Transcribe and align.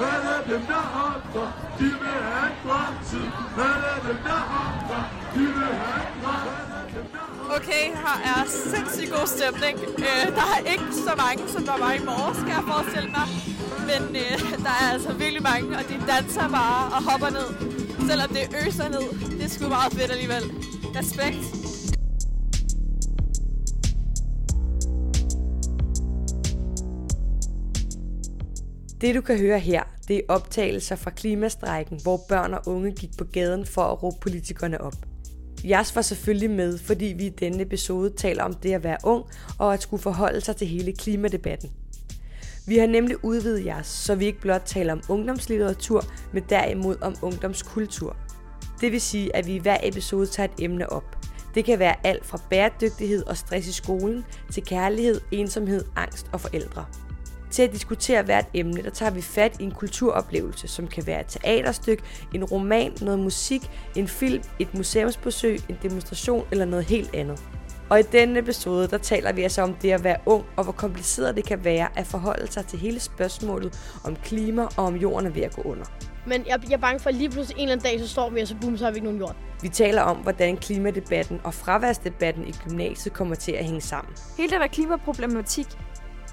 Alle 0.00 0.34
dem, 0.50 0.66
der 0.66 0.82
hopper, 0.96 1.46
de 1.78 1.84
vil 1.84 2.16
have 2.30 2.50
en 2.50 2.56
fremtid. 2.64 3.26
Alle 3.68 3.92
dem, 4.06 4.18
der 4.28 4.40
hopper, 4.52 5.00
de 5.34 5.40
vil 5.40 5.72
have 5.82 6.02
en 6.08 6.22
fremtid. 6.22 6.66
Okay, 7.56 7.84
her 8.04 8.16
er 8.32 8.40
sindssygt 8.46 9.10
god 9.10 9.26
stemning. 9.26 9.78
Øh, 9.98 10.26
der 10.38 10.46
er 10.56 10.60
ikke 10.72 10.88
så 11.06 11.12
mange, 11.24 11.42
som 11.54 11.62
der 11.64 11.78
var 11.84 11.92
i 11.92 12.04
morges, 12.04 12.36
skal 12.36 12.52
jeg 12.58 12.64
forestille 12.72 13.10
mig. 13.18 13.26
Men 13.90 14.02
øh, 14.22 14.38
der 14.66 14.74
er 14.80 14.92
altså 14.92 15.12
virkelig 15.12 15.42
mange, 15.42 15.68
og 15.78 15.84
de 15.88 15.94
danser 16.12 16.48
bare 16.48 16.84
og 16.96 17.00
hopper 17.10 17.30
ned. 17.38 17.48
Selvom 18.08 18.28
det 18.28 18.44
øser 18.66 18.88
ned. 18.88 19.06
Det 19.38 19.44
er 19.44 19.48
sgu 19.48 19.68
meget 19.68 19.92
fedt 19.92 20.10
alligevel. 20.10 20.44
Respekt. 20.98 21.55
Det 29.00 29.14
du 29.14 29.20
kan 29.20 29.38
høre 29.38 29.58
her, 29.58 29.82
det 30.08 30.16
er 30.16 30.20
optagelser 30.28 30.96
fra 30.96 31.10
klimastrækken, 31.10 32.00
hvor 32.02 32.20
børn 32.28 32.54
og 32.54 32.62
unge 32.66 32.92
gik 32.92 33.10
på 33.18 33.24
gaden 33.24 33.66
for 33.66 33.82
at 33.82 34.02
råbe 34.02 34.16
politikerne 34.20 34.80
op. 34.80 34.94
Jas 35.64 35.96
var 35.96 36.02
selvfølgelig 36.02 36.50
med, 36.50 36.78
fordi 36.78 37.04
vi 37.04 37.26
i 37.26 37.28
denne 37.28 37.62
episode 37.62 38.10
taler 38.10 38.44
om 38.44 38.54
det 38.54 38.72
at 38.72 38.84
være 38.84 38.96
ung 39.04 39.24
og 39.58 39.74
at 39.74 39.82
skulle 39.82 40.02
forholde 40.02 40.40
sig 40.40 40.56
til 40.56 40.66
hele 40.66 40.92
klimadebatten. 40.92 41.70
Vi 42.66 42.78
har 42.78 42.86
nemlig 42.86 43.24
udvidet 43.24 43.64
jeres, 43.64 43.86
så 43.86 44.14
vi 44.14 44.26
ikke 44.26 44.40
blot 44.40 44.62
taler 44.64 44.92
om 44.92 45.02
ungdomslitteratur, 45.08 46.04
men 46.32 46.42
derimod 46.48 46.96
om 47.02 47.16
ungdomskultur. 47.22 48.16
Det 48.80 48.92
vil 48.92 49.00
sige, 49.00 49.36
at 49.36 49.46
vi 49.46 49.54
i 49.54 49.58
hver 49.58 49.78
episode 49.82 50.26
tager 50.26 50.48
et 50.48 50.64
emne 50.64 50.92
op. 50.92 51.16
Det 51.54 51.64
kan 51.64 51.78
være 51.78 52.06
alt 52.06 52.26
fra 52.26 52.40
bæredygtighed 52.50 53.24
og 53.26 53.36
stress 53.36 53.68
i 53.68 53.72
skolen 53.72 54.24
til 54.52 54.64
kærlighed, 54.64 55.20
ensomhed, 55.30 55.84
angst 55.96 56.26
og 56.32 56.40
forældre. 56.40 56.84
Til 57.56 57.62
at 57.62 57.72
diskutere 57.72 58.22
hvert 58.22 58.46
emne, 58.54 58.82
der 58.82 58.90
tager 58.90 59.10
vi 59.10 59.22
fat 59.22 59.60
i 59.60 59.64
en 59.64 59.70
kulturoplevelse, 59.70 60.68
som 60.68 60.86
kan 60.86 61.06
være 61.06 61.20
et 61.20 61.26
teaterstykke, 61.26 62.02
en 62.34 62.44
roman, 62.44 62.92
noget 63.00 63.18
musik, 63.18 63.70
en 63.94 64.08
film, 64.08 64.42
et 64.58 64.74
museumsbesøg, 64.74 65.60
en 65.68 65.76
demonstration 65.82 66.46
eller 66.50 66.64
noget 66.64 66.84
helt 66.84 67.14
andet. 67.14 67.42
Og 67.90 68.00
i 68.00 68.02
denne 68.02 68.38
episode, 68.38 68.88
der 68.88 68.98
taler 68.98 69.32
vi 69.32 69.42
altså 69.42 69.62
om 69.62 69.74
det 69.74 69.90
at 69.90 70.04
være 70.04 70.16
ung, 70.26 70.44
og 70.56 70.64
hvor 70.64 70.72
kompliceret 70.72 71.36
det 71.36 71.44
kan 71.44 71.64
være 71.64 71.98
at 71.98 72.06
forholde 72.06 72.52
sig 72.52 72.66
til 72.66 72.78
hele 72.78 73.00
spørgsmålet 73.00 73.78
om 74.04 74.16
klima 74.16 74.62
og 74.62 74.84
om 74.84 74.96
jorden 74.96 75.26
er 75.26 75.30
ved 75.30 75.42
at 75.42 75.54
gå 75.54 75.62
under. 75.62 75.84
Men 76.26 76.46
jeg, 76.46 76.60
jeg 76.64 76.72
er 76.72 76.80
bange 76.80 77.00
for, 77.00 77.08
at 77.08 77.14
lige 77.14 77.30
pludselig 77.30 77.56
en 77.56 77.62
eller 77.62 77.72
anden 77.72 77.90
dag, 77.90 78.00
så 78.00 78.08
står 78.08 78.30
vi, 78.30 78.40
og 78.40 78.48
så 78.48 78.56
boom, 78.60 78.76
så 78.76 78.84
har 78.84 78.90
vi 78.90 78.96
ikke 78.96 79.04
nogen 79.04 79.20
jord. 79.20 79.36
Vi 79.62 79.68
taler 79.68 80.02
om, 80.02 80.16
hvordan 80.16 80.56
klimadebatten 80.56 81.40
og 81.44 81.54
fraværsdebatten 81.54 82.48
i 82.48 82.52
gymnasiet 82.52 83.14
kommer 83.14 83.34
til 83.34 83.52
at 83.52 83.64
hænge 83.64 83.80
sammen. 83.80 84.14
Hele 84.36 84.50
den 84.50 84.60
der 84.60 84.66
klimaproblematik, 84.66 85.66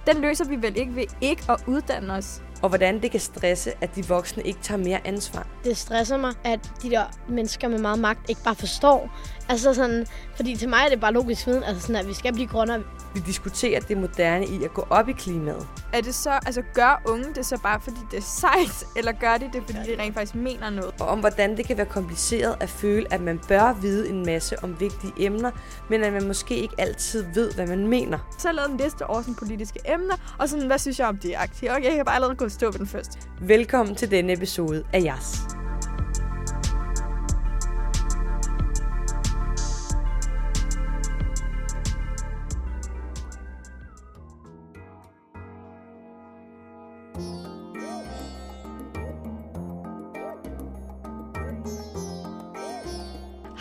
den 0.07 0.21
løser 0.21 0.45
vi 0.45 0.55
vel 0.55 0.77
ikke 0.77 0.95
ved 0.95 1.05
ikke 1.21 1.43
at 1.49 1.63
uddanne 1.67 2.13
os. 2.13 2.41
Og 2.61 2.69
hvordan 2.69 3.01
det 3.01 3.11
kan 3.11 3.19
stresse, 3.19 3.71
at 3.81 3.95
de 3.95 4.07
voksne 4.07 4.43
ikke 4.43 4.59
tager 4.61 4.77
mere 4.83 5.07
ansvar. 5.07 5.47
Det 5.63 5.77
stresser 5.77 6.17
mig, 6.17 6.33
at 6.43 6.71
de 6.83 6.89
der 6.89 7.03
mennesker 7.29 7.67
med 7.67 7.79
meget 7.79 7.99
magt 7.99 8.29
ikke 8.29 8.43
bare 8.43 8.55
forstår. 8.55 9.09
Altså 9.49 9.73
sådan, 9.73 10.05
fordi 10.35 10.55
til 10.55 10.69
mig 10.69 10.79
er 10.85 10.89
det 10.89 10.99
bare 10.99 11.13
logisk 11.13 11.47
viden, 11.47 11.63
altså 11.63 11.81
sådan, 11.81 11.95
at 11.95 12.07
vi 12.07 12.13
skal 12.13 12.33
blive 12.33 12.47
grønnere. 12.47 12.83
Vi 13.13 13.19
diskuterer 13.19 13.79
det 13.79 13.97
moderne 13.97 14.47
i 14.47 14.63
at 14.63 14.73
gå 14.73 14.87
op 14.89 15.09
i 15.09 15.11
klimaet. 15.11 15.67
Er 15.93 16.01
det 16.01 16.15
så, 16.15 16.29
altså 16.29 16.61
gør 16.73 17.01
unge 17.05 17.25
det 17.35 17.45
så 17.45 17.59
bare 17.63 17.79
fordi 17.81 17.97
det 18.11 18.17
er 18.17 18.21
sejt, 18.21 18.85
eller 18.97 19.11
gør 19.11 19.37
de 19.37 19.49
det 19.53 19.63
fordi 19.65 19.95
de 19.95 20.01
rent 20.01 20.13
faktisk 20.13 20.35
mener 20.35 20.69
noget? 20.69 20.93
Og 20.99 21.07
om 21.07 21.19
hvordan 21.19 21.57
det 21.57 21.65
kan 21.65 21.77
være 21.77 21.85
kompliceret 21.85 22.55
at 22.59 22.69
føle, 22.69 23.13
at 23.13 23.21
man 23.21 23.39
bør 23.47 23.73
vide 23.81 24.09
en 24.09 24.25
masse 24.25 24.63
om 24.63 24.79
vigtige 24.79 25.13
emner, 25.17 25.51
men 25.89 26.03
at 26.03 26.13
man 26.13 26.27
måske 26.27 26.55
ikke 26.55 26.75
altid 26.77 27.25
ved, 27.33 27.51
hvad 27.51 27.67
man 27.67 27.87
mener. 27.87 28.17
Så 28.37 28.47
har 28.47 28.49
jeg 28.49 28.55
lavet 28.55 28.71
en 28.71 28.77
liste 28.77 29.05
over 29.05 29.21
sådan 29.21 29.35
politiske 29.35 29.79
emner, 29.85 30.35
og 30.39 30.49
sådan, 30.49 30.67
hvad 30.67 30.79
synes 30.79 30.99
jeg 30.99 31.07
om 31.07 31.17
det 31.17 31.33
aktivt? 31.37 31.71
Okay, 31.71 31.85
jeg 31.85 31.95
kan 31.95 32.05
bare 32.05 32.15
allerede 32.15 32.35
gå 32.35 32.49
stå 32.49 32.65
ved 32.65 32.79
den 32.79 32.87
første. 32.87 33.19
Velkommen 33.41 33.95
til 33.95 34.11
denne 34.11 34.33
episode 34.33 34.83
af 34.93 35.03
Jas. 35.03 35.62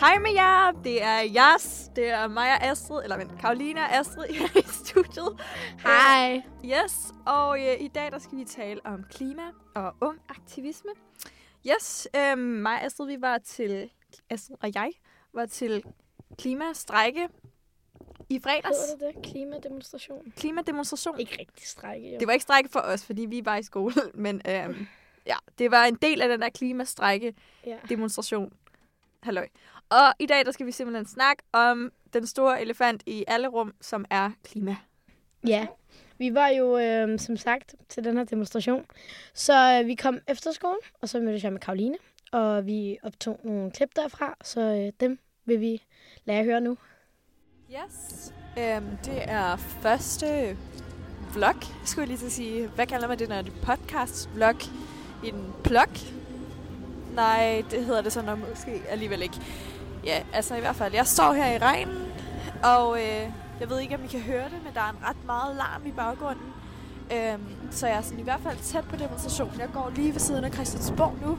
Hej 0.03 0.19
med 0.19 0.31
jer, 0.33 0.71
det 0.83 1.03
er 1.03 1.19
Jas, 1.19 1.91
det 1.95 2.09
er 2.09 2.27
mig 2.27 2.51
og 2.51 2.63
Astrid, 2.63 3.03
eller 3.03 3.17
vent, 3.17 3.39
Karoline 3.39 3.79
og 3.79 3.95
Astrid 3.95 4.25
her 4.25 4.59
i 4.59 4.63
studiet. 4.85 5.41
Hej. 5.83 6.41
Yes, 6.65 7.11
og 7.25 7.59
øh, 7.59 7.81
i 7.81 7.87
dag 7.87 8.11
der 8.11 8.19
skal 8.19 8.37
vi 8.37 8.43
tale 8.45 8.85
om 8.85 9.03
klima 9.11 9.41
og 9.75 9.93
ung 10.01 10.19
aktivisme. 10.29 10.89
Yes, 11.67 12.07
øh, 12.15 12.37
mig 12.37 12.73
og 12.73 12.83
Astrid, 12.83 13.07
vi 13.07 13.21
var 13.21 13.37
til, 13.37 13.89
Astrid 14.29 14.57
og 14.61 14.71
jeg 14.75 14.91
var 15.33 15.45
til 15.45 15.83
klimastrække 16.37 17.27
i 18.29 18.39
fredags. 18.39 18.77
Hedder 18.91 19.07
det 19.07 19.15
det? 19.15 19.31
Klimademonstration? 19.31 20.33
Klimademonstration. 20.37 21.19
Ikke 21.19 21.37
rigtig 21.39 21.67
strække, 21.67 22.13
jo. 22.13 22.19
Det 22.19 22.27
var 22.27 22.33
ikke 22.33 22.43
strække 22.43 22.69
for 22.69 22.79
os, 22.79 23.05
fordi 23.05 23.21
vi 23.21 23.45
var 23.45 23.55
i 23.57 23.63
skole, 23.63 23.95
men 24.13 24.35
øh, 24.47 24.87
ja, 25.25 25.35
det 25.59 25.71
var 25.71 25.83
en 25.85 25.95
del 25.95 26.21
af 26.21 26.29
den 26.29 26.41
der 26.41 26.49
klimastrække 26.49 27.33
Ja. 27.65 27.77
demonstration. 27.89 28.53
Halløj. 29.23 29.47
Og 29.89 30.13
i 30.19 30.25
dag 30.25 30.45
der 30.45 30.51
skal 30.51 30.65
vi 30.65 30.71
simpelthen 30.71 31.05
snakke 31.05 31.43
om 31.51 31.91
den 32.13 32.27
store 32.27 32.61
elefant 32.61 33.03
i 33.05 33.23
alle 33.27 33.47
rum, 33.47 33.73
som 33.81 34.05
er 34.09 34.31
klima. 34.43 34.75
Ja, 35.47 35.67
vi 36.17 36.33
var 36.33 36.47
jo 36.47 36.77
øh, 36.77 37.19
som 37.19 37.37
sagt 37.37 37.75
til 37.89 38.03
den 38.03 38.17
her 38.17 38.23
demonstration. 38.23 38.85
Så 39.33 39.79
øh, 39.79 39.87
vi 39.87 39.95
kom 39.95 40.19
efter 40.27 40.51
skole, 40.51 40.77
og 41.01 41.09
så 41.09 41.19
mødtes 41.19 41.43
jeg 41.43 41.51
med 41.51 41.59
Karoline, 41.59 41.95
og 42.31 42.65
vi 42.65 42.97
optog 43.03 43.39
nogle 43.43 43.71
klip 43.71 43.89
derfra, 43.95 44.35
så 44.43 44.61
øh, 44.61 44.91
dem 44.99 45.19
vil 45.45 45.59
vi 45.59 45.81
lade 46.25 46.37
jer 46.37 46.43
høre 46.43 46.61
nu. 46.61 46.77
Yes. 47.71 48.33
Øhm, 48.57 48.97
det 49.05 49.23
er 49.27 49.57
første 49.57 50.57
vlog, 51.33 51.55
skulle 51.85 52.01
jeg 52.01 52.07
lige 52.07 52.17
til 52.17 52.25
at 52.25 52.31
sige. 52.31 52.67
Hvad 52.67 52.87
kalder 52.87 53.07
man 53.07 53.19
det, 53.19 53.29
når 53.29 53.41
det 53.41 53.53
er 53.61 53.75
podcast 53.75 54.29
vlog? 54.35 54.55
En 55.23 55.53
plug? 55.63 55.97
Nej, 57.15 57.63
det 57.71 57.85
hedder 57.85 58.01
det 58.01 58.13
så 58.13 58.21
nok 58.21 58.39
måske 58.49 58.81
alligevel 58.89 59.21
ikke. 59.21 59.35
Ja, 60.05 60.19
altså 60.33 60.55
i 60.55 60.59
hvert 60.59 60.75
fald, 60.75 60.93
jeg 60.93 61.07
står 61.07 61.33
her 61.33 61.51
i 61.55 61.57
regnen, 61.57 61.97
og 62.63 62.97
øh, 62.97 63.29
jeg 63.59 63.69
ved 63.69 63.79
ikke, 63.79 63.95
om 63.95 64.03
I 64.03 64.07
kan 64.07 64.19
høre 64.19 64.43
det, 64.43 64.59
men 64.63 64.73
der 64.73 64.79
er 64.81 64.89
en 64.89 65.07
ret 65.09 65.25
meget 65.25 65.55
larm 65.55 65.81
i 65.85 65.91
baggrunden. 65.91 66.45
Øhm, 67.13 67.41
så 67.71 67.87
jeg 67.87 67.95
er 67.97 68.01
sådan 68.01 68.19
i 68.19 68.23
hvert 68.23 68.39
fald 68.43 68.57
tæt 68.57 68.83
på 68.83 68.95
demonstrationen. 68.95 69.59
Jeg 69.59 69.69
går 69.73 69.91
lige 69.95 70.13
ved 70.13 70.19
siden 70.19 70.43
af 70.43 70.53
Christiansborg 70.53 71.15
nu. 71.25 71.37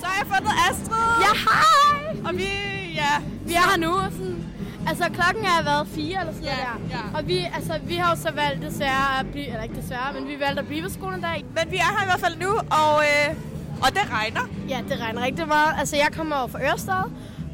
Så 0.00 0.06
har 0.06 0.24
jeg 0.24 0.26
fundet 0.36 0.52
Astrid! 0.70 1.22
Ja, 1.26 1.32
hej! 1.50 2.22
Og 2.30 2.36
vi, 2.38 2.48
ja, 2.94 3.12
Vi 3.46 3.54
er 3.54 3.70
her 3.70 3.76
nu. 3.78 3.90
og 3.92 4.12
Sådan, 4.12 4.44
altså, 4.88 5.04
klokken 5.04 5.44
er 5.44 5.62
været 5.64 5.88
fire 5.88 6.20
eller 6.20 6.32
sådan 6.32 6.44
Ja, 6.48 6.50
der. 6.56 6.96
ja. 6.96 7.18
Og 7.18 7.26
vi, 7.28 7.38
altså, 7.54 7.80
vi 7.84 7.94
har 7.96 8.16
jo 8.16 8.22
så 8.22 8.30
valgt 8.32 8.62
desværre 8.62 9.20
at 9.20 9.26
blive, 9.30 9.46
eller 9.46 9.62
ikke 9.62 9.76
desværre, 9.76 10.12
men 10.12 10.28
vi 10.28 10.40
valgte 10.40 10.60
at 10.60 10.66
blive 10.66 10.82
ved 10.82 10.90
skolen 10.90 11.18
i 11.18 11.22
dag. 11.22 11.44
Men 11.54 11.70
vi 11.72 11.76
er 11.76 11.90
her 11.98 12.02
i 12.02 12.06
hvert 12.06 12.20
fald 12.20 12.36
nu, 12.38 12.50
og, 12.82 12.94
øh, 13.10 13.36
og 13.84 13.88
det 13.96 14.04
regner. 14.12 14.40
Ja, 14.68 14.78
det 14.88 15.00
regner 15.00 15.22
rigtig 15.22 15.48
meget. 15.48 15.72
Altså, 15.78 15.96
jeg 15.96 16.08
kommer 16.16 16.36
over 16.36 16.48
fra 16.48 16.62
Ørestad, 16.62 17.04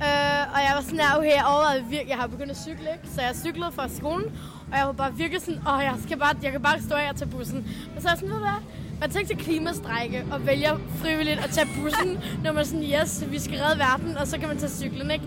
øh, 0.07 0.55
og 0.55 0.59
jeg 0.67 0.73
var 0.77 0.83
sådan 0.83 0.99
der, 0.99 1.17
okay, 1.19 1.35
jeg 1.41 1.45
overvejede 1.53 1.85
virkelig, 1.85 2.11
jeg 2.11 2.19
har 2.19 2.27
begyndt 2.27 2.51
at 2.51 2.57
cykle, 2.57 2.89
ikke? 2.97 3.09
Så 3.15 3.21
jeg 3.23 3.33
cyklede 3.45 3.73
fra 3.73 3.89
skolen, 3.89 4.27
og 4.71 4.79
jeg 4.79 4.87
var 4.87 4.93
bare 4.93 5.15
virkelig 5.15 5.41
sådan, 5.41 5.61
åh, 5.69 5.81
jeg, 5.83 5.95
skal 6.05 6.19
bare, 6.19 6.35
jeg 6.43 6.53
kan 6.53 6.63
bare 6.63 6.83
stå 6.83 6.97
her 6.97 7.11
og 7.11 7.17
tage 7.17 7.31
bussen. 7.31 7.59
Men 7.93 8.03
så 8.03 8.09
er 8.09 8.13
jeg 8.13 8.19
sådan, 8.19 8.29
ved 8.29 8.37
du 8.37 8.45
hvad? 8.51 8.61
Man 9.01 9.11
tænker 9.11 9.29
til 9.29 9.45
klimastrække 9.45 10.25
og 10.33 10.47
vælger 10.47 10.79
frivilligt 11.03 11.41
at 11.45 11.51
tage 11.51 11.69
bussen, 11.77 12.11
når 12.45 12.53
man 12.53 12.63
er 12.63 12.67
sådan, 12.67 12.85
yes, 12.85 13.25
vi 13.31 13.39
skal 13.39 13.59
redde 13.59 13.79
verden, 13.79 14.17
og 14.17 14.27
så 14.27 14.39
kan 14.39 14.49
man 14.49 14.59
tage 14.59 14.71
cyklen, 14.71 15.11
ikke? 15.11 15.25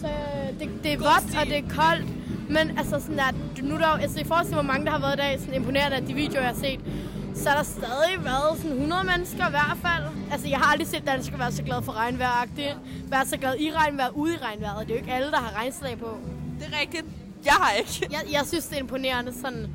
Så 0.00 0.06
øh, 0.06 0.60
det, 0.60 0.68
det 0.82 0.92
er 0.92 0.98
vådt, 0.98 1.38
og 1.40 1.46
det 1.46 1.58
er 1.58 1.68
koldt, 1.68 2.06
men 2.48 2.78
altså 2.78 3.00
sådan 3.00 3.18
der, 3.18 3.30
nu 3.62 3.74
er 3.74 3.78
der 3.78 3.86
altså 3.86 4.20
i 4.20 4.24
forhold 4.24 4.46
til, 4.46 4.54
hvor 4.54 4.62
mange 4.62 4.84
der 4.86 4.92
har 4.92 4.98
været 4.98 5.14
i 5.14 5.16
dag, 5.16 5.40
sådan 5.40 5.54
imponerende 5.54 5.96
af 5.96 6.04
de 6.06 6.14
videoer, 6.14 6.40
jeg 6.40 6.48
har 6.48 6.56
set, 6.56 6.80
så 7.34 7.50
er 7.50 7.54
der 7.54 7.62
stadig 7.62 8.24
været 8.24 8.58
sådan 8.58 8.72
100 8.72 9.04
mennesker 9.04 9.46
i 9.46 9.50
hvert 9.50 9.78
fald. 9.82 10.04
Altså, 10.32 10.48
jeg 10.48 10.58
har 10.58 10.72
aldrig 10.72 10.88
set 10.88 11.06
danskere 11.06 11.38
være 11.38 11.52
så 11.52 11.62
glade 11.62 11.82
for 11.82 11.92
regnvejr 11.92 12.46
Være 13.08 13.26
så 13.26 13.36
glad 13.36 13.54
i 13.58 13.72
regnvejr, 13.72 14.08
ude 14.08 14.34
i 14.34 14.36
regnvejret. 14.36 14.86
Det 14.86 14.90
er 14.90 14.96
jo 14.96 15.00
ikke 15.00 15.12
alle, 15.12 15.30
der 15.30 15.36
har 15.36 15.52
regnslag 15.60 15.98
på. 15.98 16.18
Det 16.60 16.66
er 16.72 16.80
rigtigt. 16.80 17.04
Jeg 17.44 17.52
har 17.52 17.72
ikke. 17.72 18.06
Jeg, 18.10 18.20
jeg 18.32 18.42
synes, 18.46 18.64
det 18.66 18.76
er 18.76 18.80
imponerende 18.80 19.32
sådan... 19.42 19.66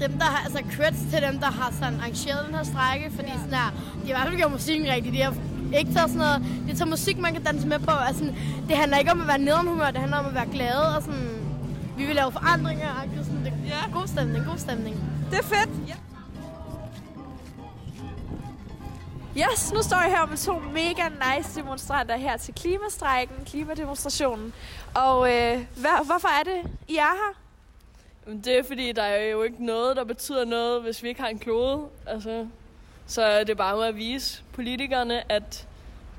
Dem, 0.00 0.12
der 0.12 0.24
har, 0.24 0.44
altså 0.44 0.76
creds 0.76 0.96
til 1.12 1.22
dem, 1.22 1.38
der 1.38 1.46
har 1.46 1.72
sådan 1.72 1.94
arrangeret 2.00 2.46
den 2.46 2.54
her 2.54 2.64
strække, 2.64 3.10
fordi 3.16 3.30
sådan 3.30 3.50
der, 3.50 3.68
de 4.04 4.06
har 4.06 4.06
i 4.06 4.12
hvert 4.12 4.26
fald 4.28 4.36
gjort 4.36 4.52
musikken 4.52 4.86
rigtigt. 4.92 5.14
De 5.14 5.22
har 5.22 5.34
ikke 5.78 5.92
taget 5.92 6.10
sådan 6.10 6.18
noget, 6.26 6.42
de 6.68 6.76
tager 6.76 6.90
musik, 6.90 7.18
man 7.18 7.32
kan 7.32 7.42
danse 7.42 7.66
med 7.66 7.78
på. 7.78 7.90
Altså, 7.90 8.24
det 8.68 8.76
handler 8.76 8.98
ikke 8.98 9.10
om 9.10 9.20
at 9.20 9.28
være 9.28 9.38
nederhumør, 9.38 9.90
det 9.90 10.00
handler 10.00 10.16
om 10.16 10.26
at 10.26 10.34
være 10.34 10.46
glade 10.52 10.96
og 10.96 11.02
sådan, 11.02 11.28
vi 11.96 12.04
vil 12.06 12.14
lave 12.14 12.32
forandringer. 12.32 12.88
agtigt, 13.02 13.24
Sådan, 13.26 13.44
det, 13.44 13.52
Ja. 13.66 13.98
God 13.98 14.06
stemning, 14.06 14.44
god 14.46 14.58
stemning. 14.58 14.96
Det 15.30 15.38
er 15.38 15.42
fedt. 15.42 15.70
Ja. 15.88 15.94
Yes, 19.38 19.72
nu 19.72 19.82
står 19.82 19.96
jeg 20.02 20.10
her 20.10 20.26
med 20.26 20.36
to 20.36 20.58
mega 20.58 21.08
nice 21.08 21.60
demonstranter 21.60 22.16
her 22.16 22.36
til 22.36 22.54
klimastrækken, 22.54 23.36
klimademonstrationen. 23.46 24.52
Og 24.94 25.34
øh, 25.34 25.58
hvad, 25.76 26.06
hvorfor 26.06 26.40
er 26.40 26.42
det, 26.42 26.70
I 26.88 26.96
er 26.96 27.00
her? 27.02 27.34
Men 28.26 28.40
det 28.40 28.58
er 28.58 28.62
fordi, 28.62 28.92
der 28.92 29.02
er 29.02 29.24
jo 29.24 29.42
ikke 29.42 29.64
noget, 29.64 29.96
der 29.96 30.04
betyder 30.04 30.44
noget, 30.44 30.82
hvis 30.82 31.02
vi 31.02 31.08
ikke 31.08 31.20
har 31.20 31.28
en 31.28 31.38
klode. 31.38 31.86
Altså, 32.06 32.46
Så 33.06 33.22
er 33.22 33.44
det 33.44 33.56
bare 33.56 33.76
med 33.76 33.84
at 33.84 33.96
vise 33.96 34.42
politikerne, 34.52 35.32
at 35.32 35.66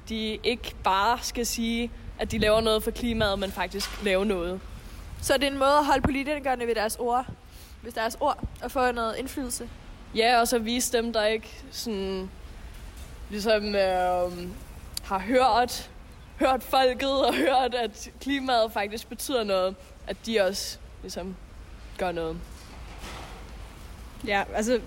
de 0.09 0.39
ikke 0.43 0.75
bare 0.83 1.19
skal 1.21 1.45
sige, 1.45 1.91
at 2.19 2.31
de 2.31 2.37
laver 2.37 2.61
noget 2.61 2.83
for 2.83 2.91
klimaet, 2.91 3.39
men 3.39 3.51
faktisk 3.51 4.03
laver 4.03 4.23
noget. 4.23 4.61
Så 5.21 5.33
det 5.33 5.43
er 5.43 5.47
en 5.51 5.57
måde 5.57 5.77
at 5.77 5.85
holde 5.85 6.01
politikerne 6.01 6.67
ved 6.67 6.75
deres 6.75 6.95
ord, 6.99 7.25
hvis 7.81 7.93
deres 7.93 8.17
ord, 8.19 8.43
og 8.63 8.71
få 8.71 8.91
noget 8.91 9.15
indflydelse. 9.17 9.69
Ja, 10.15 10.39
og 10.39 10.47
så 10.47 10.59
vise 10.59 10.97
dem, 10.97 11.13
der 11.13 11.25
ikke 11.25 11.63
sådan, 11.71 12.29
ligesom 13.29 13.75
øh, 13.75 14.31
har 15.03 15.19
hørt, 15.19 15.91
hørt 16.39 16.63
folket 16.63 17.25
og 17.25 17.35
hørt, 17.45 17.75
at 17.75 18.11
klimaet 18.21 18.71
faktisk 18.71 19.09
betyder 19.09 19.43
noget, 19.43 19.75
at 20.07 20.17
de 20.25 20.39
også 20.41 20.77
ligesom 21.01 21.35
gør 21.97 22.11
noget. 22.11 22.37
Ja, 24.27 24.43
altså 24.55 24.79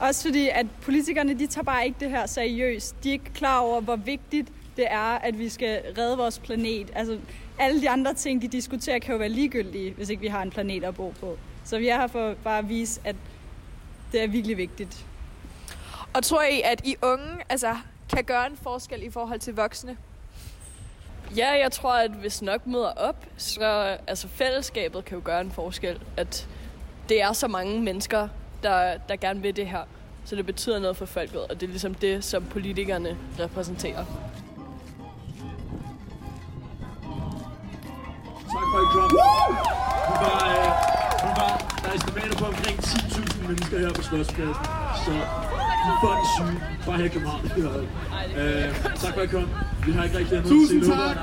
også 0.00 0.28
fordi, 0.28 0.48
at 0.48 0.66
politikerne, 0.82 1.38
de 1.38 1.46
tager 1.46 1.64
bare 1.64 1.86
ikke 1.86 1.96
det 2.00 2.10
her 2.10 2.26
seriøst. 2.26 3.04
De 3.04 3.08
er 3.08 3.12
ikke 3.12 3.32
klar 3.34 3.58
over, 3.60 3.80
hvor 3.80 3.96
vigtigt 3.96 4.48
det 4.76 4.86
er, 4.90 5.18
at 5.18 5.38
vi 5.38 5.48
skal 5.48 5.82
redde 5.98 6.16
vores 6.16 6.38
planet. 6.38 6.90
Altså, 6.94 7.18
alle 7.58 7.80
de 7.80 7.90
andre 7.90 8.14
ting, 8.14 8.42
de 8.42 8.48
diskuterer, 8.48 8.98
kan 8.98 9.12
jo 9.12 9.18
være 9.18 9.28
ligegyldige, 9.28 9.92
hvis 9.92 10.08
ikke 10.08 10.20
vi 10.20 10.28
har 10.28 10.42
en 10.42 10.50
planet 10.50 10.84
at 10.84 10.94
bo 10.94 11.14
på. 11.20 11.38
Så 11.64 11.78
vi 11.78 11.88
er 11.88 11.96
her 11.96 12.06
for 12.06 12.34
bare 12.44 12.58
at 12.58 12.68
vise, 12.68 13.00
at 13.04 13.16
det 14.12 14.22
er 14.22 14.26
virkelig 14.26 14.56
vigtigt. 14.56 15.06
Og 16.14 16.22
tror 16.22 16.42
I, 16.42 16.60
at 16.64 16.80
I 16.84 16.96
unge 17.02 17.36
altså, 17.48 17.76
kan 18.14 18.24
gøre 18.24 18.46
en 18.46 18.56
forskel 18.62 19.02
i 19.02 19.10
forhold 19.10 19.40
til 19.40 19.54
voksne? 19.54 19.96
Ja, 21.36 21.50
jeg 21.50 21.72
tror, 21.72 21.92
at 21.92 22.10
hvis 22.10 22.42
nok 22.42 22.66
møder 22.66 22.92
op, 22.92 23.26
så 23.36 23.96
altså 24.06 24.28
fællesskabet 24.28 25.04
kan 25.04 25.18
jo 25.18 25.22
gøre 25.24 25.40
en 25.40 25.50
forskel. 25.50 26.00
At 26.16 26.48
det 27.08 27.22
er 27.22 27.32
så 27.32 27.48
mange 27.48 27.80
mennesker, 27.80 28.28
der, 28.62 28.96
der 29.08 29.16
gerne 29.16 29.42
vil 29.42 29.56
det 29.56 29.66
her. 29.66 29.82
Så 30.24 30.36
det 30.36 30.46
betyder 30.46 30.78
noget 30.78 30.96
for 30.96 31.06
folket, 31.06 31.40
og 31.40 31.60
det 31.60 31.62
er 31.62 31.70
ligesom 31.70 31.94
det, 31.94 32.24
som 32.24 32.44
politikerne 32.44 33.16
repræsenterer. 33.38 34.04
Tak 38.52 38.66
for, 38.72 38.80
I 38.80 38.86
kom. 38.92 39.10
Hun 40.08 40.16
var, 40.26 40.40
øh, 40.50 40.70
hun 41.24 41.32
var, 41.40 41.80
der 41.82 41.88
er 41.88 41.94
estimater 41.94 42.38
på 42.38 42.44
omkring 42.44 42.78
10.000 42.78 43.48
mennesker 43.48 43.78
her 43.78 43.92
på 43.92 44.02
Slotspladsen. 44.02 44.64
Så 45.04 45.12
fucking 46.02 46.26
syge. 46.36 46.56
Bare 46.86 46.96
her 46.98 47.04
i 47.04 47.08
København. 47.08 47.44
øh, 47.44 48.74
tak 49.02 49.14
for, 49.14 49.20
at 49.20 49.28
I 49.28 49.30
kom. 49.36 49.46
Vi 49.86 49.92
har 49.92 50.04
ikke 50.04 50.18
rigtig 50.18 50.36
andet 50.38 50.50
Tusind 50.50 50.84
sige. 50.84 50.94
tak. 50.96 51.16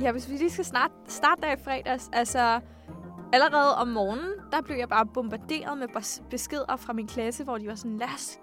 Ja, 0.00 0.12
hvis 0.12 0.28
vi 0.30 0.36
lige 0.36 0.50
skal 0.50 0.64
snart 0.64 0.90
starte 1.08 1.40
der 1.42 1.52
i 1.52 1.56
fredags, 1.64 2.10
altså 2.12 2.60
allerede 3.32 3.76
om 3.76 3.88
morgenen, 3.88 4.32
der 4.52 4.60
blev 4.62 4.76
jeg 4.76 4.88
bare 4.88 5.06
bombarderet 5.14 5.78
med 5.78 5.88
bes- 5.96 6.22
beskeder 6.30 6.76
fra 6.76 6.92
min 6.92 7.06
klasse, 7.08 7.44
hvor 7.44 7.58
de 7.58 7.66
var 7.66 7.74
sådan, 7.74 7.98
lad 7.98 8.08
os 8.14 8.38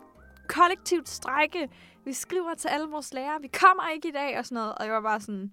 kollektivt 0.47 1.09
strække. 1.09 1.69
Vi 2.06 2.13
skriver 2.13 2.53
til 2.53 2.68
alle 2.68 2.88
vores 2.88 3.13
lærere, 3.13 3.42
vi 3.42 3.47
kommer 3.47 3.89
ikke 3.89 4.07
i 4.07 4.12
dag 4.12 4.38
og 4.39 4.45
sådan 4.45 4.56
noget. 4.56 4.75
Og 4.75 4.86
jeg 4.86 4.94
var 4.94 5.01
bare 5.01 5.21
sådan, 5.21 5.51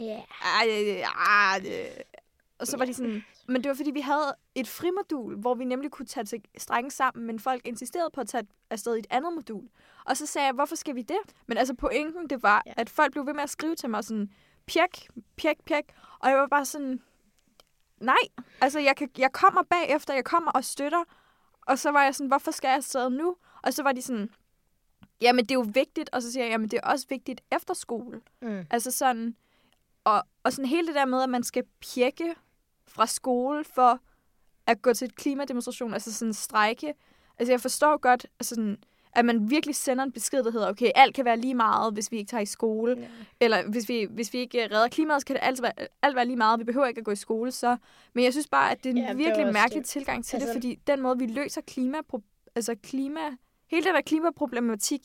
Ja. 0.00 0.22
ej, 0.60 0.66
ej, 0.68 1.02
ej. 1.60 2.04
Og 2.58 2.66
så 2.66 2.76
var 2.76 2.84
de 2.84 2.94
sådan, 2.94 3.24
men 3.48 3.62
det 3.64 3.68
var 3.68 3.74
fordi, 3.74 3.90
vi 3.90 4.00
havde 4.00 4.34
et 4.54 4.68
frimodul, 4.68 5.36
hvor 5.40 5.54
vi 5.54 5.64
nemlig 5.64 5.90
kunne 5.90 6.06
tage 6.06 6.24
til 6.24 6.42
strækken 6.58 6.90
sammen, 6.90 7.26
men 7.26 7.38
folk 7.40 7.62
insisterede 7.66 8.10
på 8.14 8.20
at 8.20 8.28
tage 8.28 8.46
afsted 8.70 8.96
i 8.96 8.98
et 8.98 9.06
andet 9.10 9.32
modul. 9.34 9.68
Og 10.04 10.16
så 10.16 10.26
sagde 10.26 10.46
jeg, 10.46 10.54
hvorfor 10.54 10.76
skal 10.76 10.94
vi 10.94 11.02
det? 11.02 11.16
Men 11.46 11.58
altså 11.58 11.74
pointen, 11.74 12.30
det 12.30 12.42
var, 12.42 12.62
Ja. 12.66 12.72
at 12.76 12.90
folk 12.90 13.12
blev 13.12 13.26
ved 13.26 13.34
med 13.34 13.42
at 13.42 13.50
skrive 13.50 13.74
til 13.76 13.90
mig 13.90 14.04
sådan, 14.04 14.30
pjek, 14.66 15.08
pjek, 15.36 15.56
pjek. 15.66 15.84
Og 16.18 16.30
jeg 16.30 16.38
var 16.38 16.46
bare 16.46 16.64
sådan, 16.64 17.00
nej, 18.00 18.16
altså 18.60 18.78
jeg, 18.80 18.96
kan, 18.96 19.10
jeg 19.18 19.32
kommer 19.32 19.62
bagefter, 19.62 20.14
jeg 20.14 20.24
kommer 20.24 20.50
og 20.50 20.64
støtter. 20.64 21.04
Og 21.66 21.78
så 21.78 21.90
var 21.90 22.02
jeg 22.04 22.14
sådan, 22.14 22.28
hvorfor 22.28 22.50
skal 22.50 22.68
jeg 22.68 22.76
afsted 22.76 23.10
nu? 23.10 23.36
Og 23.66 23.72
så 23.74 23.82
var 23.82 23.92
de 23.92 24.02
sådan, 24.02 24.30
jamen 25.20 25.44
det 25.44 25.50
er 25.50 25.54
jo 25.58 25.66
vigtigt. 25.74 26.10
Og 26.12 26.22
så 26.22 26.32
siger 26.32 26.44
jeg, 26.44 26.50
jamen 26.50 26.68
det 26.68 26.80
er 26.82 26.88
også 26.90 27.06
vigtigt 27.08 27.40
efter 27.52 27.74
skole. 27.74 28.20
Mm. 28.42 28.66
Altså 28.70 28.90
sådan, 28.90 29.36
og, 30.04 30.22
og 30.42 30.52
sådan 30.52 30.68
hele 30.68 30.86
det 30.86 30.94
der 30.94 31.04
med, 31.04 31.22
at 31.22 31.28
man 31.28 31.42
skal 31.42 31.64
pjekke 31.94 32.34
fra 32.88 33.06
skole 33.06 33.64
for 33.64 34.00
at 34.66 34.82
gå 34.82 34.92
til 34.92 35.04
et 35.04 35.16
klimademonstration, 35.16 35.94
altså 35.94 36.14
sådan 36.14 36.34
strejke. 36.34 36.94
Altså 37.38 37.52
jeg 37.52 37.60
forstår 37.60 37.96
godt, 37.96 38.26
altså 38.40 38.54
sådan, 38.54 38.76
at 39.12 39.24
man 39.24 39.50
virkelig 39.50 39.74
sender 39.74 40.04
en 40.04 40.12
besked, 40.12 40.44
der 40.44 40.50
hedder, 40.50 40.68
okay, 40.70 40.90
alt 40.94 41.14
kan 41.14 41.24
være 41.24 41.36
lige 41.36 41.54
meget, 41.54 41.92
hvis 41.94 42.12
vi 42.12 42.16
ikke 42.16 42.28
tager 42.30 42.40
i 42.40 42.46
skole. 42.46 42.96
Ja. 43.00 43.06
Eller 43.40 43.70
hvis 43.70 43.88
vi, 43.88 44.06
hvis 44.10 44.32
vi 44.32 44.38
ikke 44.38 44.62
redder 44.64 44.88
klimaet, 44.88 45.20
så 45.20 45.26
kan 45.26 45.36
det 45.36 45.42
alt 45.44 45.62
være, 45.62 45.72
alt 46.02 46.16
være 46.16 46.24
lige 46.26 46.36
meget. 46.36 46.58
Vi 46.58 46.64
behøver 46.64 46.86
ikke 46.86 46.98
at 46.98 47.04
gå 47.04 47.10
i 47.10 47.16
skole. 47.16 47.50
Så. 47.52 47.76
Men 48.12 48.24
jeg 48.24 48.32
synes 48.32 48.48
bare, 48.48 48.70
at 48.70 48.84
det 48.84 48.86
er 48.90 48.90
en 48.90 48.98
Ja, 48.98 49.12
virkelig 49.12 49.52
mærkelig 49.52 49.82
det. 49.82 49.88
tilgang 49.88 50.24
til 50.24 50.36
Altså- 50.36 50.46
det, 50.48 50.54
fordi 50.56 50.78
den 50.86 51.02
måde, 51.02 51.18
vi 51.18 51.26
løser 51.26 51.60
klima, 51.60 51.98
altså 52.54 52.74
klima, 52.82 53.20
hele 53.70 53.84
den 53.84 53.94
der 53.94 54.00
klimaproblematik, 54.00 55.00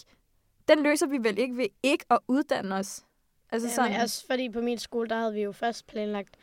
den 0.67 0.83
løser 0.83 1.07
vi 1.07 1.17
vel 1.17 1.37
ikke 1.37 1.57
ved 1.57 1.67
ikke 1.83 2.05
at 2.09 2.19
uddanne 2.27 2.75
os. 2.75 3.05
Altså 3.51 3.67
Ja, 3.67 3.73
sådan, 3.73 4.01
også 4.01 4.25
fordi 4.25 4.49
på 4.49 4.61
min 4.61 4.77
skole, 4.77 5.09
der 5.09 5.15
havde 5.15 5.33
vi 5.33 5.41
jo 5.41 5.51
først 5.51 5.87
planlagt, 5.87 6.37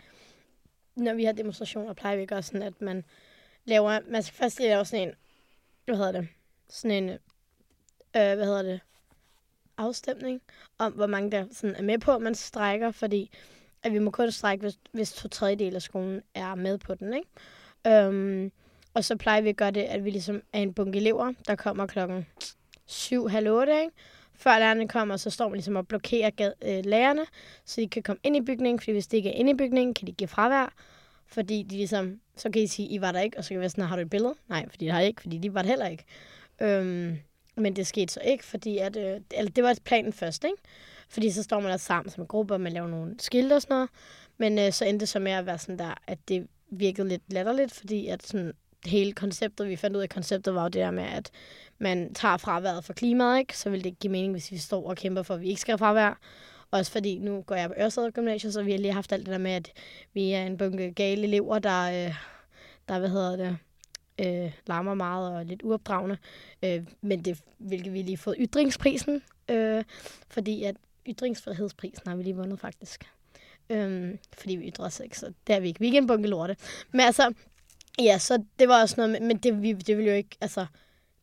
når 0.97 1.15
vi 1.15 1.25
har 1.25 1.33
demonstrationer, 1.33 1.93
plejer 1.93 2.17
vi 2.17 2.23
at 2.23 2.29
gøre 2.29 2.43
sådan, 2.43 2.63
at 2.63 2.81
man 2.81 3.05
laver, 3.65 4.01
man 4.11 4.23
skal 4.23 4.37
først 4.37 4.61
lave 4.61 4.85
sådan 4.85 5.09
en, 5.09 5.15
hvad 5.85 5.97
hedder 5.97 6.13
det, 6.13 6.29
sådan 6.69 7.05
en, 7.05 7.11
øh, 7.11 7.19
hvad 8.13 8.45
hedder 8.45 8.63
det, 8.63 8.81
afstemning 9.77 10.43
om, 10.79 10.93
hvor 10.93 11.07
mange 11.07 11.31
der 11.31 11.47
sådan 11.53 11.77
er 11.77 11.83
med 11.83 11.99
på, 11.99 12.13
at 12.15 12.23
man 12.23 12.35
strækker, 12.35 12.91
fordi 12.91 13.31
at 13.83 13.93
vi 13.93 13.99
må 13.99 14.11
kun 14.11 14.31
strække, 14.31 14.63
hvis, 14.63 14.79
hvis 14.93 15.13
to 15.13 15.29
tredjedel 15.29 15.75
af 15.75 15.83
skolen 15.83 16.23
er 16.35 16.55
med 16.55 16.79
på 16.79 16.95
den, 16.95 17.15
ikke? 17.15 17.29
Øhm, 17.87 18.53
og 18.99 19.05
så 19.05 19.17
plejer 19.17 19.41
vi 19.41 19.49
at 19.49 19.57
gøre 19.57 19.71
det, 19.71 19.81
at 19.81 20.05
vi 20.05 20.11
ligesom 20.11 20.43
er 20.53 20.61
en 20.61 20.75
bunke 20.75 20.99
elever, 20.99 21.33
der 21.47 21.55
kommer 21.55 21.87
klokken 21.87 22.27
7, 22.87 23.29
halv 23.29 23.51
8, 23.51 23.81
ikke? 23.81 23.93
Før 24.35 24.59
lærerne 24.59 24.89
kommer, 24.89 25.17
så 25.17 25.31
står 25.31 25.49
man 25.49 25.57
ligesom 25.57 25.77
og 25.77 25.89
blokerer 25.89 26.31
gad, 26.31 26.53
øh, 26.65 26.85
lærerne, 26.85 27.27
så 27.65 27.81
de 27.81 27.89
kan 27.89 28.03
komme 28.03 28.21
ind 28.23 28.37
i 28.37 28.41
bygningen, 28.41 28.81
fordi 28.81 28.93
hvis 28.93 29.07
de 29.07 29.17
ikke 29.17 29.31
er 29.31 29.35
inde 29.35 29.51
i 29.51 29.55
bygningen, 29.55 29.95
kan 29.95 30.07
de 30.07 30.13
give 30.13 30.29
fravær. 30.29 30.75
Fordi 31.27 31.63
de 31.63 31.77
ligesom, 31.77 32.21
så 32.37 32.51
kan 32.51 32.63
I 32.63 32.67
sige, 32.67 32.89
I 32.89 33.01
var 33.01 33.13
der 33.13 33.21
ikke, 33.21 33.39
og 33.39 33.45
så 33.45 33.49
kan 33.49 33.57
vi 33.57 33.61
være 33.61 33.71
sådan, 33.71 33.85
har 33.85 33.97
du 33.97 34.03
et 34.03 34.11
billede? 34.11 34.35
Nej, 34.49 34.69
fordi 34.71 34.85
det 34.85 34.93
har 34.93 35.01
jeg 35.01 35.09
ikke, 35.09 35.23
fordi 35.23 35.39
de 35.39 35.55
var 35.55 35.63
der 35.63 35.69
heller 35.69 35.89
ikke. 35.89 36.05
Øhm, 36.61 37.19
men 37.57 37.77
det 37.77 37.87
skete 37.87 38.13
så 38.13 38.21
ikke, 38.25 38.45
fordi 38.45 38.79
at, 38.79 38.97
øh, 38.97 39.21
eller 39.31 39.51
det 39.51 39.65
var 39.65 39.79
planen 39.85 40.13
først, 40.13 40.45
ikke? 40.45 40.57
Fordi 41.09 41.31
så 41.31 41.43
står 41.43 41.61
man 41.61 41.71
der 41.71 41.77
sammen 41.77 42.11
som 42.11 42.23
en 42.23 42.29
gruppe, 42.29 42.55
og 42.55 42.61
man 42.61 42.73
laver 42.73 42.89
nogle 42.89 43.15
skilte 43.19 43.55
og 43.55 43.63
sådan 43.63 43.75
noget. 43.75 43.91
Men 44.39 44.59
øh, 44.59 44.73
så 44.73 44.85
endte 44.85 45.01
det 45.01 45.09
så 45.09 45.19
med 45.19 45.33
at 45.33 45.47
være 45.47 45.59
sådan 45.59 45.79
der, 45.79 45.95
at 46.07 46.19
det 46.29 46.47
virkede 46.71 47.09
lidt 47.09 47.23
latterligt, 47.33 47.73
fordi 47.73 48.07
at 48.07 48.27
sådan, 48.27 48.53
hele 48.87 49.13
konceptet, 49.13 49.69
vi 49.69 49.77
fandt 49.77 49.97
ud 49.97 50.03
af 50.03 50.09
konceptet, 50.09 50.55
var 50.55 50.63
jo 50.63 50.69
det 50.69 50.75
der 50.81 50.91
med, 50.91 51.05
at 51.05 51.31
man 51.79 52.15
tager 52.15 52.37
fraværet 52.37 52.85
for 52.85 52.93
klimaet, 52.93 53.39
ikke? 53.39 53.59
så 53.59 53.71
vil 53.71 53.79
det 53.79 53.87
ikke 53.87 53.99
give 53.99 54.11
mening, 54.11 54.33
hvis 54.33 54.53
vi 54.53 54.57
står 54.57 54.89
og 54.91 54.97
kæmper 54.97 55.23
for, 55.23 55.35
at 55.35 55.41
vi 55.41 55.49
ikke 55.49 55.61
skal 55.61 55.73
have 55.73 55.79
fravær. 55.79 56.19
Også 56.71 56.93
fordi, 56.93 57.19
nu 57.19 57.43
går 57.43 57.55
jeg 57.55 57.69
på 57.69 57.75
Ørsted 57.79 58.13
Gymnasium, 58.13 58.53
så 58.53 58.63
vi 58.63 58.71
har 58.71 58.79
lige 58.79 58.93
haft 58.93 59.13
alt 59.13 59.27
det 59.27 59.33
der 59.33 59.39
med, 59.39 59.51
at 59.51 59.73
vi 60.15 60.33
er 60.33 60.47
en 60.47 60.57
bunke 60.57 60.93
gale 60.93 61.23
elever, 61.23 61.59
der, 61.59 62.07
øh, 62.07 62.15
der 62.89 62.99
hvad 62.99 63.09
hedder 63.09 63.37
det, 63.37 63.59
øh, 64.19 64.53
larmer 64.67 64.95
meget 64.95 65.33
og 65.33 65.41
er 65.41 65.45
lidt 65.45 65.63
uopdragende. 65.63 66.17
Øh, 66.63 66.85
men 67.01 67.25
det, 67.25 67.41
hvilket 67.59 67.93
vi 67.93 68.03
lige 68.03 68.17
har 68.17 68.23
fået 68.23 68.37
ytringsprisen, 68.41 69.23
øh, 69.51 69.85
fordi 70.29 70.65
at 70.65 70.77
ytringsfrihedsprisen 71.07 72.03
har 72.07 72.17
vi 72.17 72.23
lige 72.23 72.37
vundet 72.37 72.61
faktisk. 72.61 73.09
Øhm, 73.71 74.19
fordi 74.39 74.57
vi 74.57 74.69
ytrer 74.69 74.87
os 74.87 75.01
ikke, 75.01 75.19
så 75.19 75.33
det 75.47 75.55
er 75.55 75.61
vi 75.61 75.69
ikke. 75.69 75.81
Vi 75.81 75.87
er 75.87 75.89
ikke 75.89 75.99
en 75.99 76.07
bunke 76.07 76.29
lorte. 76.29 76.57
Men 76.93 77.01
altså, 77.01 77.33
ja, 77.99 78.19
så 78.19 78.43
det 78.59 78.69
var 78.69 78.81
også 78.83 78.95
noget, 78.97 79.11
med, 79.13 79.21
men 79.21 79.37
det, 79.37 79.63
vi, 79.63 79.73
det 79.73 79.97
ville 79.97 80.11
jo 80.11 80.17
ikke, 80.17 80.37
altså, 80.41 80.67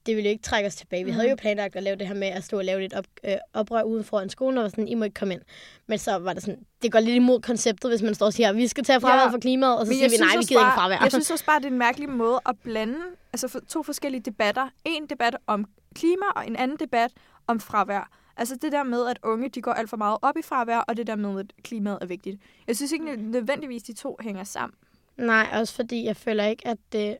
det 0.05 0.15
ville 0.15 0.29
jo 0.29 0.31
ikke 0.31 0.43
trække 0.43 0.67
os 0.67 0.75
tilbage. 0.75 1.05
Vi 1.05 1.11
havde 1.11 1.29
jo 1.29 1.35
planlagt 1.35 1.75
at 1.75 1.83
lave 1.83 1.95
det 1.95 2.07
her 2.07 2.13
med 2.15 2.27
at 2.27 2.43
stå 2.43 2.57
og 2.57 2.65
lave 2.65 2.81
lidt 2.81 2.93
op, 2.93 3.05
øh, 3.23 3.35
oprør 3.53 3.81
uden 3.83 4.03
foran 4.03 4.29
skolen, 4.29 4.57
og 4.57 4.63
var 4.63 4.69
sådan, 4.69 4.87
I 4.87 4.93
må 4.95 5.03
ikke 5.03 5.13
komme 5.13 5.33
ind. 5.33 5.41
Men 5.87 5.97
så 5.97 6.17
var 6.17 6.33
det 6.33 6.43
sådan, 6.43 6.65
det 6.81 6.91
går 6.91 6.99
lidt 6.99 7.15
imod 7.15 7.41
konceptet, 7.41 7.91
hvis 7.91 8.01
man 8.01 8.15
står 8.15 8.25
og 8.25 8.33
siger, 8.33 8.53
vi 8.53 8.67
skal 8.67 8.83
tage 8.83 9.01
fraværet 9.01 9.25
Ja. 9.25 9.31
for 9.33 9.37
klimaet, 9.37 9.79
og 9.79 9.85
så 9.85 9.93
siger 9.93 10.09
vi, 10.09 10.15
nej, 10.17 10.27
vi 10.37 10.43
gider 10.43 10.43
ikke 10.43 10.55
bare- 10.61 10.75
fravær. 10.75 10.97
Jeg 11.01 11.11
synes 11.11 11.31
også 11.31 11.45
bare, 11.45 11.59
det 11.59 11.65
er 11.65 11.69
en 11.71 11.77
mærkelig 11.77 12.09
måde 12.09 12.39
at 12.45 12.55
blande 12.63 12.97
altså 13.33 13.47
for 13.47 13.59
to 13.67 13.83
forskellige 13.83 14.21
debatter. 14.21 14.69
En 14.85 15.05
debat 15.09 15.37
om 15.47 15.65
klima, 15.95 16.25
og 16.35 16.47
en 16.47 16.55
anden 16.55 16.77
debat 16.77 17.11
om 17.47 17.59
fravær. 17.59 18.09
Altså 18.37 18.55
det 18.61 18.71
der 18.71 18.83
med, 18.83 19.07
at 19.07 19.17
unge 19.23 19.49
de 19.49 19.61
går 19.61 19.71
alt 19.73 19.89
for 19.89 19.97
meget 19.97 20.17
op 20.21 20.37
i 20.37 20.41
fravær, 20.41 20.77
og 20.77 20.97
det 20.97 21.07
der 21.07 21.15
med, 21.15 21.39
at 21.39 21.45
klimaet 21.63 21.97
er 22.01 22.05
vigtigt. 22.05 22.41
Jeg 22.67 22.75
synes 22.75 22.91
ikke 22.91 23.15
nødvendigvis, 23.15 23.83
de 23.83 23.93
to 23.93 24.17
hænger 24.21 24.43
sammen. 24.43 24.75
Nej, 25.17 25.49
også 25.53 25.73
fordi 25.73 26.05
jeg 26.05 26.17
føler 26.17 26.45
ikke, 26.45 26.67
at 26.67 26.77
det... 26.91 27.17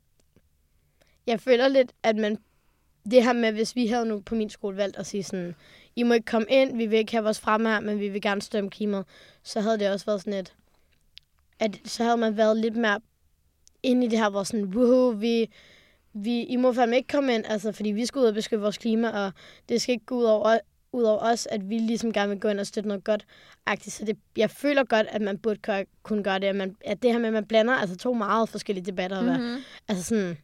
Jeg 1.28 1.40
føler 1.40 1.68
lidt, 1.68 1.92
at 2.04 2.16
man... 2.16 2.38
Det 3.12 3.24
her 3.24 3.34
med, 3.34 3.52
hvis 3.52 3.76
vi 3.76 3.88
havde 3.88 4.06
nu 4.06 4.20
på 4.20 4.36
min 4.36 4.50
skole 4.50 4.78
valgt 4.78 4.98
at 4.98 5.06
sige 5.06 5.24
sådan, 5.24 5.56
I 5.96 6.04
må 6.04 6.14
ikke 6.14 6.26
komme 6.26 6.48
ind, 6.50 6.78
vi 6.78 6.86
vil 6.86 7.00
ikke 7.00 7.12
have 7.12 7.24
vores 7.24 7.40
fremher, 7.40 7.80
men 7.80 8.00
vi 8.00 8.10
vil 8.10 8.22
gerne 8.22 8.42
støtte 8.42 8.70
klimaet, 8.70 9.06
så 9.44 9.62
havde 9.62 9.80
det 9.80 9.92
også 9.92 10.06
været 10.06 10.22
sådan 10.22 10.40
et... 10.40 10.54
At, 11.60 11.80
så 11.86 12.04
havde 12.04 12.18
man 12.18 12.38
været 12.38 12.58
lidt 12.58 12.76
mere 12.76 13.00
inde 13.84 14.06
i 14.06 14.10
det 14.10 14.20
her, 14.20 14.30
hvor 14.30 14.44
sådan, 14.44 14.66
woohoo, 14.66 15.10
vi, 15.10 15.50
vi, 16.14 16.44
I 16.44 16.56
må 16.56 16.74
fandme 16.74 16.96
ikke 16.96 17.08
komme 17.08 17.36
ind, 17.36 17.46
altså, 17.48 17.72
fordi 17.72 17.92
vi 17.92 18.06
skal 18.06 18.20
ud 18.20 18.26
og 18.26 18.34
beskytte 18.34 18.62
vores 18.62 18.78
klima, 18.78 19.26
og 19.26 19.32
det 19.70 19.82
skal 19.82 19.94
ikke 19.94 20.06
gå 20.06 20.16
ud 20.16 20.24
over, 20.24 20.60
udover 20.96 21.20
os, 21.32 21.48
at 21.52 21.70
vi 21.70 21.78
ligesom 21.78 22.14
gerne 22.14 22.30
vil 22.30 22.40
gå 22.40 22.48
ind 22.48 22.60
og 22.60 22.68
støtte 22.68 22.88
noget 22.88 23.04
godt. 23.04 23.26
-agtigt. 23.70 23.90
Så 23.90 24.06
det, 24.06 24.18
jeg 24.38 24.50
føler 24.50 24.84
godt, 24.84 25.08
at 25.10 25.22
man 25.22 25.38
burde 25.38 25.60
gøre, 25.60 25.86
kunne 26.04 26.24
gøre 26.24 26.40
det. 26.40 26.48
At, 26.48 26.56
man, 26.56 26.76
at 26.86 27.02
det 27.04 27.12
her 27.12 27.20
med, 27.20 27.28
at 27.28 27.34
man 27.34 27.46
blander 27.46 27.74
altså 27.74 27.98
to 27.98 28.14
meget 28.14 28.50
forskellige 28.50 28.86
debatter. 28.86 29.22
Mm-hmm. 29.22 29.44
Mhm. 29.52 29.62
Altså 29.88 30.04
sådan, 30.04 30.38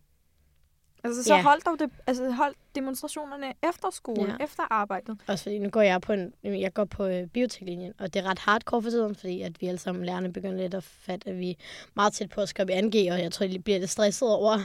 Altså, 1.04 1.24
så 1.24 1.36
Ja. 1.36 1.42
hold 1.42 1.62
dog 1.66 1.80
det, 1.80 1.90
altså, 2.08 2.32
hold 2.32 2.56
demonstrationerne 2.76 3.54
efter 3.70 3.90
skole, 3.92 4.36
Ja. 4.40 4.44
efter 4.44 4.64
arbejdet. 4.70 5.18
også 5.28 5.44
fordi 5.44 5.60
nu 5.60 5.70
går 5.70 5.82
jeg 5.82 6.02
på 6.02 6.14
en, 6.14 6.34
jeg 6.44 6.74
går 6.74 6.86
på 6.86 7.06
øh, 7.06 7.28
bioteklinjen, 7.28 7.94
og 8.00 8.14
det 8.14 8.20
er 8.26 8.30
ret 8.30 8.40
hardcore 8.40 8.82
for 8.82 8.90
tiden, 8.90 9.16
fordi 9.16 9.42
at 9.42 9.62
vi 9.62 9.68
alle 9.68 9.78
sammen 9.78 10.06
lærerne 10.06 10.34
begynder 10.34 10.58
lidt 10.58 10.74
at 10.74 10.84
fatte, 10.84 11.30
at 11.30 11.40
vi 11.40 11.50
er 11.52 11.56
meget 11.96 12.14
tæt 12.14 12.30
på 12.30 12.42
at 12.42 12.50
i 12.60 12.64
2G, 12.64 13.14
og 13.14 13.22
jeg 13.22 13.32
tror, 13.32 13.48
de 13.48 13.60
bliver 13.60 13.80
lidt 13.80 13.90
stresset 13.90 14.30
over, 14.30 14.58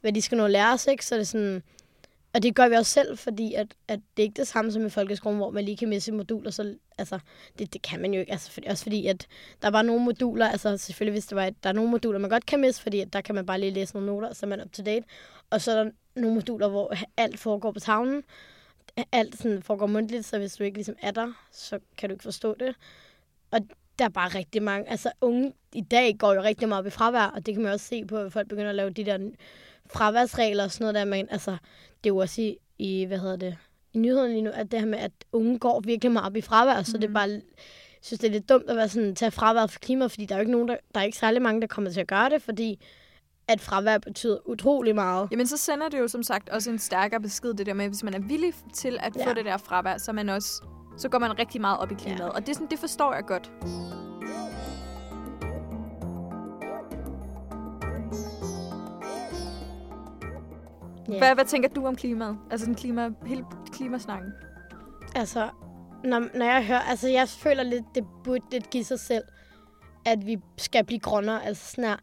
hvad 0.00 0.12
de 0.12 0.22
skal 0.22 0.38
nå 0.38 0.44
at 0.44 0.50
lære 0.50 0.72
os, 0.72 0.86
ikke? 0.86 1.06
Så 1.06 1.14
det 1.14 1.20
er 1.20 1.24
sådan, 1.24 1.62
og 2.34 2.42
det 2.42 2.54
gør 2.54 2.68
vi 2.68 2.74
også 2.74 2.92
selv, 2.92 3.18
fordi 3.18 3.54
at, 3.54 3.74
at 3.88 4.00
det 4.16 4.22
er 4.22 4.26
ikke 4.26 4.40
det 4.40 4.48
samme 4.48 4.72
som 4.72 4.86
i 4.86 4.90
folkeskolen, 4.90 5.38
hvor 5.38 5.50
man 5.50 5.64
lige 5.64 5.76
kan 5.76 5.88
misse 5.88 6.12
moduler, 6.12 6.50
så 6.50 6.74
altså, 6.98 7.18
det, 7.58 7.72
det 7.72 7.82
kan 7.82 8.00
man 8.00 8.14
jo 8.14 8.20
ikke, 8.20 8.32
altså, 8.32 8.50
for, 8.50 8.60
også 8.66 8.82
fordi, 8.82 9.06
at 9.06 9.26
der 9.62 9.70
var 9.70 9.82
nogle 9.82 10.04
moduler, 10.04 10.48
altså 10.48 10.76
selvfølgelig 10.76 11.12
hvis 11.12 11.26
det 11.26 11.36
var, 11.36 11.50
der 11.62 11.68
er 11.68 11.72
nogle 11.72 11.90
moduler, 11.90 12.18
man 12.18 12.30
godt 12.30 12.46
kan 12.46 12.60
misse, 12.60 12.82
fordi 12.82 13.00
at 13.00 13.12
der 13.12 13.20
kan 13.20 13.34
man 13.34 13.46
bare 13.46 13.60
lige 13.60 13.70
læse 13.70 13.94
nogle 13.94 14.06
noter, 14.06 14.32
så 14.32 14.46
er 14.46 14.48
man 14.48 14.60
up 14.60 14.72
to 14.72 14.82
date, 14.82 15.06
og 15.50 15.60
så 15.60 15.72
er 15.72 15.84
der 15.84 15.90
nogle 16.14 16.34
moduler, 16.34 16.68
hvor 16.68 16.94
alt 17.16 17.38
foregår 17.38 17.72
på 17.72 17.80
tavlen, 17.80 18.22
alt 19.12 19.38
sådan 19.38 19.62
foregår 19.62 19.86
mundtligt, 19.86 20.24
så 20.24 20.38
hvis 20.38 20.56
du 20.56 20.64
ikke 20.64 20.76
ligesom 20.76 20.96
er 21.02 21.10
der, 21.10 21.32
så 21.52 21.78
kan 21.98 22.08
du 22.08 22.14
ikke 22.14 22.22
forstå 22.22 22.54
det. 22.54 22.74
Og 23.50 23.60
der 23.98 24.04
er 24.04 24.08
bare 24.08 24.28
rigtig 24.28 24.62
mange, 24.62 24.90
altså 24.90 25.12
unge 25.20 25.52
i 25.72 25.80
dag 25.80 26.16
går 26.18 26.34
jo 26.34 26.42
rigtig 26.42 26.68
meget 26.68 26.78
op 26.78 26.86
i 26.86 26.90
fravær, 26.90 27.26
og 27.26 27.46
det 27.46 27.54
kan 27.54 27.62
man 27.62 27.72
også 27.72 27.86
se 27.86 28.04
på, 28.04 28.16
at 28.16 28.32
folk 28.32 28.48
begynder 28.48 28.68
at 28.68 28.74
lave 28.74 28.90
de 28.90 29.04
der 29.04 29.18
fraværsregler 29.92 30.64
og 30.64 30.70
sådan 30.70 30.84
noget 30.84 30.94
der, 30.94 31.04
men 31.04 31.28
altså, 31.30 31.50
det 32.04 32.10
er 32.10 32.14
jo 32.14 32.16
også 32.16 32.42
i, 32.42 32.56
i 32.78 33.04
hvad 33.04 33.18
hedder 33.18 33.36
det, 33.36 33.56
i 33.92 33.98
nyhederne 33.98 34.32
lige 34.32 34.42
nu, 34.42 34.50
at 34.50 34.70
det 34.70 34.80
her 34.80 34.86
med, 34.86 34.98
at 34.98 35.12
unge 35.32 35.58
går 35.58 35.80
virkelig 35.80 36.12
meget 36.12 36.26
op 36.26 36.36
i 36.36 36.40
fravær, 36.40 36.78
mm. 36.78 36.84
så 36.84 36.98
det 36.98 37.04
er 37.08 37.14
bare, 37.14 37.28
jeg 37.30 37.40
synes, 38.02 38.20
det 38.20 38.28
er 38.28 38.32
lidt 38.32 38.48
dumt 38.48 38.70
at 38.70 38.76
være 38.76 38.88
sådan, 38.88 39.14
tage 39.14 39.30
fravær 39.30 39.66
for 39.66 39.78
klimaet, 39.78 40.10
fordi 40.10 40.24
der 40.26 40.34
er 40.34 40.38
jo 40.38 40.40
ikke 40.40 40.52
nogen, 40.52 40.68
der, 40.68 40.76
der 40.94 41.00
er 41.00 41.04
ikke 41.04 41.18
særlig 41.18 41.42
mange, 41.42 41.60
der 41.60 41.66
kommer 41.66 41.90
til 41.90 42.00
at 42.00 42.08
gøre 42.08 42.30
det, 42.30 42.42
fordi 42.42 42.80
at 43.48 43.60
fravær 43.60 43.98
betyder 43.98 44.48
utrolig 44.48 44.94
meget. 44.94 45.28
Jamen, 45.30 45.46
så 45.46 45.56
sender 45.56 45.88
det 45.88 45.98
jo 45.98 46.08
som 46.08 46.22
sagt 46.22 46.48
også 46.48 46.70
en 46.70 46.78
stærkere 46.78 47.20
besked, 47.20 47.54
det 47.54 47.66
der 47.66 47.74
med, 47.74 47.88
hvis 47.88 48.02
man 48.02 48.14
er 48.14 48.20
villig 48.20 48.54
til 48.74 48.98
at 49.00 49.16
ja. 49.16 49.30
få 49.30 49.34
det 49.34 49.44
der 49.44 49.56
fravær, 49.56 49.98
så, 49.98 50.12
man 50.12 50.28
også, 50.28 50.62
så 50.98 51.08
går 51.08 51.18
man 51.18 51.38
rigtig 51.38 51.60
meget 51.60 51.78
op 51.78 51.92
i 51.92 51.94
klimaet. 51.94 52.20
Ja. 52.20 52.28
Og 52.28 52.46
det, 52.46 52.54
sådan, 52.54 52.70
det 52.70 52.78
forstår 52.78 53.14
jeg 53.14 53.24
godt. 53.24 53.50
Ja. 61.10 61.18
Hvad, 61.18 61.34
hvad 61.34 61.44
tænker 61.44 61.68
du 61.68 61.86
om 61.86 61.96
klimaet? 61.96 62.38
Altså 62.50 62.66
den 62.66 62.74
klima, 62.74 63.10
hele 63.26 63.44
klimasnakken. 63.72 64.32
Altså, 65.14 65.50
når, 66.04 66.38
når 66.38 66.44
jeg 66.44 66.66
hører, 66.66 66.80
altså 66.80 67.08
jeg 67.08 67.28
føler 67.28 67.62
lidt, 67.62 67.84
det 67.94 68.04
burde 68.24 68.44
lidt 68.52 68.70
give 68.70 68.84
sig 68.84 69.00
selv, 69.00 69.24
at 70.04 70.26
vi 70.26 70.38
skal 70.58 70.84
blive 70.84 71.00
grønnere. 71.00 71.44
Altså 71.46 71.70
sådan 71.70 71.84
her, 71.84 71.96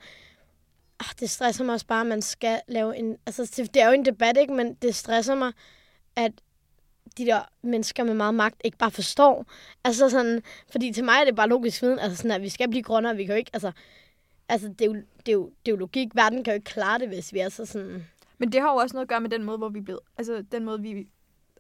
ah, 1.00 1.14
det 1.20 1.30
stresser 1.30 1.64
mig 1.64 1.74
også 1.74 1.88
bare, 1.88 2.02
at 2.02 2.08
man 2.08 2.22
skal 2.22 2.62
lave 2.68 2.98
en, 2.98 3.18
altså 3.26 3.54
det, 3.58 3.74
det 3.74 3.82
er 3.82 3.88
jo 3.88 3.94
en 3.94 4.06
debat, 4.06 4.38
ikke? 4.38 4.54
Men 4.54 4.74
det 4.74 4.96
stresser 4.96 5.36
mig, 5.36 5.52
at 6.16 6.32
de 7.18 7.26
der 7.26 7.42
mennesker 7.62 8.04
med 8.04 8.14
meget 8.14 8.34
magt 8.34 8.62
ikke 8.64 8.78
bare 8.78 8.92
forstår. 8.92 9.46
Altså 9.84 10.10
sådan, 10.10 10.42
fordi 10.72 10.92
til 10.92 11.04
mig 11.04 11.16
er 11.22 11.26
det 11.26 11.36
bare 11.36 11.50
logisk 11.50 11.82
viden, 11.82 12.00
altså 12.00 12.18
sådan, 12.18 12.32
at 12.32 12.42
vi 12.42 12.50
skal 12.50 12.70
blive 12.70 12.84
grønnere, 12.84 13.16
vi 13.16 13.26
kan 13.26 13.36
jo 13.36 13.38
ikke, 13.38 13.52
altså, 13.54 13.72
altså 14.50 14.68
det, 14.68 14.82
er 14.82 14.86
jo, 14.86 14.94
det, 14.94 15.28
er 15.28 15.34
jo, 15.34 15.46
det 15.46 15.72
er 15.72 15.72
jo 15.72 15.76
logik, 15.76 16.16
verden 16.16 16.44
kan 16.44 16.54
jo 16.54 16.56
ikke 16.56 16.72
klare 16.72 17.00
det, 17.00 17.08
hvis 17.08 17.34
vi 17.34 17.40
er 17.40 17.50
så 17.50 17.66
sådan, 17.66 18.08
Men 18.38 18.52
det 18.52 18.62
har 18.62 18.72
jo 18.72 18.76
også 18.76 18.96
noget 18.96 19.06
at 19.06 19.10
gøre 19.10 19.22
med 19.22 19.30
den 19.30 19.44
måde, 19.44 19.58
hvor 19.58 19.70
vi 19.70 19.82
blevet, 19.82 20.00
altså 20.18 20.46
den 20.52 20.66
måde, 20.66 20.82
vi 20.82 21.08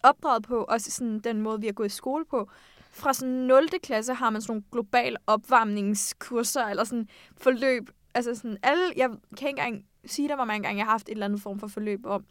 opdraget 0.03 0.43
på, 0.43 0.63
også 0.63 0.91
sådan 0.91 1.19
den 1.19 1.41
måde, 1.41 1.59
vi 1.59 1.65
har 1.65 1.73
gået 1.73 1.87
i 1.87 1.95
skole 1.95 2.25
på. 2.25 2.49
Fra 2.91 3.13
sådan 3.13 3.33
0. 3.33 3.69
klasse 3.83 4.13
har 4.13 4.29
man 4.29 4.41
sådan 4.41 4.51
nogle 4.51 4.63
global 4.71 5.17
opvarmningskurser, 5.27 6.63
eller 6.63 6.83
sådan 6.83 7.07
forløb. 7.37 7.89
Altså 8.13 8.35
sådan 8.35 8.57
alle, 8.63 8.83
jeg 8.95 9.09
kan 9.09 9.47
ikke 9.47 9.61
engang 9.61 9.85
sige 10.05 10.27
dig, 10.27 10.35
hvor 10.35 10.45
mange 10.45 10.63
gange 10.63 10.77
jeg 10.77 10.85
har 10.85 10.91
haft 10.91 11.09
et 11.09 11.11
eller 11.11 11.25
andet 11.25 11.41
form 11.41 11.59
for 11.59 11.67
forløb 11.67 12.05
om, 12.05 12.25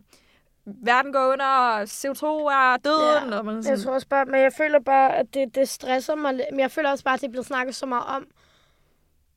verden 0.67 1.13
går 1.13 1.33
under, 1.33 1.47
og 1.47 1.83
CO2 1.83 2.27
er 2.27 2.77
døden, 2.77 3.33
Ja, 3.33 3.39
og 3.39 3.45
man 3.45 3.55
er 3.55 3.57
Jeg 3.57 3.65
sådan, 3.65 3.85
tror 3.85 3.95
også 3.95 4.09
bare, 4.09 4.25
men 4.25 4.41
jeg 4.41 4.53
føler 4.53 4.81
bare, 4.81 5.17
at 5.17 5.35
det, 5.35 5.55
det 5.55 5.69
stresser 5.69 6.15
mig 6.15 6.35
lidt. 6.35 6.47
Men 6.51 6.61
jeg 6.61 6.71
føler 6.71 6.91
også 6.91 7.05
bare, 7.05 7.15
at 7.15 7.21
det 7.21 7.27
er 7.27 7.31
blevet 7.31 7.47
snakket 7.47 7.75
så 7.75 7.87
meget 7.87 8.05
om, 8.07 8.27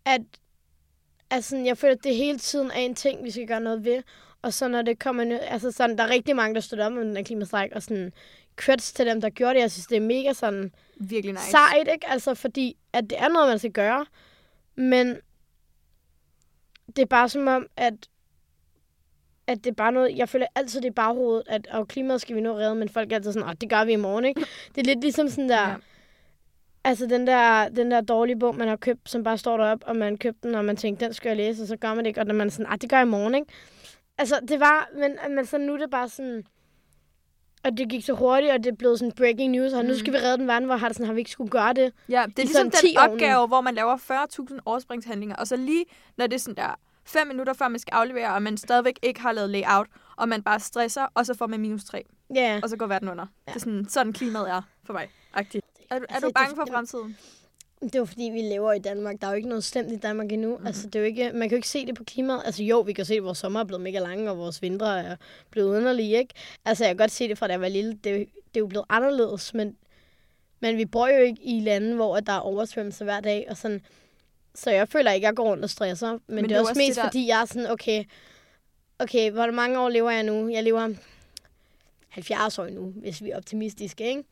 at 0.05 0.21
altså, 1.31 1.57
jeg 1.57 1.77
føler, 1.77 1.95
at 1.95 2.03
det 2.03 2.15
hele 2.15 2.37
tiden 2.39 2.71
er 2.71 2.79
en 2.79 2.95
ting, 2.95 3.23
vi 3.23 3.31
skal 3.31 3.47
gøre 3.47 3.59
noget 3.59 3.85
ved. 3.85 4.03
Og 4.41 4.53
så 4.53 4.67
når 4.67 4.81
det 4.81 4.99
kommer 4.99 5.39
altså 5.41 5.71
sådan, 5.71 5.97
der 5.97 6.03
er 6.03 6.09
rigtig 6.09 6.35
mange, 6.35 6.55
der 6.55 6.61
støtter 6.61 6.85
op 6.85 6.91
om 6.91 6.97
den 6.97 7.15
her 7.17 7.23
klimastræk, 7.23 7.71
og 7.75 7.83
sådan, 7.83 8.13
creds 8.55 8.93
til 8.93 9.05
dem, 9.05 9.21
der 9.21 9.29
gjorde 9.29 9.53
det. 9.53 9.61
Jeg 9.61 9.71
synes, 9.71 9.87
det 9.87 9.95
er 9.97 10.01
mega 10.01 10.33
sådan 10.33 10.71
virkelig 10.95 11.33
nice. 11.33 11.49
sejt, 11.51 11.87
ikke? 11.93 12.09
Altså, 12.09 12.33
fordi 12.33 12.77
at 12.93 13.09
det 13.09 13.19
er 13.19 13.27
noget, 13.27 13.49
man 13.49 13.59
skal 13.59 13.71
gøre. 13.71 14.05
Men 14.75 15.17
det 16.95 16.99
er 17.01 17.05
bare 17.05 17.29
som 17.29 17.47
om, 17.47 17.67
at 17.77 17.93
at 19.47 19.57
det 19.63 19.69
er 19.69 19.73
bare 19.75 19.91
noget, 19.91 20.17
jeg 20.17 20.29
føler 20.29 20.45
altid, 20.55 20.81
det 20.81 20.95
baghovedet, 20.95 21.43
at 21.47 21.67
og 21.67 21.87
klimaet 21.87 22.21
skal 22.21 22.35
vi 22.35 22.41
nå 22.41 22.57
redde, 22.57 22.75
men 22.75 22.89
folk 22.89 23.11
er 23.11 23.15
altid 23.15 23.33
sådan, 23.33 23.55
det 23.61 23.69
gør 23.69 23.85
vi 23.85 23.91
i 23.91 23.95
morgen, 23.95 24.25
ikke? 24.25 24.41
Det 24.75 24.81
er 24.81 24.85
lidt 24.85 25.01
ligesom 25.01 25.27
sådan 25.29 25.49
der, 25.49 25.69
Ja. 25.69 25.75
altså 26.83 27.05
den 27.05 27.27
der, 27.27 27.69
den 27.69 27.91
der 27.91 28.01
dårlige 28.01 28.39
bog, 28.39 28.55
man 28.55 28.67
har 28.67 28.75
købt, 28.75 29.09
som 29.09 29.23
bare 29.23 29.37
står 29.37 29.57
deroppe, 29.57 29.85
og 29.87 29.95
man 29.95 30.17
købte 30.17 30.47
den, 30.47 30.55
og 30.55 30.65
man 30.65 30.77
tænkte, 30.77 31.05
den 31.05 31.13
skal 31.13 31.29
jeg 31.29 31.37
læse, 31.37 31.61
og 31.63 31.67
så 31.67 31.77
gør 31.77 31.89
man 31.93 31.97
det 31.97 32.07
ikke, 32.07 32.19
og 32.19 32.25
når 32.27 32.33
man 32.33 32.47
er 32.47 32.51
sådan, 32.51 32.79
det 32.79 32.89
gør 32.89 32.97
jeg 32.97 33.07
i 33.07 33.09
morgen, 33.09 33.35
ikke? 33.35 33.47
Altså, 34.19 34.39
det 34.47 34.59
var, 34.59 34.89
men, 34.97 35.17
men 35.35 35.45
så 35.45 35.57
nu 35.57 35.73
er 35.73 35.77
det 35.77 35.89
bare 35.89 36.09
sådan, 36.09 36.43
og 37.63 37.77
det 37.77 37.89
gik 37.89 38.05
så 38.05 38.13
hurtigt, 38.13 38.51
og 38.51 38.63
det 38.63 38.77
blevet 38.77 38.99
sådan 38.99 39.11
breaking 39.11 39.51
news, 39.51 39.73
og 39.73 39.85
nu 39.85 39.95
skal 39.97 40.13
vi 40.13 40.17
redde 40.17 40.37
den 40.37 40.47
verden, 40.47 40.65
hvor 40.65 40.75
har, 40.77 40.87
det 40.87 40.95
sådan, 40.95 41.05
har 41.07 41.13
vi 41.13 41.19
ikke 41.21 41.31
skulle 41.31 41.49
gøre 41.51 41.73
det. 41.73 41.93
Ja, 42.09 42.25
det 42.27 42.39
er 42.39 42.43
ligesom 42.43 42.71
sådan 42.71 42.71
den 42.71 42.79
10 42.91 42.95
år 42.97 43.07
nu. 43.07 43.13
opgave, 43.13 43.47
hvor 43.47 43.61
man 43.61 43.75
laver 43.75 43.97
40.000 44.51 44.57
overspringshandlinger, 44.65 45.35
og 45.35 45.47
så 45.47 45.55
lige, 45.55 45.85
når 46.17 46.27
det 46.27 46.35
er 46.35 46.39
sådan 46.39 46.55
der, 46.55 46.75
fem 47.05 47.27
minutter 47.27 47.53
før 47.53 47.67
man 47.67 47.79
skal 47.79 47.91
aflevere, 47.93 48.33
og 48.33 48.41
man 48.43 48.57
stadigvæk 48.57 48.99
ikke 49.01 49.21
har 49.21 49.31
lavet 49.31 49.49
layout, 49.49 49.87
og 50.15 50.29
man 50.29 50.43
bare 50.43 50.59
stresser, 50.59 51.07
og 51.13 51.25
så 51.25 51.33
får 51.33 51.47
man 51.47 51.59
minus 51.59 51.83
3, 51.83 52.03
Ja, 52.35 52.59
og 52.63 52.69
så 52.69 52.77
går 52.77 52.87
verden 52.87 53.09
under. 53.09 53.25
Ja. 53.47 53.51
Det 53.51 53.55
er 53.55 53.59
sådan, 53.59 53.85
sådan 53.89 54.13
klimaet 54.13 54.49
er 54.49 54.61
for 54.85 54.93
mig. 54.93 55.07
Agtigt. 55.33 55.65
Er, 55.89 55.99
du- 55.99 56.05
er 56.09 56.13
Altså, 56.13 56.27
du 56.27 56.31
bange 56.33 56.49
det- 56.49 56.55
for 56.57 56.65
fremtiden? 56.73 57.17
Det 57.81 57.95
er 57.95 57.99
jo 57.99 58.05
fordi, 58.05 58.23
vi 58.33 58.41
lever 58.41 58.73
i 58.73 58.79
Danmark. 58.79 59.21
Der 59.21 59.27
er 59.27 59.31
jo 59.31 59.35
ikke 59.37 59.49
noget 59.49 59.63
slemt 59.63 59.91
i 59.91 59.95
Danmark 59.95 60.31
endnu. 60.31 60.49
Mm-hmm. 60.49 60.67
Altså, 60.67 60.87
det 60.87 60.95
er 60.95 60.99
jo 60.99 61.05
ikke, 61.05 61.23
man 61.33 61.41
kan 61.41 61.49
jo 61.51 61.55
ikke 61.55 61.69
se 61.69 61.85
det 61.85 61.95
på 61.95 62.03
klimaet. 62.03 62.41
Altså 62.45 62.63
jo, 62.63 62.79
vi 62.79 62.93
kan 62.93 63.05
se, 63.05 63.13
at 63.15 63.23
vores 63.23 63.37
sommer 63.37 63.59
er 63.59 63.63
blevet 63.63 63.81
mega 63.81 63.99
lange, 63.99 64.31
og 64.31 64.37
vores 64.37 64.61
vintre 64.61 65.03
er 65.03 65.15
blevet 65.51 65.77
underlige, 65.77 66.17
ikke? 66.17 66.33
Altså, 66.65 66.83
jeg 66.83 66.89
kan 66.89 66.97
godt 66.97 67.11
se 67.11 67.27
det 67.27 67.37
fra, 67.37 67.47
da 67.47 67.53
jeg 67.53 67.61
var 67.61 67.67
lille. 67.67 67.93
Det, 68.03 68.11
er 68.11 68.15
jo- 68.17 68.19
det 68.19 68.55
er 68.55 68.59
jo 68.59 68.67
blevet 68.67 68.85
anderledes, 68.89 69.53
men, 69.53 69.77
men 70.59 70.77
vi 70.77 70.85
bor 70.85 71.07
jo 71.07 71.19
ikke 71.19 71.41
i 71.43 71.59
lande, 71.59 71.95
hvor 71.95 72.19
der 72.19 72.33
er 72.33 72.39
oversvømmelser 72.39 73.05
hver 73.05 73.19
dag, 73.19 73.45
og 73.49 73.57
sådan. 73.57 73.81
Så 74.55 74.71
jeg 74.71 74.89
føler 74.89 75.11
ikke, 75.11 75.25
at 75.25 75.29
jeg 75.29 75.35
går 75.35 75.43
rundt 75.49 75.63
og 75.63 75.69
stresser. 75.69 76.11
Men, 76.11 76.21
men 76.27 76.43
det 76.49 76.51
er 76.55 76.59
også, 76.59 76.73
mest, 76.77 76.87
det 76.89 76.95
der- 76.95 77.03
fordi 77.03 77.27
jeg 77.27 77.41
er 77.41 77.45
sådan, 77.45 77.71
okay, 77.71 78.03
okay, 78.99 79.31
hvor 79.31 79.51
mange 79.51 79.79
år 79.79 79.89
lever 79.89 80.11
jeg 80.11 80.23
nu? 80.23 80.49
Jeg 80.49 80.63
lever 80.63 80.93
70 82.09 82.59
år 82.59 82.67
nu, 82.69 82.93
hvis 82.95 83.23
vi 83.23 83.29
er 83.29 83.37
optimistiske, 83.37 84.07
ikke? 84.09 84.23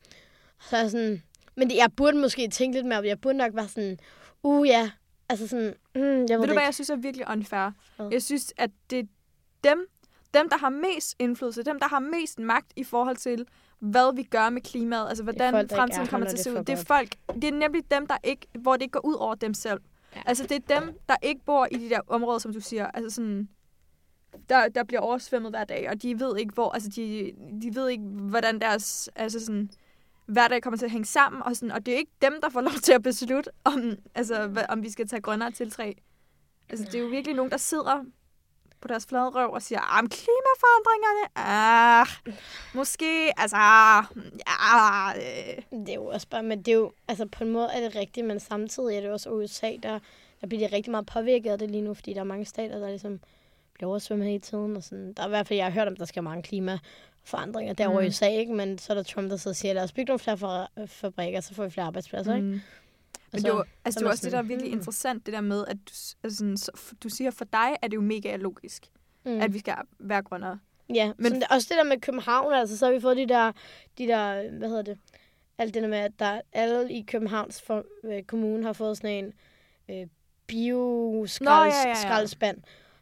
Så 0.70 0.76
er 0.76 0.80
jeg 0.80 0.90
sådan, 0.90 1.22
men 1.58 1.70
det, 1.70 1.76
jeg 1.76 1.88
burde 1.96 2.18
måske 2.18 2.48
tænke 2.48 2.76
lidt 2.76 2.86
mere, 2.86 3.02
jeg 3.04 3.20
burde 3.20 3.38
nok 3.38 3.54
være 3.54 3.68
sådan, 3.68 3.98
uh 4.42 4.68
ja, 4.68 4.90
altså 5.28 5.48
sådan, 5.48 5.74
mm, 5.94 6.00
jeg 6.02 6.14
ved, 6.14 6.38
Ved 6.38 6.46
du, 6.46 6.52
hvad 6.52 6.62
jeg 6.62 6.74
synes 6.74 6.90
er 6.90 6.96
virkelig 6.96 7.26
unfair? 7.30 7.70
Hvad? 7.96 8.08
Jeg 8.10 8.22
synes, 8.22 8.54
at 8.56 8.70
det 8.90 8.98
er 8.98 9.04
dem, 9.64 9.86
dem, 10.34 10.48
der 10.48 10.56
har 10.56 10.68
mest 10.68 11.16
indflydelse, 11.18 11.62
dem, 11.62 11.78
der 11.78 11.88
har 11.88 11.98
mest 11.98 12.38
magt 12.38 12.72
i 12.76 12.84
forhold 12.84 13.16
til, 13.16 13.46
hvad 13.78 14.16
vi 14.16 14.22
gør 14.22 14.50
med 14.50 14.62
klimaet, 14.62 15.08
altså 15.08 15.24
hvordan 15.24 15.52
folk, 15.52 15.70
fremtiden 15.70 16.06
kommer 16.06 16.26
til 16.26 16.36
at 16.36 16.44
se 16.44 16.52
ud. 16.52 16.56
Det 16.56 16.68
er 16.68 16.84
folk, 16.84 17.08
det 17.34 17.44
er 17.44 17.52
nemlig 17.52 17.90
dem, 17.90 18.06
der 18.06 18.16
ikke, 18.24 18.46
hvor 18.58 18.72
det 18.72 18.82
ikke 18.82 18.92
går 18.92 19.06
ud 19.06 19.14
over 19.14 19.34
dem 19.34 19.54
selv. 19.54 19.80
Ja. 20.16 20.22
Altså, 20.26 20.42
det 20.42 20.52
er 20.70 20.80
dem, 20.80 20.98
der 21.08 21.16
ikke 21.22 21.40
bor 21.44 21.68
i 21.70 21.74
de 21.74 21.90
der 21.90 22.00
områder, 22.08 22.38
som 22.38 22.52
du 22.52 22.60
siger. 22.60 22.86
Altså 22.86 23.10
sådan, 23.10 23.48
der, 24.48 24.68
der 24.68 24.84
bliver 24.84 25.00
oversvømmet 25.00 25.52
hver 25.52 25.64
dag, 25.64 25.90
og 25.90 26.02
de 26.02 26.20
ved 26.20 26.36
ikke, 26.38 26.54
hvor, 26.54 26.70
altså 26.70 26.88
de, 26.96 27.32
de 27.62 27.74
ved 27.74 27.88
ikke, 27.88 28.04
hvordan 28.04 28.60
deres, 28.60 29.10
altså 29.16 29.40
sådan, 29.40 29.70
hverdag 30.28 30.62
kommer 30.62 30.78
til 30.78 30.84
at 30.84 30.90
hænge 30.90 31.04
sammen, 31.04 31.42
og, 31.42 31.56
sådan, 31.56 31.72
og 31.72 31.86
det 31.86 31.94
er 31.94 31.98
ikke 31.98 32.12
dem, 32.22 32.38
der 32.42 32.48
får 32.48 32.60
lov 32.68 32.72
til 32.82 32.92
at 32.92 33.02
beslutte, 33.02 33.50
om, 33.64 33.96
altså, 34.14 34.64
om 34.68 34.82
vi 34.82 34.90
skal 34.90 35.08
tage 35.08 35.22
grønnere 35.22 35.50
træ. 35.50 35.92
Altså, 36.68 36.84
det 36.84 36.94
er 36.94 36.98
jo 36.98 37.06
virkelig 37.06 37.36
nogen, 37.36 37.50
der 37.50 37.56
sidder 37.56 38.04
på 38.80 38.88
deres 38.88 39.06
flade 39.06 39.28
røv 39.28 39.52
og 39.52 39.62
siger, 39.62 39.80
ah, 39.80 40.08
klimaforandringerne, 40.08 41.28
ah, 41.36 42.06
måske, 42.74 43.40
altså, 43.40 43.56
ja, 44.48 45.12
øh. 45.16 45.62
Det 45.70 45.88
er 45.88 45.94
jo 45.94 46.06
også 46.06 46.28
bare, 46.28 46.42
men 46.42 46.58
det 46.58 46.68
er 46.68 46.76
jo, 46.76 46.92
altså 47.08 47.26
på 47.26 47.44
en 47.44 47.50
måde 47.50 47.68
er 47.72 47.80
det 47.80 47.96
rigtigt, 47.96 48.26
men 48.26 48.40
samtidig 48.40 48.96
er 48.96 49.00
det 49.00 49.10
også 49.10 49.30
USA, 49.30 49.72
der, 49.82 49.98
der 50.40 50.46
bliver 50.46 50.68
de 50.68 50.76
rigtig 50.76 50.90
meget 50.90 51.06
påvirket 51.06 51.50
af 51.50 51.58
det 51.58 51.70
lige 51.70 51.82
nu, 51.82 51.94
fordi 51.94 52.12
der 52.12 52.20
er 52.20 52.24
mange 52.24 52.44
stater, 52.44 52.78
der 52.78 52.88
ligesom 52.88 53.20
bliver 53.74 53.90
oversvømmet 53.90 54.26
hele 54.28 54.40
tiden, 54.40 54.76
og 54.76 54.82
sådan. 54.82 55.12
Der 55.12 55.22
er 55.22 55.26
i 55.26 55.30
hvert 55.30 55.46
fald, 55.46 55.56
jeg 55.56 55.66
har 55.66 55.72
hørt 55.72 55.88
om, 55.88 55.96
der 55.96 56.04
skal 56.04 56.22
mange 56.22 56.42
klima 56.42 56.78
klimaforandringer 57.28 57.74
derovre 57.74 58.00
Mm. 58.00 58.04
i 58.04 58.08
USA, 58.08 58.26
ikke? 58.28 58.52
Men 58.54 58.78
så 58.78 58.92
er 58.92 58.94
der 58.94 59.02
Trump, 59.02 59.30
der 59.30 59.36
sidder 59.36 59.52
og 59.52 59.56
siger, 59.56 59.74
lad 59.74 59.82
os 59.82 59.92
bygge 59.92 60.08
nogle 60.08 60.18
flere 60.18 60.36
fa- 60.36 60.84
fabrikker, 60.86 61.40
så 61.40 61.54
får 61.54 61.64
vi 61.64 61.70
flere 61.70 61.86
arbejdspladser, 61.86 62.34
ikke? 62.34 62.46
Mm. 62.46 62.60
Men 63.32 63.40
så- 63.40 63.46
det 63.48 63.54
jo, 63.54 63.64
altså, 63.84 63.98
så 63.98 64.00
det 64.00 64.04
man 64.04 64.10
også 64.12 64.24
det, 64.26 64.32
der 64.32 64.38
er 64.38 64.42
virkelig 64.42 64.70
hmm. 64.70 64.78
interessant, 64.78 65.26
det 65.26 65.34
der 65.34 65.40
med, 65.40 65.64
at 65.66 65.76
du, 65.76 65.92
altså, 66.24 66.38
sådan, 66.38 66.56
så 66.56 66.70
du 67.02 67.08
siger, 67.08 67.30
for 67.30 67.44
dig 67.44 67.76
er 67.82 67.88
det 67.88 67.94
jo 67.94 68.00
mega 68.00 68.36
logisk, 68.36 68.86
Mm. 69.24 69.40
at 69.40 69.54
vi 69.54 69.58
skal 69.58 69.74
være 69.98 70.22
grønnere. 70.22 70.58
Ja, 70.94 71.12
Men- 71.16 71.24
sådan, 71.26 71.42
også 71.50 71.66
det 71.70 71.76
der 71.78 71.84
med 71.84 72.00
København, 72.00 72.52
altså 72.54 72.76
så 72.78 72.86
har 72.86 72.92
vi 72.92 73.00
fået 73.00 73.16
de 73.16 73.26
der, 73.28 73.52
de 73.98 74.06
der 74.06 74.50
hvad 74.58 74.68
hedder 74.68 74.82
det, 74.82 74.98
alt 75.58 75.74
det 75.74 75.82
der 75.82 75.88
med, 75.88 75.98
at 75.98 76.12
der 76.18 76.40
alle 76.52 76.92
i 76.92 77.02
Københavns 77.02 77.62
for, 77.62 77.84
øh, 78.04 78.22
kommune 78.22 78.64
har 78.66 78.72
fået 78.72 78.96
sådan 78.96 79.24
en 79.24 79.32
øh, 79.90 80.06
bioskrald, 80.46 81.72
ja, 81.72 81.88
ja, 81.88 81.88
ja. 81.88 82.52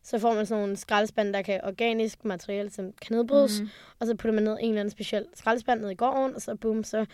Så 0.06 0.18
får 0.18 0.34
man 0.34 0.46
sådan 0.46 0.62
nogle 0.62 0.76
skraldespand, 0.76 1.32
der 1.34 1.42
kan 1.42 1.60
organisk 1.64 2.24
materiale, 2.24 2.70
som 2.70 2.92
kan 3.02 3.16
nedbrydes. 3.16 3.60
Mhm. 3.60 3.68
Og 3.98 4.06
så 4.06 4.14
putter 4.14 4.32
man 4.32 4.42
ned 4.42 4.56
en 4.60 4.68
eller 4.68 4.80
anden 4.80 4.90
speciel 4.90 5.26
skraldespand 5.34 5.80
ned 5.80 5.90
i 5.90 5.94
gården, 5.94 6.34
og 6.34 6.42
så 6.42 6.54
bum, 6.54 6.84
så 6.84 7.06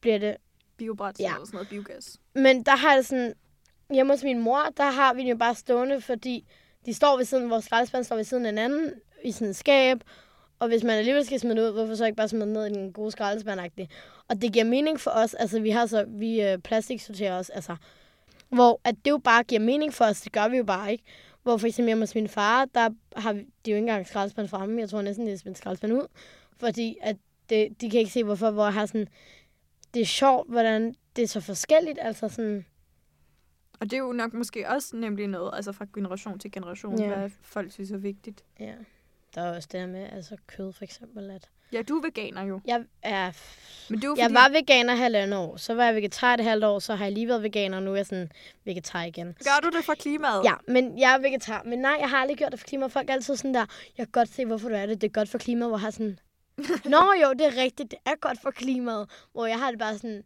bliver 0.00 0.18
det... 0.18 0.36
Biobræt 0.76 1.20
Ja. 1.20 1.34
eller 1.34 1.46
sådan 1.46 1.56
noget 1.56 1.68
biogas. 1.68 2.18
Men 2.34 2.62
der 2.62 2.76
har 2.76 2.96
det 2.96 3.06
sådan... 3.06 3.34
Hjemme 3.92 4.12
hos 4.12 4.22
min 4.22 4.40
mor, 4.40 4.62
der 4.76 4.90
har 4.90 5.14
vi 5.14 5.20
den 5.20 5.28
jo 5.28 5.36
bare 5.36 5.54
stående, 5.54 6.00
fordi 6.00 6.46
de 6.86 6.94
står 6.94 7.16
ved 7.16 7.24
siden, 7.24 7.50
vores 7.50 7.64
skraldespand 7.64 8.04
står 8.04 8.16
ved 8.16 8.24
siden 8.24 8.46
af 8.46 8.52
hinanden 8.52 8.92
i 9.24 9.32
sådan 9.32 9.48
et 9.48 9.56
skab. 9.56 9.98
Og 10.58 10.68
hvis 10.68 10.84
man 10.84 10.98
alligevel 10.98 11.26
skal 11.26 11.40
smide 11.40 11.56
det 11.56 11.62
ud, 11.68 11.72
hvorfor 11.72 11.94
så 11.94 12.04
ikke 12.04 12.16
bare 12.16 12.28
smide 12.28 12.44
det 12.44 12.52
ned 12.52 12.66
i 12.66 12.70
den 12.74 12.92
gode 12.92 13.10
skraldespand 13.10 13.60
-agtig? 13.60 13.86
Og 14.28 14.42
det 14.42 14.52
giver 14.52 14.64
mening 14.64 15.00
for 15.00 15.10
os. 15.10 15.34
Altså, 15.34 15.60
vi 15.60 15.70
har 15.70 15.86
så... 15.86 16.04
Vi 16.08 16.42
øh, 16.42 16.58
plastiksorterer 16.58 17.38
os, 17.38 17.50
altså... 17.50 17.76
Hvor 18.48 18.80
at 18.84 18.94
det 19.04 19.10
jo 19.10 19.18
bare 19.18 19.42
giver 19.42 19.60
mening 19.60 19.94
for 19.94 20.04
os, 20.04 20.20
det 20.20 20.32
gør 20.32 20.48
vi 20.48 20.56
jo 20.56 20.64
bare 20.64 20.92
ikke. 20.92 21.04
Hvor 21.44 21.56
for 21.56 21.66
eksempel 21.66 21.88
hjemme 21.88 22.02
hos 22.02 22.14
min 22.14 22.28
far, 22.28 22.64
der 22.64 22.90
har 23.16 23.32
de 23.32 23.42
jo 23.70 23.76
ikke 23.76 23.78
engang 23.78 24.06
skraldespand 24.06 24.48
fremme. 24.48 24.80
Jeg 24.80 24.88
tror 24.88 25.02
næsten, 25.02 25.26
det 25.26 25.32
er 25.32 25.38
smidt 25.38 25.58
skraldespand 25.58 25.92
ud. 25.92 26.06
Fordi 26.56 26.96
at 27.02 27.16
det, 27.48 27.80
de 27.80 27.90
kan 27.90 28.00
ikke 28.00 28.12
se, 28.12 28.24
hvorfor, 28.24 28.50
hvor 28.50 28.64
jeg 28.64 28.72
har 28.74 28.86
sådan... 28.86 29.08
Det 29.94 30.02
er 30.02 30.06
sjovt, 30.06 30.50
hvordan 30.50 30.94
det 31.16 31.22
er 31.22 31.28
så 31.28 31.40
forskelligt. 31.40 31.98
Altså 32.02 32.28
sådan... 32.28 32.66
Og 33.80 33.90
det 33.90 33.92
er 33.92 33.98
jo 33.98 34.12
nok 34.12 34.32
måske 34.32 34.68
også 34.68 34.96
nemlig 34.96 35.28
noget, 35.28 35.50
altså 35.54 35.72
fra 35.72 35.86
generation 35.94 36.38
til 36.38 36.52
generation, 36.52 36.98
ja. 36.98 37.06
hvad 37.06 37.30
folk 37.42 37.72
synes 37.72 37.90
er 37.90 37.96
vigtigt. 37.96 38.44
Ja. 38.60 38.74
Der 39.34 39.40
er 39.40 39.56
også 39.56 39.68
det 39.72 39.80
her 39.80 39.86
med 39.86 40.08
altså 40.12 40.36
kød, 40.46 40.72
for 40.72 40.84
eksempel. 40.84 41.30
At 41.30 41.50
Ja, 41.74 41.82
du 41.82 41.96
er 41.98 42.02
veganer 42.02 42.42
jo. 42.44 42.60
jeg 42.66 42.84
er... 43.02 43.30
Men 43.88 43.98
det 43.98 44.04
er 44.04 44.08
jo 44.08 44.14
Jeg 44.18 44.24
fordi, 44.24 44.34
var 44.34 44.48
veganer 44.48 44.94
halvandet 44.94 45.38
år, 45.38 45.56
så 45.56 45.74
var 45.74 45.84
jeg 45.84 45.94
vegetar 45.94 46.34
et 46.34 46.40
halvt 46.44 46.64
år, 46.64 46.78
så 46.78 46.94
har 46.94 47.04
jeg 47.04 47.12
lige 47.12 47.28
været 47.28 47.42
veganer, 47.42 47.76
og 47.76 47.82
nu 47.82 47.92
er 47.92 47.96
jeg 47.96 48.06
sådan 48.06 48.30
vegetar 48.64 49.02
igen. 49.02 49.26
gør 49.26 49.70
du 49.70 49.76
det 49.76 49.84
for 49.84 49.94
klimaet? 49.94 50.44
Ja, 50.44 50.52
men 50.68 50.98
jeg 50.98 51.14
er 51.14 51.18
vegetar. 51.18 51.62
Men 51.64 51.78
nej, 51.78 51.96
jeg 52.00 52.10
har 52.10 52.16
aldrig 52.18 52.36
gjort 52.38 52.52
det 52.52 52.60
for 52.60 52.66
klimaet. 52.66 52.92
Folk 52.92 53.08
er 53.10 53.12
altid 53.14 53.36
sådan 53.36 53.54
der, 53.54 53.66
jeg 53.98 54.06
kan 54.06 54.12
godt 54.12 54.28
se, 54.34 54.44
hvorfor 54.46 54.68
du 54.68 54.74
er 54.74 54.86
det. 54.86 55.00
Det 55.00 55.06
er 55.08 55.12
godt 55.12 55.28
for 55.28 55.38
klimaet, 55.38 55.70
hvor 55.70 55.76
jeg 55.78 55.80
har 55.82 55.90
sådan... 55.90 56.18
Nå 56.94 57.02
jo, 57.22 57.32
det 57.32 57.46
er 57.46 57.62
rigtigt. 57.62 57.90
Det 57.90 57.98
er 58.06 58.14
godt 58.20 58.38
for 58.42 58.50
klimaet. 58.50 59.08
Hvor 59.32 59.46
jeg 59.46 59.58
har 59.58 59.70
det 59.70 59.78
bare 59.78 59.94
sådan... 59.94 60.22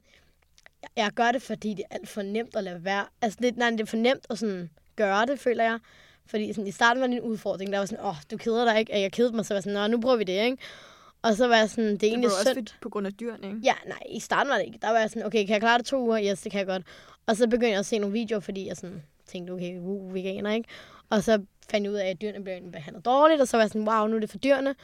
jeg- 0.97 1.11
gør 1.15 1.33
det, 1.33 1.43
fordi 1.43 1.69
det 1.75 1.85
er 1.91 1.95
alt 1.97 2.09
for 2.09 2.23
nemt 2.23 2.57
at 2.57 2.65
lade 2.65 2.85
være. 2.85 3.05
Altså, 3.23 3.39
det, 3.43 3.57
nej, 3.57 3.71
det 3.71 3.81
er 3.81 3.85
for 3.87 3.97
nemt 3.97 4.27
at 4.31 4.39
sådan 4.39 4.71
gøre 4.97 5.27
det, 5.27 5.41
føler 5.41 5.65
jeg. 5.65 5.79
Fordi 6.27 6.53
sådan, 6.53 6.67
i 6.67 6.71
starten 6.73 7.01
var 7.01 7.07
det 7.07 7.17
en 7.17 7.23
udfordring. 7.23 7.73
Der 7.73 7.79
var 7.79 7.87
sådan, 7.87 8.05
åh, 8.05 8.09
oh, 8.11 8.17
du 8.31 8.37
keder 8.37 8.65
dig 8.65 8.79
ikke. 8.81 9.01
Jeg 9.01 9.13
kedede 9.13 9.37
mig, 9.37 9.47
så 9.47 9.55
var 9.55 9.61
sådan, 9.61 9.73
nå, 9.73 9.87
nu 9.87 10.01
prøver 10.01 10.17
vi 10.17 10.25
det, 10.25 10.45
ikke? 10.45 10.57
Og 11.23 11.35
så 11.35 11.47
var 11.47 11.57
jeg 11.57 11.71
sådan, 11.71 11.85
det 11.85 11.93
er 11.93 11.99
det 11.99 12.09
egentlig 12.09 12.31
var 12.31 12.35
også 12.35 12.53
synd. 12.53 12.67
på 12.81 12.89
grund 12.89 13.07
af 13.07 13.13
dyrene, 13.13 13.47
ikke? 13.47 13.61
Ja, 13.65 13.75
nej, 13.87 14.03
i 14.11 14.21
starten 14.21 14.51
var 14.51 14.57
det 14.57 14.67
ikke. 14.67 14.79
Der 14.83 14.91
var 14.91 14.99
jeg 14.99 15.11
sådan, 15.11 15.27
okay, 15.27 15.39
kan 15.47 15.53
jeg 15.53 15.61
klare 15.61 15.79
det 15.79 15.87
to 15.87 16.03
uger? 16.03 16.31
Yes, 16.31 16.41
det 16.41 16.53
kan 16.53 16.59
jeg 16.59 16.67
godt. 16.67 16.83
Og 17.27 17.37
så 17.37 17.47
begyndte 17.47 17.71
jeg 17.71 17.79
at 17.79 17.87
se 17.87 17.99
nogle 17.99 18.13
videoer, 18.13 18.41
fordi 18.41 18.69
jeg 18.69 18.77
sådan 18.77 19.03
tænkte, 19.27 19.51
okay, 19.51 19.79
uh, 19.79 20.15
veganer, 20.15 20.53
ikke? 20.53 20.69
Og 21.11 21.23
så 21.23 21.43
fandt 21.71 21.85
jeg 21.85 21.93
ud 21.93 21.97
af, 21.97 22.07
at 22.07 22.21
dyrene 22.21 22.45
blev 22.45 22.53
egentlig 22.53 22.73
behandlet 22.73 23.05
dårligt, 23.05 23.41
og 23.41 23.49
så 23.49 23.57
var 23.57 23.65
jeg 23.65 23.71
sådan, 23.71 23.89
wow, 23.89 24.07
nu 24.07 24.17
er 24.17 24.21
det 24.21 24.31
for 24.31 24.39
dyrene. 24.39 24.75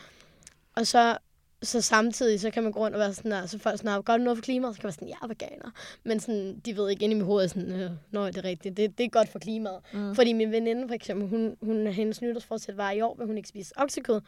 Og 0.76 0.86
så, 0.86 1.18
så 1.62 1.80
samtidig, 1.80 2.40
så 2.40 2.50
kan 2.50 2.62
man 2.62 2.72
gå 2.72 2.80
rundt 2.80 2.96
og 2.96 3.00
være 3.00 3.14
sådan, 3.14 3.30
der, 3.30 3.46
så 3.46 3.58
folk 3.58 3.78
sådan, 3.78 4.02
gør 4.02 4.16
du 4.16 4.22
noget 4.22 4.38
for 4.38 4.42
klimaet? 4.42 4.74
Så 4.74 4.80
kan 4.80 4.86
man 4.86 4.92
sådan, 4.92 5.08
jeg 5.08 5.16
er 5.22 5.26
veganer. 5.26 5.70
Men 6.04 6.20
sådan, 6.20 6.60
de 6.66 6.76
ved 6.76 6.90
ikke 6.90 7.04
inde 7.04 7.14
i 7.14 7.18
mit 7.18 7.26
hoved, 7.26 7.48
sådan, 7.48 7.72
øh, 7.72 7.90
nå, 8.10 8.26
det 8.26 8.36
er 8.36 8.44
rigtigt, 8.44 8.76
det, 8.76 8.98
det 8.98 9.04
er 9.04 9.08
godt 9.08 9.28
for 9.28 9.38
klimaet. 9.38 9.78
Mm. 9.92 10.14
Fordi 10.14 10.32
min 10.32 10.52
veninde, 10.52 10.88
for 10.88 10.94
eksempel, 10.94 11.28
hun, 11.28 11.56
hun 11.62 11.86
hendes 11.86 12.22
nytårsforsæt 12.22 12.76
var 12.76 12.90
i 12.90 13.00
år, 13.00 13.14
vil 13.18 13.26
hun 13.26 13.36
ikke 13.36 13.48
spise 13.48 13.72
oksekød, 13.76 14.20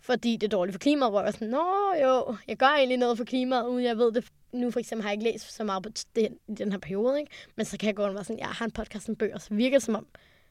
fordi 0.00 0.36
det 0.36 0.42
er 0.46 0.48
dårligt 0.56 0.74
for 0.74 0.78
klimaet, 0.78 1.12
hvor 1.12 1.20
jeg 1.20 1.24
var 1.24 1.30
sådan, 1.32 1.48
nå 1.48 1.64
jo, 2.02 2.36
jeg 2.48 2.56
gør 2.56 2.66
egentlig 2.66 2.98
noget 2.98 3.16
for 3.18 3.24
klimaet, 3.24 3.66
uden 3.66 3.84
jeg 3.84 3.98
ved 3.98 4.12
det. 4.12 4.24
Nu 4.52 4.70
for 4.70 4.80
eksempel 4.80 5.02
har 5.02 5.10
jeg 5.10 5.20
ikke 5.20 5.32
læst 5.32 5.56
så 5.56 5.64
meget 5.64 5.82
på 5.82 5.88
den, 6.16 6.38
i 6.48 6.54
den 6.54 6.72
her 6.72 6.78
periode, 6.78 7.20
ikke? 7.20 7.32
men 7.56 7.66
så 7.66 7.78
kan 7.78 7.86
jeg 7.86 7.96
gå 7.96 8.02
og 8.02 8.14
være 8.14 8.24
sådan, 8.24 8.38
jeg 8.38 8.46
har 8.48 8.64
en 8.64 8.70
podcast 8.70 9.08
om 9.08 9.16
bøger, 9.16 9.38
så 9.38 9.54
virker 9.54 9.78
det 9.78 9.82
som 9.84 9.94
om, 9.94 10.06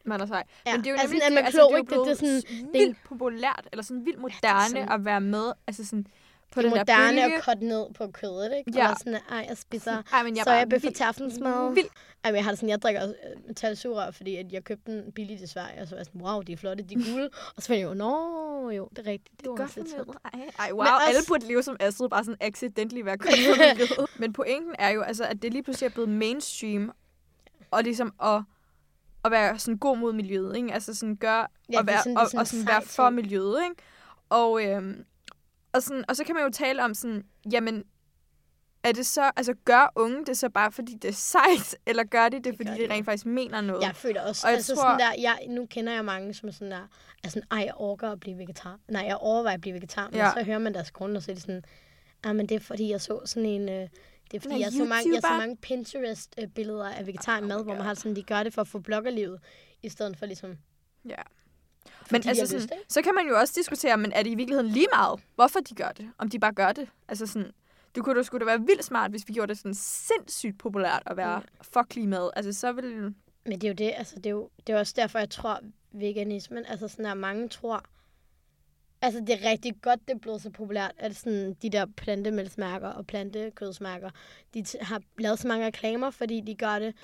Man 0.06 0.22
er 0.22 0.26
sej. 0.26 0.44
Ja, 0.68 0.72
Men 0.76 0.84
det 0.84 0.88
er 0.88 0.92
jo 0.92 0.98
altså, 1.00 1.14
nemlig 1.14 1.26
er 1.26 1.30
man 1.36 1.46
altså, 1.46 1.58
klog, 1.60 1.70
det 1.70 1.74
er 1.74 1.78
jo 1.78 1.82
ikke? 1.82 2.12
Det- 2.12 2.20
det 2.22 2.28
er 2.30 2.42
sådan- 2.52 2.74
vildt 2.74 2.98
populært, 3.06 3.68
eller 3.72 3.84
sådan 3.84 4.06
vildt 4.06 4.20
moderne 4.20 4.70
sådan- 4.70 4.90
at 4.92 5.06
være 5.06 5.22
med, 5.22 5.52
altså 5.68 5.86
sådan 5.86 6.08
på 6.52 6.62
det 6.62 6.72
den 6.72 6.78
er 6.80 6.84
der 6.84 6.96
moderne 6.98 7.22
bølge. 7.22 7.36
at 7.38 7.44
korte 7.44 7.66
ned 7.66 7.86
på 7.94 8.08
kødet, 8.12 8.54
ikke? 8.58 8.72
Ja. 8.80 8.90
Og 8.92 8.98
sådan, 8.98 9.20
ej, 9.32 9.46
jeg 9.50 9.58
spiser 9.58 10.04
Ej, 10.14 10.24
men 10.24 10.36
jeg 10.36 10.42
så 10.44 10.50
bare 10.50 10.56
jeg 10.56 10.70
bøffer 10.70 10.88
vildt- 10.90 10.96
til 10.98 11.04
aftensmad. 11.04 11.78
Ej, 12.24 12.32
men 12.32 12.36
jeg 12.36 12.44
har 12.44 12.52
det 12.52 12.58
sådan, 12.60 12.70
jeg 12.70 12.82
drikker 12.82 13.04
øh, 13.08 13.48
metalsugerør, 13.48 14.12
fordi 14.12 14.36
at 14.36 14.52
jeg 14.52 14.64
købte 14.64 14.92
den 14.92 15.12
billigt 15.12 15.42
i 15.42 15.48
Sverige, 15.48 15.82
og 15.82 15.88
så 15.88 15.96
var 15.96 16.00
jeg 16.00 16.06
sådan, 16.06 16.22
wow, 16.22 16.42
de 16.42 16.54
er 16.54 16.58
flotte, 16.58 16.84
de 16.84 16.94
er 16.94 17.12
gule. 17.14 17.30
og 17.56 17.62
så 17.62 17.68
fandt 17.68 17.80
jeg 17.80 17.88
jo, 17.90 17.94
nå, 17.94 18.70
jo, 18.70 18.90
det 18.96 19.08
er 19.08 19.12
rigtigt. 19.12 19.40
Det, 19.42 19.50
var 19.50 19.56
Godt 19.56 19.62
også 19.62 19.96
for 19.98 20.04
lidt. 20.06 20.18
Ej, 20.34 20.40
ej, 20.60 20.72
wow, 20.72 20.84
Men 20.84 20.94
også- 20.94 21.08
alle 21.08 21.20
burde 21.28 21.48
leve 21.48 21.64
som 21.64 21.78
Astrid, 21.80 22.10
bare 22.10 22.24
sådan 22.24 22.38
accidentally 22.42 23.02
være 23.06 23.18
for 23.22 23.32
miljøet. 23.32 24.10
Men 24.20 24.34
pointen 24.34 24.76
er 24.80 24.90
jo, 24.90 25.02
altså, 25.02 25.24
at 25.24 25.42
det 25.42 25.52
lige 25.54 25.64
pludselig 25.64 25.88
er 25.88 25.94
blevet 25.94 26.10
mainstream, 26.10 26.92
og 27.72 27.84
ligesom 27.84 28.14
at, 28.24 28.42
at 29.26 29.32
være 29.32 29.60
sådan 29.60 29.78
god 29.78 29.98
mod 29.98 30.14
miljøet, 30.14 30.56
ikke? 30.58 30.74
Altså 30.74 30.94
sådan 30.94 31.16
gøre, 31.16 31.48
Ja, 31.72 31.78
og, 31.80 31.84
det 31.84 31.88
være, 31.88 31.98
sådan- 31.98 32.16
det 32.16 32.22
og, 32.22 32.28
sådan 32.28 32.40
og 32.40 32.48
sådan 32.48 32.68
være 32.68 32.82
for 32.82 33.10
miljøet, 33.10 33.58
ikke? 33.64 33.76
Og, 34.30 34.64
øhm, 34.66 35.06
og, 35.74 35.84
sådan, 35.84 36.04
og 36.10 36.16
så 36.16 36.24
kan 36.24 36.36
man 36.36 36.44
jo 36.44 36.50
tale 36.50 36.84
om 36.84 36.94
sådan, 36.94 37.24
jamen, 37.52 37.84
er 38.84 38.92
det 38.92 39.06
så, 39.06 39.32
altså 39.36 39.54
gør 39.66 39.92
unge 39.96 40.26
det 40.26 40.38
så 40.38 40.50
bare, 40.50 40.72
fordi 40.72 40.94
det 40.94 41.08
er 41.08 41.14
sejt, 41.14 41.76
eller 41.86 42.04
gør 42.04 42.30
de 42.30 42.44
det, 42.44 42.56
fordi 42.56 42.70
gør 42.70 42.76
de 42.78 42.88
de. 42.88 42.94
rent 42.94 43.06
faktisk 43.06 43.26
mener 43.26 43.62
noget? 43.62 43.84
Jeg 43.84 43.96
føler 43.96 44.22
også, 44.22 44.48
Og 44.48 44.52
jeg 44.52 44.58
altså 44.58 44.76
tror- 44.76 44.84
sådan 44.84 45.00
der, 45.00 45.22
jeg, 45.22 45.40
nu 45.50 45.66
kender 45.66 45.94
jeg 45.94 46.06
mange, 46.06 46.34
som 46.34 46.50
er 46.50 46.54
sådan 46.54 46.72
der, 46.72 46.88
er 47.24 47.30
sådan, 47.30 47.48
ej, 47.52 47.58
jeg 47.66 47.74
overgår 47.76 48.08
at 48.08 48.20
blive 48.20 48.38
vegetar. 48.38 48.80
Nej, 48.90 49.02
jeg 49.08 49.16
overvejer 49.18 49.54
at 49.56 49.62
blive 49.62 49.74
vegetar, 49.74 50.06
men 50.10 50.16
Ja. 50.20 50.32
så 50.38 50.44
hører 50.44 50.58
man 50.60 50.74
deres 50.74 50.92
grund, 50.92 51.18
og 51.18 51.24
så 51.24 51.32
er 51.32 51.34
det 51.34 51.42
sådan, 51.44 51.64
ah, 52.24 52.36
men 52.36 52.50
det 52.50 52.56
er 52.56 52.60
fordi, 52.60 52.90
jeg 52.92 53.02
så 53.02 53.20
sådan 53.26 53.50
en, 53.50 53.70
øh, 53.70 53.76
det 54.32 54.38
er 54.38 54.40
fordi, 54.40 54.54
Nå, 54.54 54.60
jeg 54.60 54.72
så, 54.72 54.86
mange, 54.86 55.14
jeg 55.14 55.22
så 55.22 55.38
mange 55.38 55.58
Pinterest-billeder 55.58 56.90
af 56.90 57.08
vegetarmad, 57.08 57.64
hvor 57.64 57.74
man 57.74 57.82
har 57.84 57.94
sådan, 57.94 58.16
de 58.16 58.24
gør 58.24 58.44
det 58.44 58.54
for 58.54 58.62
at 58.62 58.68
få 58.68 58.80
bloggerlivet, 58.80 59.40
i 59.84 59.90
stedet 59.90 60.18
for 60.18 60.26
ligesom, 60.26 60.58
Ja. 61.10 61.22
Men 62.12 62.28
altså 62.28 62.48
sådan, 62.48 62.62
ikke? 62.62 62.76
så 62.90 63.02
kan 63.02 63.16
man 63.16 63.28
jo 63.28 63.38
også 63.40 63.54
diskutere, 63.58 63.98
men 63.98 64.12
er 64.12 64.24
det 64.24 64.30
i 64.30 64.36
virkeligheden 64.36 64.72
lige 64.72 64.88
meget, 64.94 65.20
hvorfor 65.36 65.60
de 65.60 65.76
gør 65.76 65.90
det? 65.90 66.12
Om 66.18 66.30
de 66.30 66.40
bare 66.40 66.54
gør 66.54 66.72
det? 66.72 66.90
Altså 67.08 67.28
sådan, 67.28 67.52
det 67.96 68.04
kunne 68.04 68.18
da 68.18 68.24
skulle 68.24 68.40
da 68.46 68.52
være 68.52 68.62
vildt 68.62 68.86
smart, 68.86 69.12
hvis 69.12 69.28
vi 69.28 69.34
gjorde 69.34 69.50
det 69.50 69.58
sådan 69.58 69.76
sindssygt 69.76 70.58
populært 70.60 71.04
at 71.06 71.18
være 71.18 71.32
Ja. 71.34 71.40
for 71.62 71.84
klimaet. 71.84 72.32
Altså 72.36 72.54
så 72.54 72.72
vil... 72.72 73.14
Men 73.46 73.62
det 73.62 73.64
er 73.64 73.68
jo 73.68 73.74
det, 73.74 73.94
altså 73.98 74.16
det 74.16 74.26
er 74.26 74.30
jo 74.30 74.50
det 74.68 74.76
er 74.76 74.80
også 74.80 74.94
derfor, 74.96 75.20
jeg 75.20 75.30
tror, 75.30 75.60
veganismen, 75.92 76.66
altså 76.66 76.88
sådan 76.88 77.06
at 77.06 77.18
mange 77.18 77.50
tror, 77.50 77.84
altså 79.02 79.20
det 79.20 79.30
er 79.30 79.50
rigtig 79.50 79.74
godt, 79.82 80.00
det 80.08 80.14
er 80.14 80.20
blevet 80.20 80.42
så 80.42 80.50
populært, 80.50 80.92
at 80.98 81.16
sådan 81.16 81.54
de 81.62 81.70
der 81.70 81.86
plantemælsmærker 81.86 82.88
og 82.88 83.08
plantekødsmærker, 83.08 84.10
de 84.54 84.66
har 84.82 85.02
lavet 85.18 85.40
så 85.40 85.48
mange 85.48 85.66
reklamer, 85.66 86.10
fordi 86.10 86.42
de 86.42 86.56
gør 86.56 86.80
det 86.80 86.96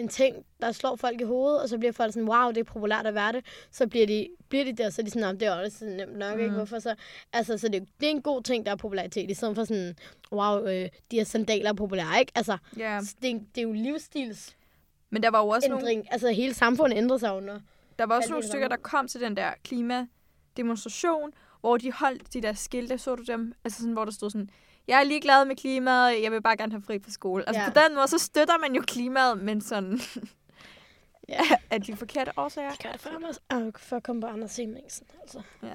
en 0.00 0.08
ting, 0.08 0.36
der 0.62 0.72
slår 0.72 0.96
folk 0.96 1.20
i 1.20 1.24
hovedet, 1.24 1.62
og 1.62 1.68
så 1.68 1.78
bliver 1.78 1.92
folk 1.92 2.12
sådan, 2.12 2.28
wow, 2.28 2.48
det 2.48 2.58
er 2.58 2.64
populært 2.64 3.06
at 3.06 3.14
være 3.14 3.32
det. 3.32 3.44
Så 3.70 3.86
bliver 3.88 4.06
de, 4.06 4.28
bliver 4.48 4.64
de 4.64 4.72
der, 4.72 4.90
så 4.90 5.02
er 5.02 5.04
de 5.04 5.10
sådan, 5.10 5.28
"Nå, 5.28 5.32
det 5.32 5.42
er 5.42 5.52
også 5.64 5.84
nemt 5.84 6.18
nok, 6.18 6.34
mm. 6.36 6.40
ikke? 6.40 6.54
Hvorfor 6.54 6.78
så? 6.78 6.94
Altså, 7.32 7.58
så 7.58 7.68
det, 7.68 7.74
er 7.74 7.78
jo- 7.80 7.86
det 8.00 8.06
er 8.06 8.10
en 8.10 8.22
god 8.22 8.42
ting, 8.42 8.66
der 8.66 8.72
er 8.72 8.76
popularitet, 8.76 9.30
i 9.30 9.34
stedet 9.34 9.54
for 9.56 9.64
sådan, 9.64 9.94
wow, 10.32 10.58
øh, 10.66 10.88
de 11.10 11.16
her 11.16 11.24
sandaler 11.24 11.70
er 11.70 11.74
populære, 11.74 12.20
ikke? 12.20 12.32
Altså, 12.34 12.56
Ja. 12.78 13.00
det, 13.22 13.30
er- 13.30 13.38
det 13.54 13.58
er 13.58 13.62
jo 13.62 13.72
livsstils 13.72 14.56
Men 15.10 15.22
der 15.22 15.30
var 15.30 15.40
jo 15.40 15.48
også 15.48 15.68
nogle, 15.68 15.82
ændring. 15.90 16.12
Altså, 16.12 16.30
hele 16.30 16.54
samfundet 16.54 16.96
ændrer 16.98 17.18
sig 17.18 17.32
under. 17.36 17.60
der 17.98 18.06
var 18.06 18.16
også 18.16 18.30
nogle 18.30 18.46
stykker, 18.46 18.68
der 18.68 18.76
der 18.76 18.82
kom 18.82 19.08
til 19.08 19.20
den 19.20 19.36
der 19.36 19.50
klimademonstration, 19.64 21.30
hvor 21.60 21.76
de 21.76 21.92
holdt 21.92 22.32
de 22.34 22.40
der 22.42 22.52
skilte, 22.52 22.98
så 22.98 23.14
du 23.14 23.22
dem? 23.22 23.52
Altså 23.64 23.78
sådan, 23.78 23.92
hvor 23.92 24.04
der 24.04 24.12
stod 24.12 24.30
sådan, 24.30 24.50
jeg 24.88 25.00
er 25.00 25.04
ligeglad 25.04 25.44
med 25.44 25.56
klimaet, 25.56 26.22
jeg 26.22 26.32
vil 26.32 26.42
bare 26.42 26.56
gerne 26.56 26.72
have 26.72 26.82
fri 26.82 26.98
fra 27.04 27.10
skole. 27.10 27.48
Altså 27.48 27.62
Ja. 27.62 27.70
på 27.70 27.80
den 27.86 27.94
måde, 27.96 28.08
så 28.08 28.18
støtter 28.18 28.58
man 28.58 28.74
jo 28.74 28.82
klimaet, 28.86 29.38
men 29.42 29.60
sådan 29.60 30.00
Ja. 31.28 31.40
af 31.70 31.80
de 31.86 31.96
forkerte 31.96 32.32
årsager. 32.36 32.72
Gør 32.82 32.92
det 32.92 33.00
for, 33.00 33.10
Anders, 33.10 33.38
for 33.76 33.96
at 33.96 34.02
komme 34.02 34.22
på 34.22 34.26
Anders 34.28 34.56
Hemmingsen, 34.56 35.06
altså. 35.22 35.42
Ja. 35.62 35.68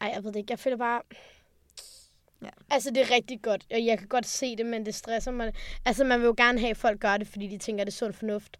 Ej, 0.00 0.10
jeg 0.14 0.24
ved 0.24 0.32
det 0.32 0.38
ikke. 0.38 0.50
Jeg 0.52 0.58
føler 0.58 0.76
bare... 0.76 1.02
Ja. 2.42 2.48
Altså, 2.70 2.90
det 2.90 2.98
er 2.98 3.10
rigtig 3.10 3.42
godt, 3.42 3.66
og 3.70 3.84
jeg 3.84 3.98
kan 3.98 4.08
godt 4.08 4.26
se 4.26 4.56
det, 4.56 4.66
men 4.66 4.86
det 4.86 4.94
stresser 4.94 5.30
mig. 5.30 5.52
Altså, 5.84 6.04
man 6.04 6.20
vil 6.20 6.26
jo 6.26 6.34
gerne 6.36 6.58
have, 6.60 6.70
at 6.70 6.76
folk 6.76 7.00
gør 7.00 7.16
det, 7.16 7.28
fordi 7.28 7.48
de 7.48 7.58
tænker, 7.58 7.82
at 7.82 7.86
det 7.86 7.92
er 7.92 7.96
sund 7.96 8.12
fornuft. 8.12 8.56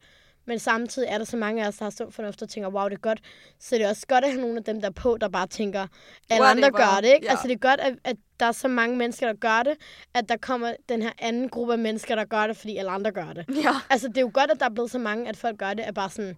Men 0.49 0.59
samtidig 0.59 1.09
er 1.09 1.19
der 1.19 1.25
så 1.25 1.37
mange 1.37 1.65
af 1.65 1.69
os, 1.69 1.77
der 1.77 1.85
har 1.85 1.91
sund 1.91 2.13
fornuft 2.13 2.43
og 2.43 2.49
tænker, 2.49 2.71
wow, 2.71 2.89
det 2.89 2.95
er 2.95 3.01
godt. 3.01 3.21
Så 3.61 3.75
det 3.75 3.85
er 3.85 3.89
også 3.89 4.07
godt 4.07 4.25
at 4.25 4.31
have 4.31 4.41
nogle 4.41 4.57
af 4.57 4.65
dem, 4.65 4.81
der 4.81 4.89
er 4.89 4.93
på, 4.93 5.17
der 5.21 5.29
bare 5.29 5.47
tænker, 5.47 5.87
alle 6.31 6.47
andre 6.47 6.63
Whatever. 6.63 6.79
gør 6.79 7.01
det, 7.01 7.15
ikke? 7.15 7.27
Ja. 7.27 7.31
Altså, 7.31 7.49
det 7.49 7.55
er 7.55 7.59
godt, 7.59 7.81
at, 7.81 7.95
at 8.05 8.17
der 8.41 8.47
er 8.47 8.53
så 8.53 8.69
mange 8.69 8.97
mennesker, 8.97 9.27
der 9.27 9.35
gør 9.35 9.63
det, 9.63 9.75
at 10.15 10.29
der 10.29 10.37
kommer 10.37 10.73
den 10.89 11.03
her 11.03 11.11
anden 11.19 11.49
gruppe 11.49 11.73
af 11.73 11.79
mennesker, 11.79 12.15
der 12.15 12.25
gør 12.25 12.47
det, 12.47 12.57
fordi 12.57 12.77
alle 12.77 12.91
andre 12.91 13.11
gør 13.13 13.33
det. 13.33 13.45
Ja. 13.65 13.71
Altså, 13.91 14.09
det 14.09 14.17
er 14.17 14.21
jo 14.21 14.31
godt, 14.35 14.51
at 14.51 14.61
der 14.61 14.67
er 14.67 14.71
blevet 14.71 14.91
så 14.91 14.99
mange, 14.99 15.29
at 15.29 15.37
folk 15.37 15.59
gør 15.59 15.75
det, 15.75 15.89
er 15.89 15.93
bare 15.93 16.11
sådan, 16.11 16.37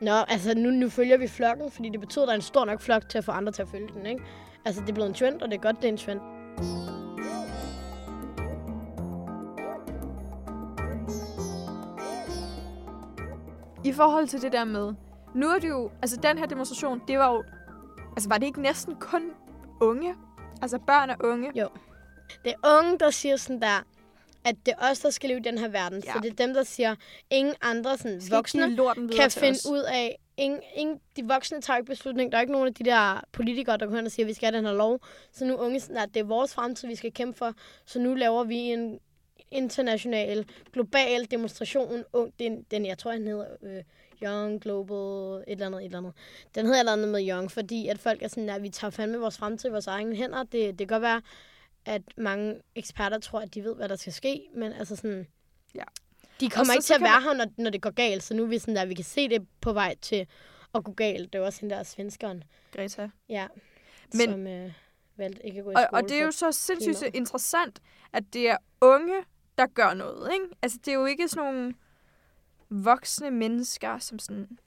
Nå, 0.00 0.12
altså 0.12 0.54
nu, 0.54 0.70
nu 0.70 0.88
følger 0.88 1.16
vi 1.16 1.28
flokken, 1.28 1.70
fordi 1.70 1.88
det 1.88 2.00
betyder, 2.00 2.22
at 2.22 2.26
der 2.26 2.32
er 2.32 2.36
en 2.36 2.42
stor 2.42 2.64
nok 2.64 2.80
flok 2.80 3.08
til 3.08 3.18
at 3.18 3.24
få 3.24 3.32
andre 3.32 3.52
til 3.52 3.62
at 3.62 3.68
følge 3.68 3.88
den, 3.88 4.06
ikke? 4.06 4.22
Altså, 4.64 4.80
det 4.80 4.88
er 4.88 4.94
blevet 4.94 5.08
en 5.08 5.14
trend, 5.14 5.42
og 5.42 5.48
det 5.48 5.56
er 5.56 5.60
godt, 5.60 5.76
det 5.76 5.84
er 5.84 5.88
en 5.88 5.96
trend. 5.96 7.01
I 13.84 13.92
forhold 13.92 14.26
til 14.28 14.42
det 14.42 14.52
der 14.52 14.64
med, 14.64 14.94
nu 15.34 15.48
er 15.48 15.58
det 15.58 15.68
jo, 15.68 15.90
altså 16.02 16.16
den 16.16 16.38
her 16.38 16.46
demonstration, 16.46 17.00
det 17.08 17.18
var 17.18 17.32
jo, 17.32 17.44
altså 18.16 18.28
var 18.28 18.38
det 18.38 18.46
ikke 18.46 18.62
næsten 18.62 18.94
kun 19.00 19.22
unge? 19.80 20.14
Altså 20.62 20.78
børn 20.78 21.10
og 21.10 21.16
unge? 21.24 21.50
Jo. 21.54 21.68
Det 22.44 22.52
er 22.52 22.78
unge, 22.78 22.98
der 22.98 23.10
siger 23.10 23.36
sådan 23.36 23.60
der, 23.62 23.86
at 24.44 24.56
det 24.66 24.74
er 24.78 24.90
os, 24.90 24.98
der 24.98 25.10
skal 25.10 25.28
leve 25.28 25.40
i 25.40 25.42
den 25.42 25.58
her 25.58 25.68
verden. 25.68 26.02
Ja. 26.06 26.12
Så 26.12 26.18
det 26.22 26.30
er 26.30 26.46
dem, 26.46 26.54
der 26.54 26.62
siger, 26.62 26.94
ingen 27.30 27.54
andre 27.62 27.96
sådan, 27.96 28.20
Skal 28.20 28.36
voksne 28.36 28.76
kan 29.16 29.30
finde 29.30 29.50
os. 29.50 29.66
ud 29.70 29.78
af... 29.80 30.18
Ingen, 30.36 30.60
ingen, 30.76 31.00
de 31.16 31.24
voksne 31.24 31.60
tager 31.60 31.76
ikke 31.76 31.90
beslutning. 31.90 32.32
Der 32.32 32.38
er 32.38 32.42
ikke 32.42 32.52
nogen 32.52 32.68
af 32.68 32.74
de 32.74 32.84
der 32.84 33.20
politikere, 33.32 33.76
der 33.76 33.86
går 33.86 33.94
hen 33.96 34.06
og 34.06 34.12
siger, 34.12 34.26
at 34.26 34.28
vi 34.28 34.34
skal 34.34 34.46
have 34.46 34.56
den 34.56 34.66
her 34.66 34.72
lov. 34.72 35.00
Så 35.32 35.44
nu 35.44 35.54
unge, 35.54 35.80
sådan, 35.80 35.96
at 35.96 36.08
det 36.14 36.20
er 36.20 36.24
vores 36.24 36.54
fremtid, 36.54 36.88
vi 36.88 36.94
skal 36.94 37.12
kæmpe 37.12 37.38
for. 37.38 37.52
Så 37.86 37.98
nu 37.98 38.14
laver 38.14 38.44
vi 38.44 38.56
en 38.56 38.98
international, 39.52 40.46
global 40.72 41.24
demonstration. 41.30 42.04
Ung, 42.12 42.32
den, 42.38 42.62
den 42.70 42.86
jeg 42.86 42.98
tror, 42.98 43.12
han 43.12 43.26
hedder 43.26 43.46
øh, 43.62 43.82
Young 44.22 44.60
Global, 44.60 44.96
et 45.40 45.44
eller 45.52 45.66
andet, 45.66 45.80
et 45.80 45.84
eller 45.84 45.98
andet. 45.98 46.12
Den 46.54 46.64
hedder 46.66 46.76
et 46.78 46.80
eller 46.80 46.92
andet 46.92 47.08
med 47.08 47.28
Young, 47.28 47.50
fordi 47.50 47.88
at 47.88 47.98
folk 47.98 48.22
er 48.22 48.28
sådan, 48.28 48.48
at 48.48 48.62
vi 48.62 48.68
tager 48.68 48.90
fandme 48.90 49.18
vores 49.18 49.38
fremtid 49.38 49.68
i 49.68 49.72
vores 49.72 49.86
egne 49.86 50.16
hænder. 50.16 50.42
Det, 50.42 50.52
det 50.52 50.78
kan 50.78 50.86
godt 50.86 51.02
være, 51.02 51.22
at 51.84 52.02
mange 52.16 52.60
eksperter 52.74 53.18
tror, 53.18 53.40
at 53.40 53.54
de 53.54 53.64
ved, 53.64 53.74
hvad 53.74 53.88
der 53.88 53.96
skal 53.96 54.12
ske, 54.12 54.42
men 54.54 54.72
altså 54.72 54.96
sådan... 54.96 55.26
Ja. 55.74 55.82
De 56.40 56.50
kommer 56.50 56.72
så- 56.72 56.76
ikke 56.76 56.84
til 56.84 56.94
at 56.94 57.00
være 57.00 57.20
her, 57.22 57.32
når, 57.32 57.46
når 57.58 57.70
det 57.70 57.82
går 57.82 57.90
galt, 57.90 58.22
så 58.22 58.34
nu 58.34 58.42
er 58.42 58.46
vi 58.46 58.58
sådan 58.58 58.76
der, 58.76 58.84
vi 58.84 58.94
kan 58.94 59.04
se 59.04 59.28
det 59.28 59.46
på 59.60 59.72
vej 59.72 59.94
til 60.02 60.26
at 60.74 60.84
gå 60.84 60.92
galt. 60.92 61.32
Det 61.32 61.40
var 61.40 61.46
også 61.46 61.60
hende 61.60 61.74
der 61.74 61.82
svenskeren, 61.82 62.44
Greta. 62.76 63.10
ja, 63.28 63.46
Men- 64.14 64.30
som 64.30 64.46
øh, 64.46 64.72
valgte 65.16 65.46
ikke 65.46 65.58
at 65.58 65.64
gå 65.64 65.70
i 65.70 65.74
Og, 65.74 65.80
skole. 65.88 66.02
og 66.02 66.08
det 66.08 66.18
er 66.18 66.24
jo 66.24 66.30
så 66.30 66.52
sindssygt 66.52 66.96
klimaet. 66.96 67.14
interessant, 67.14 67.80
at 68.12 68.24
det 68.32 68.48
er 68.50 68.56
unge, 68.80 69.14
der 69.58 69.66
gør 69.66 69.94
noget, 69.94 70.32
ikke? 70.32 70.46
Altså, 70.62 70.78
det 70.84 70.88
er 70.88 70.98
jo 70.98 71.06
ikke 71.06 71.28
sådan 71.28 71.54
nogle 71.54 71.74
voksne 72.70 73.30
mennesker, 73.30 73.98
som 73.98 74.18
sådan 74.18 74.58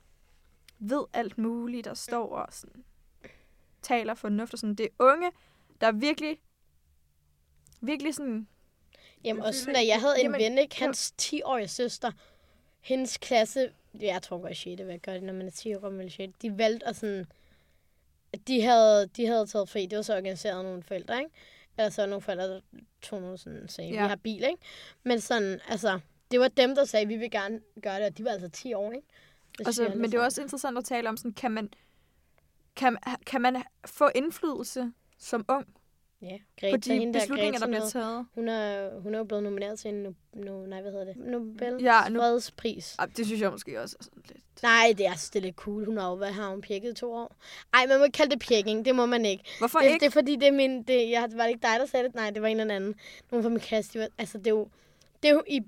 ved 0.80 1.04
alt 1.14 1.38
muligt, 1.38 1.86
der 1.86 1.94
står 1.94 2.36
og 2.36 2.48
sådan 2.54 2.84
taler 3.82 4.14
fornuft 4.14 4.54
og 4.54 4.60
sådan. 4.60 4.76
Det 4.76 4.86
er 4.86 5.04
unge, 5.04 5.32
der 5.82 5.92
virkelig, 5.92 6.40
virkelig 7.82 8.16
sådan... 8.16 8.48
Jamen 9.24 9.44
også 9.44 9.60
sådan, 9.60 9.76
at 9.76 9.88
jeg 9.88 10.00
havde 10.00 10.20
en 10.20 10.26
Jamen, 10.26 10.42
ven, 10.42 10.58
ikke? 10.58 10.80
Hans 10.80 11.14
10-årige 11.22 11.68
søster, 11.68 12.12
hendes 12.82 13.18
klasse, 13.18 13.72
jeg 14.00 14.22
tror 14.22 14.38
godt 14.38 14.52
i 14.52 14.56
6. 14.56 14.82
hvad 14.82 15.00
gør 15.00 15.14
det, 15.14 15.24
når 15.24 15.34
man 15.34 15.48
er 15.48 15.52
10 15.52 15.76
år 15.76 15.80
gammel 15.80 16.06
i 16.06 16.10
6. 16.10 16.34
De 16.42 16.58
valgte 16.58 16.88
at 16.88 16.96
sådan, 16.96 17.26
de 18.48 18.62
havde, 18.62 19.08
de 19.08 19.26
havde 19.26 19.48
taget 19.48 19.70
fri, 19.70 19.86
det 19.86 19.96
var 19.96 20.02
så 20.02 20.16
organiseret 20.16 20.66
nogle 20.66 20.84
forældre, 20.84 21.20
ikke? 21.20 21.32
Eller 21.78 21.90
så 21.90 22.06
nogle 22.06 22.22
forældre, 22.22 22.62
sådan, 23.06 23.68
sagde, 23.68 23.92
Ja. 23.92 24.02
vi 24.04 24.08
har 24.08 24.16
bil, 24.16 24.44
ikke? 24.44 24.58
Men 25.04 25.22
sådan, 25.22 25.60
altså, 25.70 26.00
det 26.32 26.40
var 26.40 26.48
dem, 26.48 26.76
der 26.76 26.86
sagde, 26.86 27.08
vi 27.08 27.16
vil 27.16 27.32
gerne 27.32 27.60
gøre 27.82 27.96
det, 28.00 28.06
og 28.06 28.18
de 28.18 28.24
var 28.26 28.32
altså 28.32 28.50
10 28.50 28.74
år, 28.74 28.92
ikke? 28.92 29.08
Det 29.58 29.68
Altså, 29.68 29.92
men 29.96 30.12
det 30.12 30.14
er 30.14 30.24
også 30.24 30.42
interessant 30.42 30.78
at 30.78 30.86
tale 30.86 31.10
om, 31.10 31.18
sådan, 31.18 31.34
kan 31.34 31.52
man, 31.52 31.70
kan, 32.76 32.98
kan 33.26 33.42
man 33.42 33.64
få 33.86 34.10
indflydelse 34.16 34.92
som 35.18 35.46
ung 35.48 35.68
Ja, 36.26 36.38
på 36.38 36.44
Greta, 36.60 36.78
de 36.78 37.00
hende 37.00 37.14
der 37.14 37.20
beslutninger, 37.20 37.52
Greta 37.60 37.66
der 37.66 37.72
bliver 37.72 37.90
taget? 37.90 38.26
Hun 38.36 38.50
er, 38.50 39.00
hun 39.00 39.14
er 39.14 39.18
jo 39.18 39.24
blevet 39.24 39.44
nomineret 39.44 39.80
til 39.80 39.90
en, 39.90 40.16
no, 40.34 40.66
nej, 40.66 40.82
hvad 40.82 40.92
hedder 40.92 41.06
det? 41.06 41.18
Nobel 41.18 41.84
Ja, 41.84 42.10
nu- 42.10 42.20
fredspris. 42.20 42.96
Ah, 43.00 43.10
det 43.18 43.26
synes 43.26 43.42
jeg 43.42 43.52
måske 43.52 43.82
også 43.82 43.96
er 44.00 44.04
sådan 44.04 44.24
lidt... 44.28 44.64
Nej, 44.64 44.94
det 44.98 45.06
er, 45.06 45.14
det 45.14 45.36
er 45.36 45.40
lidt 45.40 45.56
cool. 45.56 45.86
Hun 45.86 45.98
har 45.98 46.08
jo 46.10 46.14
været 46.14 46.34
har 46.34 46.50
hun 46.50 46.62
pjekket 46.62 46.96
to 46.96 47.14
år. 47.14 47.36
Ej, 47.74 47.86
man 47.88 47.98
må 47.98 48.04
ikke 48.06 48.16
kalde 48.18 48.32
det 48.32 48.40
pjekking. 48.48 48.86
Det 48.86 48.96
må 48.96 49.06
man 49.06 49.26
ikke. 49.26 49.44
Hvorfor 49.60 49.80
det, 49.80 49.86
ikke? 49.88 50.00
det 50.00 50.06
er 50.06 50.12
fordi, 50.12 50.36
det 50.36 50.48
er 50.48 50.52
min... 50.52 50.84
Det, 50.84 51.10
jeg, 51.10 51.30
var 51.34 51.44
det 51.44 51.50
ikke 51.50 51.62
dig, 51.62 51.80
der 51.80 51.86
sagde 51.86 52.06
det? 52.06 52.16
Nej, 52.16 52.30
det 52.30 52.42
var 52.42 52.48
en 52.48 52.60
eller 52.60 52.76
anden. 52.76 52.96
Nogen 53.32 53.44
fra 53.44 53.50
min 53.50 53.60
klasse. 53.60 53.94
De 53.94 54.00
var, 54.00 54.08
altså, 54.18 54.38
det 54.38 54.48
er 54.48 54.52
jo... 54.52 54.68
Det 55.24 55.30
er 55.30 55.34
jo 55.34 55.44
i 55.48 55.62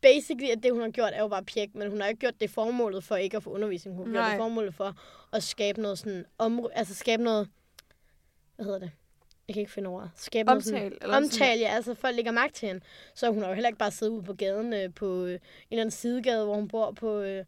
basically, 0.00 0.50
at 0.50 0.62
det, 0.62 0.72
hun 0.72 0.82
har 0.82 0.90
gjort, 0.90 1.10
er 1.14 1.20
jo 1.20 1.28
bare 1.28 1.44
pjek, 1.44 1.74
men 1.74 1.90
hun 1.90 2.00
har 2.00 2.08
ikke 2.08 2.20
gjort 2.20 2.40
det 2.40 2.50
formålet 2.50 3.04
for 3.04 3.16
ikke 3.16 3.36
at 3.36 3.42
få 3.42 3.50
undervisning. 3.50 3.96
Hun 3.96 4.06
har 4.06 4.12
gjort 4.12 4.30
det 4.30 4.38
formålet 4.38 4.74
for 4.74 4.96
at 5.32 5.42
skabe 5.42 5.80
noget 5.80 5.98
sådan... 5.98 6.24
Om, 6.38 6.66
altså, 6.72 6.94
skabe 6.94 7.22
noget... 7.22 7.48
Hvad 8.56 8.64
hedder 8.64 8.78
det? 8.78 8.90
Jeg 9.50 9.54
kan 9.54 9.60
ikke 9.60 9.72
finde 9.72 9.88
ordet. 9.90 10.10
Skabe 10.16 10.50
Omtale, 10.50 10.96
Sådan, 11.02 11.14
omtale, 11.24 11.60
ja. 11.60 11.68
Altså, 11.68 11.94
folk 11.94 12.16
lægger 12.16 12.32
mærke 12.32 12.52
til 12.52 12.68
hende. 12.68 12.80
Så 13.14 13.30
hun 13.30 13.42
har 13.42 13.48
jo 13.48 13.54
heller 13.54 13.68
ikke 13.68 13.78
bare 13.78 13.90
siddet 13.90 14.12
ude 14.12 14.22
på 14.22 14.32
gaden 14.34 14.72
øh, 14.72 14.94
på 14.94 15.24
øh, 15.24 15.32
en 15.32 15.38
eller 15.70 15.80
anden 15.82 15.90
sidegade, 15.90 16.44
hvor 16.44 16.54
hun 16.54 16.68
bor 16.68 16.92
på... 16.92 17.20
Øh, 17.20 17.44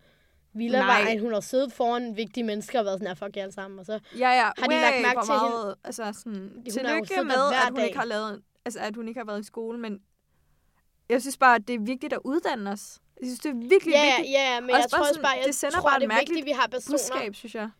Villavejen. 0.54 1.20
Hun 1.20 1.32
har 1.32 1.40
siddet 1.40 1.72
foran 1.72 2.16
vigtige 2.16 2.44
mennesker 2.44 2.78
og 2.78 2.84
været 2.84 2.94
sådan, 2.98 3.06
her, 3.08 3.14
fuck 3.14 3.36
jer 3.36 3.42
alle 3.42 3.52
sammen. 3.54 3.78
Og 3.80 3.86
så 3.86 3.92
Ja, 4.18 4.30
ja. 4.30 4.50
Har 4.58 4.66
de 4.66 4.74
lagt 4.74 5.02
mærke 5.02 5.20
til 5.26 5.32
hende? 5.34 5.48
meget, 5.50 5.74
Altså, 5.84 6.12
sådan, 6.18 6.64
tillykke 6.72 7.24
med, 7.24 7.34
at 7.52 7.68
hun, 7.68 7.76
dag. 7.76 7.86
ikke 7.86 7.98
har 7.98 8.04
lavet, 8.04 8.42
altså, 8.64 8.80
at 8.80 8.96
hun 8.96 9.08
ikke 9.08 9.20
har 9.20 9.24
været 9.26 9.40
i 9.40 9.44
skole, 9.46 9.78
men 9.78 9.98
jeg 11.08 11.20
synes 11.20 11.36
bare, 11.36 11.54
at 11.54 11.68
det 11.68 11.74
er 11.74 11.80
vigtigt 11.80 12.12
at 12.12 12.18
uddanne 12.24 12.70
os. 12.70 12.98
Jeg 13.20 13.26
synes, 13.26 13.40
det 13.40 13.50
er 13.50 13.68
virkelig 13.68 13.92
Ja, 13.92 14.04
vigtigt 14.16 14.32
ja, 14.32 14.60
men 14.60 14.70
Også 14.70 14.80
jeg 14.82 14.90
tror 14.90 15.08
også 15.08 15.20
bare, 15.20 15.36
jeg 15.36 15.44
det 15.46 15.54
sender 15.54 15.80
tror, 15.80 15.88
bare 15.90 16.00
det 16.00 16.06
et 16.06 16.12
er 16.12 16.18
vigtigt, 16.18 16.46
vi 16.46 16.50
har 16.50 16.66
personer. 16.66 16.98
budskab, 16.98 17.34
synes 17.34 17.54
jeg. 17.54 17.70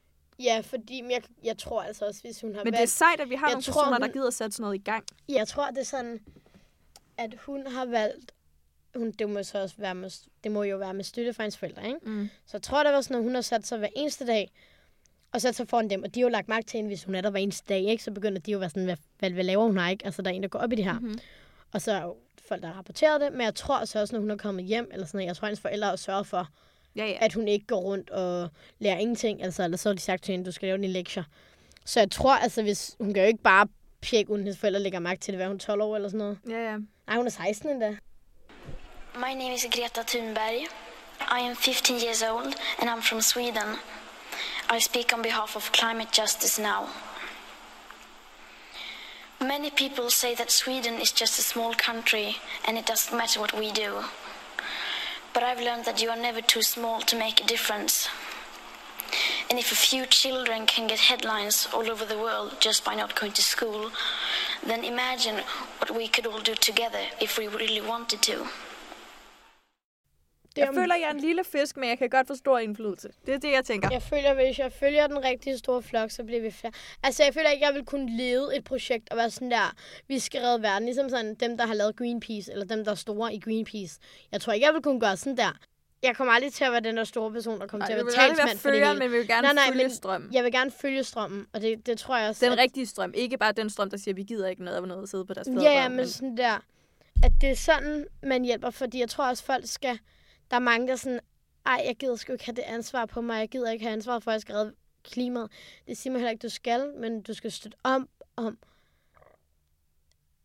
Ja, 0.43 0.61
fordi 0.65 1.03
jeg, 1.11 1.23
jeg 1.45 1.59
tror 1.59 1.83
altså 1.83 2.05
også, 2.07 2.21
hvis 2.21 2.41
hun 2.41 2.55
har 2.55 2.65
Men 2.65 2.73
det 2.73 2.79
er 2.79 2.81
valgt... 2.81 2.93
sejt, 2.93 3.21
at 3.21 3.31
vi 3.31 3.35
har 3.35 3.47
Jeg 3.47 3.53
nogle 3.55 3.63
tror, 3.63 3.83
personer, 3.83 3.99
der 3.99 4.07
hun- 4.07 4.13
gider 4.13 4.27
at 4.27 4.35
sætte 4.35 4.57
sådan 4.57 4.63
noget 4.63 4.75
i 4.75 4.83
gang. 4.83 5.05
Jeg 5.29 5.49
tror, 5.49 5.67
det 5.71 5.79
er 5.79 5.85
sådan, 5.85 6.21
at 7.19 7.35
hun 7.47 7.67
har 7.67 7.85
valgt... 7.87 8.33
Hun, 8.97 9.11
det, 9.11 9.31
må 9.31 9.43
så 9.43 9.63
også 9.63 9.75
være 9.79 9.95
med, 9.95 10.11
det 10.45 10.53
må 10.53 10.63
jo 10.63 10.77
være 10.77 10.95
med 10.95 11.05
støtte 11.05 11.33
fra 11.35 11.43
hendes 11.43 11.57
forældre, 11.57 11.87
ikke? 11.87 11.99
Mm. 12.03 12.29
Så 12.47 12.51
jeg 12.57 12.63
tror, 12.63 12.83
det 12.83 12.93
var 12.93 13.01
sådan, 13.01 13.17
at 13.17 13.23
hun 13.23 13.35
har 13.35 13.43
sat 13.43 13.67
sig 13.67 13.79
hver 13.79 13.89
eneste 13.97 14.27
dag, 14.27 14.53
og 15.33 15.41
sat 15.41 15.55
sig 15.55 15.69
foran 15.69 15.91
dem. 15.91 16.03
Og 16.03 16.15
de 16.15 16.21
har 16.21 16.23
jo 16.23 16.29
lagt 16.29 16.49
mærke 16.49 16.67
til 16.67 16.79
hende, 16.79 16.89
hvis 16.89 17.05
hun 17.05 17.15
er 17.15 17.21
der 17.21 17.31
hver 17.31 17.41
eneste 17.41 17.65
dag, 17.69 17.83
ikke? 17.85 18.05
Så 18.05 18.11
begynder 18.11 18.41
de 18.41 18.51
jo 18.53 18.57
at 18.57 18.61
være 18.61 18.71
sådan, 18.71 18.85
hvad, 18.85 18.97
hvad, 19.19 19.31
hvad 19.31 19.45
laver 19.45 19.65
hun 19.65 19.79
her, 19.79 19.89
ikke? 19.89 20.05
Altså, 20.07 20.23
der 20.23 20.31
er 20.31 20.35
en, 20.35 20.43
der 20.43 20.49
går 20.49 20.59
op 20.59 20.73
i 20.73 20.77
det 20.77 20.85
her. 20.85 20.99
Mhm. 20.99 21.19
Og 21.73 21.83
så 21.83 21.93
er 21.93 22.03
jo 22.03 22.17
folk, 22.49 22.63
der 22.63 22.69
har 22.69 22.75
rapporteret 22.75 23.21
det. 23.21 23.33
Men 23.33 23.41
jeg 23.41 23.55
tror 23.55 23.85
så 23.85 24.01
også, 24.01 24.15
når 24.15 24.21
hun 24.21 24.31
er 24.31 24.37
kommet 24.37 24.65
hjem, 24.65 24.89
eller 24.93 25.07
sådan 25.07 25.19
noget, 25.19 25.27
jeg 25.29 25.37
tror, 25.37 25.47
hendes 25.47 25.61
forældre 25.61 25.89
har 25.89 25.97
sørget 25.97 26.27
for, 26.27 26.49
Ja, 26.97 27.07
ja. 27.07 27.17
at 27.21 27.33
hun 27.35 27.49
ikke 27.49 27.67
går 27.67 27.81
rundt 27.81 28.11
og 28.11 28.49
lærer 28.79 28.99
ingenting. 28.99 29.43
Altså, 29.43 29.65
eller 29.65 29.77
så 29.77 29.89
har 29.89 29.95
de 29.95 30.01
sagt 30.01 30.23
til 30.25 30.33
hende, 30.33 30.45
du 30.47 30.53
skal 30.53 30.67
lave 30.67 30.77
dine 30.79 30.93
lektier. 30.93 31.25
Så 31.85 32.01
jeg 32.01 32.11
tror, 32.11 32.35
altså, 32.35 32.63
hvis 32.63 32.97
hun 33.01 33.15
kan 33.15 33.23
jo 33.23 33.29
ikke 33.29 33.43
bare 33.43 33.67
pjekke, 34.03 34.31
uden 34.31 34.43
hendes 34.43 34.59
forældre 34.61 34.81
lægger 34.81 34.99
mærke 34.99 35.21
til 35.21 35.33
det, 35.33 35.39
hvad 35.39 35.47
er 35.47 35.51
hun 35.51 35.59
12 35.59 35.83
år 35.83 35.97
eller 35.97 36.09
sådan 36.09 36.19
noget. 36.19 36.39
ja, 36.49 36.71
ja. 36.71 36.77
Nej, 37.07 37.17
hun 37.17 37.27
er 37.27 37.31
16 37.31 37.71
endda. 37.71 37.97
My 39.15 39.35
name 39.35 39.55
is 39.55 39.67
Greta 39.71 40.03
Thunberg. 40.07 40.69
I 41.21 41.41
am 41.51 41.57
15 41.57 41.97
years 42.05 42.23
old 42.23 42.55
and 42.79 42.91
I'm 42.91 43.03
from 43.09 43.21
Sweden. 43.21 43.69
I 44.77 44.81
speak 44.81 45.13
on 45.17 45.23
behalf 45.23 45.57
of 45.57 45.71
climate 45.73 46.11
justice 46.21 46.63
now. 46.63 46.89
Many 49.41 49.71
people 49.71 50.11
say 50.11 50.35
that 50.35 50.51
Sweden 50.53 50.95
is 51.01 51.13
just 51.21 51.39
a 51.39 51.43
small 51.43 51.75
country 51.75 52.37
and 52.67 52.79
it 52.79 52.87
doesn't 52.87 53.17
matter 53.17 53.41
what 53.41 53.53
we 53.59 53.71
do. 53.73 53.91
But 55.33 55.43
I've 55.43 55.61
learned 55.61 55.87
that 55.87 56.03
you 56.03 56.11
are 56.11 56.17
never 56.17 56.43
too 56.43 56.63
small 56.63 57.01
to 57.03 57.17
make 57.17 57.41
a 57.41 57.47
difference. 57.47 58.09
And 59.51 59.59
if 59.59 59.73
a 59.73 59.75
few 59.75 60.07
children 60.07 60.67
can 60.67 60.87
get 60.87 60.99
headlines 60.99 61.69
all 61.73 61.91
over 61.91 62.05
the 62.05 62.19
world 62.19 62.57
just 62.61 62.85
by 62.85 62.95
not 62.95 63.15
going 63.15 63.33
to 63.33 63.43
school, 63.43 63.91
then 64.65 64.85
imagine 64.85 65.43
what 65.79 65.95
we 65.95 66.09
could 66.09 66.27
all 66.27 66.41
do 66.41 66.55
together 66.55 67.01
if 67.21 67.39
we 67.39 67.49
really 67.49 67.81
wanted 67.81 68.23
to. 68.23 68.47
Jeg 70.57 70.69
er- 70.69 70.73
føler, 70.73 70.95
jeg 70.95 71.07
er 71.07 71.11
en 71.11 71.21
lille 71.21 71.45
fisk, 71.45 71.77
men 71.77 71.89
jeg 71.89 71.99
kan 71.99 72.11
godt 72.11 72.27
få 72.27 72.35
stor 72.35 72.59
indflydelse. 72.59 73.09
Det 73.27 73.35
er 73.35 73.39
det, 73.39 73.53
jeg 73.53 73.65
tænker. 73.65 73.89
Jeg 73.93 74.03
føler, 74.03 74.35
hvis 74.35 74.59
jeg 74.59 74.73
følger 74.73 75.07
den 75.07 75.25
rigtige 75.25 75.59
store 75.59 75.83
flok, 75.83 76.11
så 76.11 76.25
bliver 76.25 76.41
vi 76.41 76.51
flere. 76.51 76.73
Altså, 77.03 77.25
jeg 77.25 77.35
føler 77.35 77.51
ikke, 77.51 77.67
jeg 77.67 77.75
vil 77.75 77.85
kunne 77.85 78.17
lede 78.17 78.57
et 78.57 78.65
projekt 78.65 79.11
og 79.11 79.17
være 79.17 79.31
sådan 79.31 79.51
der, 79.51 79.75
vi 80.09 80.19
skal 80.19 80.41
redde 80.41 80.63
verden. 80.63 80.85
Ligesom 80.87 81.09
sådan 81.09 81.35
dem, 81.35 81.57
der 81.59 81.67
har 81.67 81.75
lavet 81.75 81.97
Greenpeace, 81.97 82.53
eller 82.53 82.65
dem, 82.65 82.85
der 82.85 82.91
er 82.91 82.95
store 82.95 83.35
i 83.35 83.41
Greenpeace. 83.41 84.01
Jeg 84.33 84.41
tror 84.41 84.53
ikke, 84.53 84.67
jeg 84.67 84.75
vil 84.75 84.83
kunne 84.83 85.01
gøre 85.01 85.17
sådan 85.17 85.37
der. 85.37 85.59
Jeg 86.03 86.17
kommer 86.17 86.35
aldrig 86.35 86.53
til 86.53 86.65
at 86.65 86.73
være 86.73 86.81
den 86.81 86.97
der 86.97 87.05
store 87.05 87.33
person, 87.33 87.61
der 87.61 87.67
kommer 87.67 87.87
Ej, 87.87 87.93
til 87.93 87.99
at 88.01 88.07
være 88.07 88.15
aldrig 88.23 88.37
være 88.39 88.47
talsmand 88.47 88.59
for 88.59 88.71
det 88.71 88.87
hele. 88.87 88.99
men 88.99 89.13
vi 89.13 89.17
vil 89.19 89.27
gerne 89.29 89.43
Nej, 89.43 89.53
nej, 89.55 89.65
følge 89.69 89.85
men 89.85 89.91
strømmen. 89.95 90.35
Jeg 90.35 90.45
vil 90.45 90.53
gerne 90.53 90.71
følge 90.71 91.05
strømmen, 91.05 91.47
og 91.53 91.61
det, 91.61 91.87
det 91.87 91.99
tror 91.99 92.17
jeg 92.19 92.29
også. 92.29 92.45
Den 92.45 92.53
at- 92.53 92.59
rigtige 92.59 92.87
strøm. 92.87 93.13
Ikke 93.17 93.39
bare 93.39 93.53
den 93.53 93.71
strøm, 93.71 93.91
der 93.91 93.97
siger, 93.97 94.15
vi 94.15 94.23
gider 94.23 94.49
ikke 94.49 94.65
noget 94.65 94.77
af 94.77 94.89
noget 94.89 95.03
at 95.03 95.09
sidde 95.09 95.25
på 95.27 95.35
deres 95.35 95.49
fædre. 95.49 95.63
Ja, 95.63 95.83
ja, 95.83 95.89
men 95.89 96.09
sådan 96.09 96.37
der, 96.37 96.65
at 97.25 97.33
det 97.41 97.51
er 97.51 97.55
sådan, 97.57 98.07
man 98.23 98.45
hjælper, 98.45 98.71
fordi 98.71 99.01
jeg 99.01 99.09
tror 99.09 99.29
også, 99.29 99.45
folk 99.45 99.65
skal, 99.67 99.99
der 100.53 100.57
er 100.57 100.61
mange, 100.61 100.87
der 100.87 100.93
er 100.93 100.97
sådan, 100.97 101.21
ej, 101.67 101.83
jeg 101.87 101.97
gider 101.97 102.17
sgu 102.17 102.33
ikke 102.33 102.45
have 102.45 102.55
det 102.57 102.63
ansvar 102.63 103.07
på 103.07 103.21
mig, 103.21 103.39
jeg 103.39 103.49
gider 103.49 103.71
ikke 103.71 103.85
have 103.85 103.93
ansvar 103.93 104.19
for, 104.19 104.31
at 104.31 104.33
jeg 104.33 104.41
skal 104.41 104.55
redde 104.55 104.75
klimaet. 105.05 105.51
Det 105.87 105.99
siger 105.99 106.13
man 106.13 106.21
heller 106.21 106.31
ikke, 106.31 106.43
du 106.43 106.49
skal, 106.49 106.93
men 106.99 107.23
du 107.23 107.35
skal 107.35 107.53
støtte 107.53 107.79
om, 107.85 108.09
om 108.37 108.59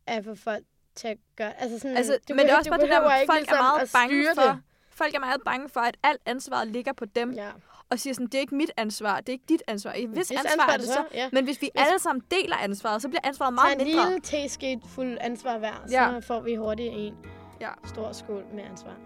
at 0.06 0.24
få 0.24 0.34
folk 0.34 0.64
til 0.94 1.08
at 1.08 1.16
gøre, 1.36 1.60
altså 1.60 1.78
sådan, 1.78 1.96
Altså, 1.96 2.18
du 2.28 2.34
men 2.34 2.44
det 2.46 2.52
er 2.52 2.56
også 2.56 2.70
bare 2.70 2.80
det 2.80 2.88
der, 2.90 3.14
ikke 3.16 3.32
folk 3.32 3.36
er 3.36 3.40
ligesom 3.40 3.58
meget 3.58 3.80
at 3.82 3.90
bange 3.92 4.26
for, 4.34 4.60
folk 4.90 5.14
er 5.14 5.18
meget 5.18 5.40
bange 5.44 5.68
for, 5.68 5.80
at 5.80 5.96
alt 6.02 6.20
ansvaret 6.26 6.68
ligger 6.68 6.92
på 6.92 7.04
dem. 7.04 7.32
Ja. 7.32 7.50
Og 7.90 7.98
siger 7.98 8.14
sådan, 8.14 8.26
det 8.26 8.34
er 8.34 8.40
ikke 8.40 8.54
mit 8.54 8.70
ansvar, 8.76 9.16
det 9.20 9.28
er 9.28 9.32
ikke 9.32 9.44
dit 9.48 9.62
ansvar. 9.66 9.92
Hvis, 9.92 10.06
Hvis 10.06 10.30
ansvar, 10.30 10.50
ansvar 10.50 10.72
er 10.72 10.76
det 10.76 10.86
så. 10.86 11.04
ja. 11.14 11.28
Men 11.32 11.44
hvis 11.44 11.62
vi 11.62 11.70
Hvis- 11.74 11.86
alle 11.86 11.98
sammen 11.98 12.22
deler 12.30 12.56
ansvaret, 12.56 13.02
så 13.02 13.08
bliver 13.08 13.20
ansvaret 13.24 13.54
meget 13.54 13.80
en 13.80 13.84
mindre. 13.86 14.04
lille 14.04 14.20
teskate 14.20 14.80
fuld 14.88 15.18
ansvar 15.20 15.58
hver, 15.58 15.84
så 15.86 15.92
Ja. 15.94 16.18
får 16.18 16.40
vi 16.40 16.54
hurtigt 16.54 16.92
en 16.92 17.14
Ja. 17.60 17.70
stor 17.86 18.12
skål 18.12 18.44
med 18.54 18.64
ansvar. 18.64 18.96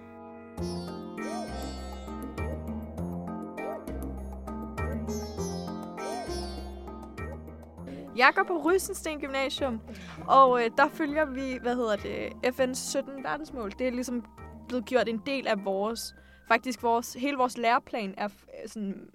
Jeg 8.17 8.33
går 8.35 8.43
på 8.43 8.63
Rysensten 8.65 9.21
Gymnasium, 9.21 9.81
og 10.29 10.65
øh, 10.65 10.71
der 10.77 10.89
følger 10.89 11.25
vi, 11.25 11.59
hvad 11.63 11.77
hedder 11.77 11.97
det, 11.97 12.33
FN's 12.47 12.75
17 12.75 13.25
verdensmål. 13.25 13.73
Det 13.79 13.87
er 13.87 13.91
ligesom 13.91 14.25
blevet 14.69 14.85
gjort 14.85 15.09
en 15.09 15.23
del 15.27 15.47
af 15.47 15.65
vores, 15.65 16.15
faktisk 16.49 16.83
vores, 16.83 17.15
hele 17.15 17.37
vores 17.37 17.59
læreplan 17.59 18.15
er 18.17 18.25
øh, 18.25 18.69
sådan, 18.69 19.11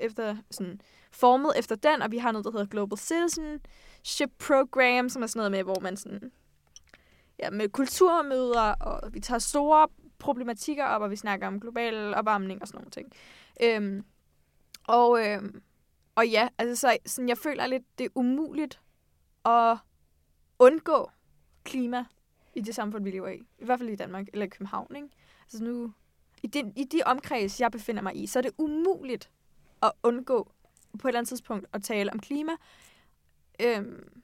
efter, 0.00 0.36
sådan, 0.50 0.80
formet 1.12 1.52
efter 1.58 1.76
den, 1.76 2.02
og 2.02 2.10
vi 2.10 2.18
har 2.18 2.32
noget, 2.32 2.44
der 2.44 2.50
hedder 2.50 2.66
Global 2.66 2.98
Citizenship 2.98 4.30
Program, 4.38 5.08
som 5.08 5.22
er 5.22 5.26
sådan 5.26 5.38
noget 5.38 5.50
med, 5.52 5.62
hvor 5.62 5.80
man 5.80 5.96
sådan, 5.96 6.32
ja, 7.38 7.50
med 7.50 7.68
kulturmøder, 7.68 8.74
og 8.80 9.14
vi 9.14 9.20
tager 9.20 9.38
store 9.38 9.88
problematikker 10.22 10.84
op, 10.84 11.02
og 11.02 11.10
vi 11.10 11.16
snakker 11.16 11.46
om 11.46 11.60
global 11.60 12.14
opvarmning 12.14 12.62
og 12.62 12.68
sådan 12.68 12.78
nogle 12.78 12.90
ting. 12.90 13.12
Øhm, 13.62 14.04
og, 14.88 15.26
øhm, 15.26 15.62
og 16.14 16.28
ja, 16.28 16.48
altså 16.58 16.76
så, 16.80 16.96
sådan, 17.06 17.28
jeg 17.28 17.38
føler 17.38 17.66
lidt, 17.66 17.98
det 17.98 18.04
er 18.04 18.10
umuligt 18.14 18.80
at 19.44 19.76
undgå 20.58 21.10
klima 21.64 22.04
i 22.54 22.60
det 22.60 22.74
samfund, 22.74 23.04
vi 23.04 23.10
lever 23.10 23.28
i. 23.28 23.42
I 23.58 23.64
hvert 23.64 23.78
fald 23.78 23.88
i 23.90 23.96
Danmark, 23.96 24.26
eller 24.32 24.46
i 24.46 24.48
København, 24.48 24.96
ikke? 24.96 25.08
Altså 25.42 25.64
nu, 25.64 25.92
i, 26.42 26.46
den, 26.46 26.72
i 26.76 26.84
de 26.84 27.02
omkreds, 27.06 27.60
jeg 27.60 27.70
befinder 27.72 28.02
mig 28.02 28.16
i, 28.16 28.26
så 28.26 28.38
er 28.38 28.42
det 28.42 28.52
umuligt 28.58 29.30
at 29.82 29.92
undgå 30.02 30.52
på 30.98 31.08
et 31.08 31.10
eller 31.10 31.18
andet 31.18 31.28
tidspunkt 31.28 31.66
at 31.72 31.82
tale 31.82 32.12
om 32.12 32.20
klima. 32.20 32.52
Øhm, 33.60 34.22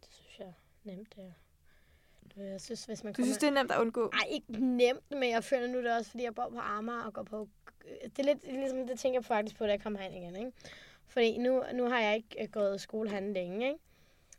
Det 0.00 0.08
synes 0.10 0.38
jeg 0.38 0.52
nemt, 0.84 1.16
det 1.16 1.24
er. 1.24 1.32
Du, 2.38 2.42
Jeg 2.42 2.60
synes, 2.60 2.84
hvis 2.84 3.04
man 3.04 3.12
du 3.12 3.22
synes, 3.22 3.38
det 3.38 3.46
er 3.46 3.50
nemt 3.50 3.72
at 3.72 3.80
undgå? 3.80 4.10
Ej, 4.12 4.28
ikke 4.30 4.46
nemt, 4.64 5.10
men 5.10 5.30
jeg 5.30 5.44
føler 5.44 5.66
nu 5.66 5.78
det 5.82 5.96
også, 5.96 6.10
fordi 6.10 6.24
jeg 6.24 6.34
bor 6.34 6.48
på 6.48 6.58
Amager 6.58 7.02
og 7.02 7.12
går 7.12 7.22
på... 7.22 7.48
Det 8.02 8.18
er 8.18 8.22
lidt 8.22 8.52
ligesom, 8.52 8.86
det 8.86 8.98
tænker 8.98 9.18
jeg 9.18 9.24
faktisk 9.24 9.56
på, 9.56 9.64
da 9.64 9.70
jeg 9.70 9.80
kommer 9.80 9.98
herind 9.98 10.16
igen, 10.16 10.36
ikke? 10.36 10.52
Fordi 11.06 11.38
nu, 11.38 11.62
nu 11.74 11.88
har 11.88 12.00
jeg 12.00 12.16
ikke 12.16 12.42
øh, 12.42 12.48
gået 12.48 12.76
i 12.76 12.78
skole 12.78 13.10
herinde 13.10 13.32
længe, 13.32 13.66
ikke? 13.66 13.78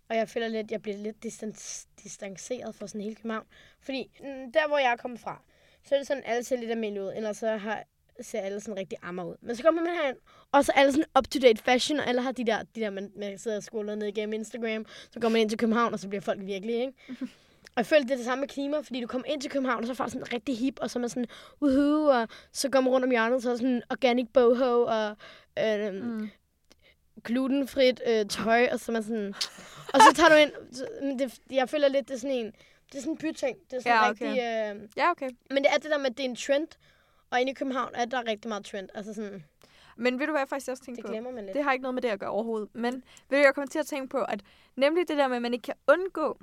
Og 0.10 0.16
jeg 0.16 0.30
føler 0.30 0.48
lidt, 0.48 0.72
jeg 0.72 0.82
bliver 0.82 0.98
lidt 0.98 1.24
distans, 1.24 1.88
distanceret 2.04 2.76
fra 2.76 2.88
sådan 2.88 3.02
hele 3.02 3.16
København. 3.16 3.46
Fordi 3.82 4.12
mm, 4.20 4.52
der, 4.52 4.68
hvor 4.68 4.78
jeg 4.78 4.92
er 4.92 4.96
kommet 4.96 5.20
fra, 5.20 5.42
så 5.84 5.96
er 5.96 6.00
det 6.00 6.08
sådan, 6.08 6.24
alle 6.26 6.44
ser 6.44 6.58
lidt 6.58 6.72
almindelige 6.72 7.04
ud. 7.04 7.14
Ellers 7.16 7.38
så 7.38 7.58
har, 7.58 7.84
ser 8.22 8.42
alle 8.42 8.60
sådan 8.60 8.78
rigtig 8.78 8.98
ammer 9.02 9.24
ud. 9.24 9.36
Men 9.42 9.56
så 9.56 9.64
kommer 9.64 9.82
man 9.82 9.94
herind, 9.94 10.18
og 10.52 10.66
så 10.66 10.72
er 10.76 10.80
alle 10.80 10.92
sådan 10.92 11.10
up-to-date 11.18 11.64
fashion, 11.64 12.00
og 12.00 12.08
alle 12.08 12.22
har 12.22 12.32
de 12.32 12.46
der, 12.46 12.64
de 12.64 12.82
der 12.82 12.90
man, 12.90 13.12
man 13.16 13.38
sidder 13.38 13.58
og 13.58 13.64
skoler 13.64 13.96
ned 13.96 14.08
igennem 14.08 14.34
Instagram. 14.34 14.86
Så 15.12 15.20
går 15.20 15.30
man 15.30 15.42
ind 15.42 15.50
til 15.50 15.58
København, 15.60 15.94
og 15.94 16.00
så 16.00 16.08
bliver 16.08 16.22
folk 16.22 16.40
virkelig, 16.42 16.76
ikke? 16.76 16.94
Og 17.70 17.78
jeg 17.78 17.86
føler, 17.86 18.02
det 18.04 18.12
er 18.12 18.16
det 18.16 18.26
samme 18.26 18.40
med 18.40 18.48
klima, 18.50 18.80
fordi 18.80 19.02
du 19.02 19.08
kommer 19.08 19.28
ind 19.28 19.42
til 19.42 19.52
København, 19.52 19.80
og 19.80 19.86
så 19.86 19.92
er 19.94 19.96
folk 19.96 20.12
sådan 20.12 20.34
rigtig 20.34 20.58
hip, 20.58 20.80
og 20.82 20.90
så 20.90 21.00
er 21.00 21.02
man 21.02 21.10
sådan, 21.10 21.26
uhu, 21.62 22.10
og 22.10 22.28
så 22.52 22.70
går 22.70 22.82
man 22.82 22.90
rundt 22.94 23.04
om 23.06 23.12
hjørnet, 23.12 23.44
så 23.44 23.52
er 23.52 23.56
sådan 23.56 23.82
organic 23.90 24.28
boho, 24.34 24.82
og 24.86 25.16
øh, 25.60 25.94
Mm. 25.94 26.30
glutenfrit 27.24 28.02
øh, 28.08 28.26
tøj, 28.26 28.68
og 28.72 28.80
så 28.80 28.92
er 28.92 28.94
man 28.94 29.04
sådan... 29.04 29.34
Og 29.94 30.00
så 30.02 30.14
tager 30.16 30.30
du 30.30 30.36
ind... 30.36 30.74
Så, 30.76 30.88
men 31.02 31.20
det, 31.20 31.40
jeg 31.52 31.70
føler 31.70 31.88
lidt, 31.88 32.08
det 32.08 32.14
er 32.14 32.20
sådan 32.20 32.36
en... 32.38 32.46
Det 32.92 32.98
er 32.98 33.00
sådan 33.00 33.12
en 33.12 33.18
byting. 33.18 33.58
Det 33.72 33.78
er 33.78 33.82
sådan 33.82 33.92
Ja, 33.98 34.10
okay. 34.10 34.26
rigtig... 34.26 34.82
Øh, 34.84 34.90
Ja, 34.98 35.12
okay. 35.12 35.30
men 35.50 35.58
det 35.64 35.68
er 35.74 35.78
det 35.78 35.92
der 35.92 35.98
med, 35.98 36.06
at 36.06 36.18
det 36.18 36.26
er 36.26 36.30
en 36.30 36.36
trend. 36.36 36.68
Og 37.32 37.42
inde 37.42 37.52
i 37.52 37.56
København 37.56 37.92
er 37.96 38.06
der 38.06 38.28
rigtig 38.28 38.50
meget 38.50 38.66
trend. 38.66 38.90
Altså 38.94 39.14
sådan, 39.14 39.44
Men 39.98 40.20
ved 40.20 40.26
du, 40.28 40.32
hvad 40.32 40.42
jeg 40.42 40.50
faktisk 40.50 40.70
også 40.72 40.84
tænker 40.84 41.02
det 41.02 41.08
på? 41.08 41.12
glemmer 41.12 41.32
man 41.32 41.46
lidt. 41.46 41.56
Det 41.56 41.64
har 41.64 41.72
ikke 41.74 41.82
noget 41.84 41.94
med 41.96 42.02
det 42.02 42.10
at 42.10 42.20
gøre 42.20 42.30
overhovedet. 42.30 42.70
Men 42.74 42.94
ved 43.30 43.38
du, 43.38 43.44
jeg 43.44 43.56
kommer 43.56 43.68
til 43.68 43.80
at 43.80 43.86
tænke 43.86 44.10
på, 44.10 44.18
at 44.24 44.42
nemlig 44.76 45.08
det 45.08 45.18
der 45.18 45.28
med, 45.28 45.36
at 45.36 45.42
man 45.42 45.54
ikke 45.54 45.64
kan 45.64 45.74
undgå, 45.88 46.40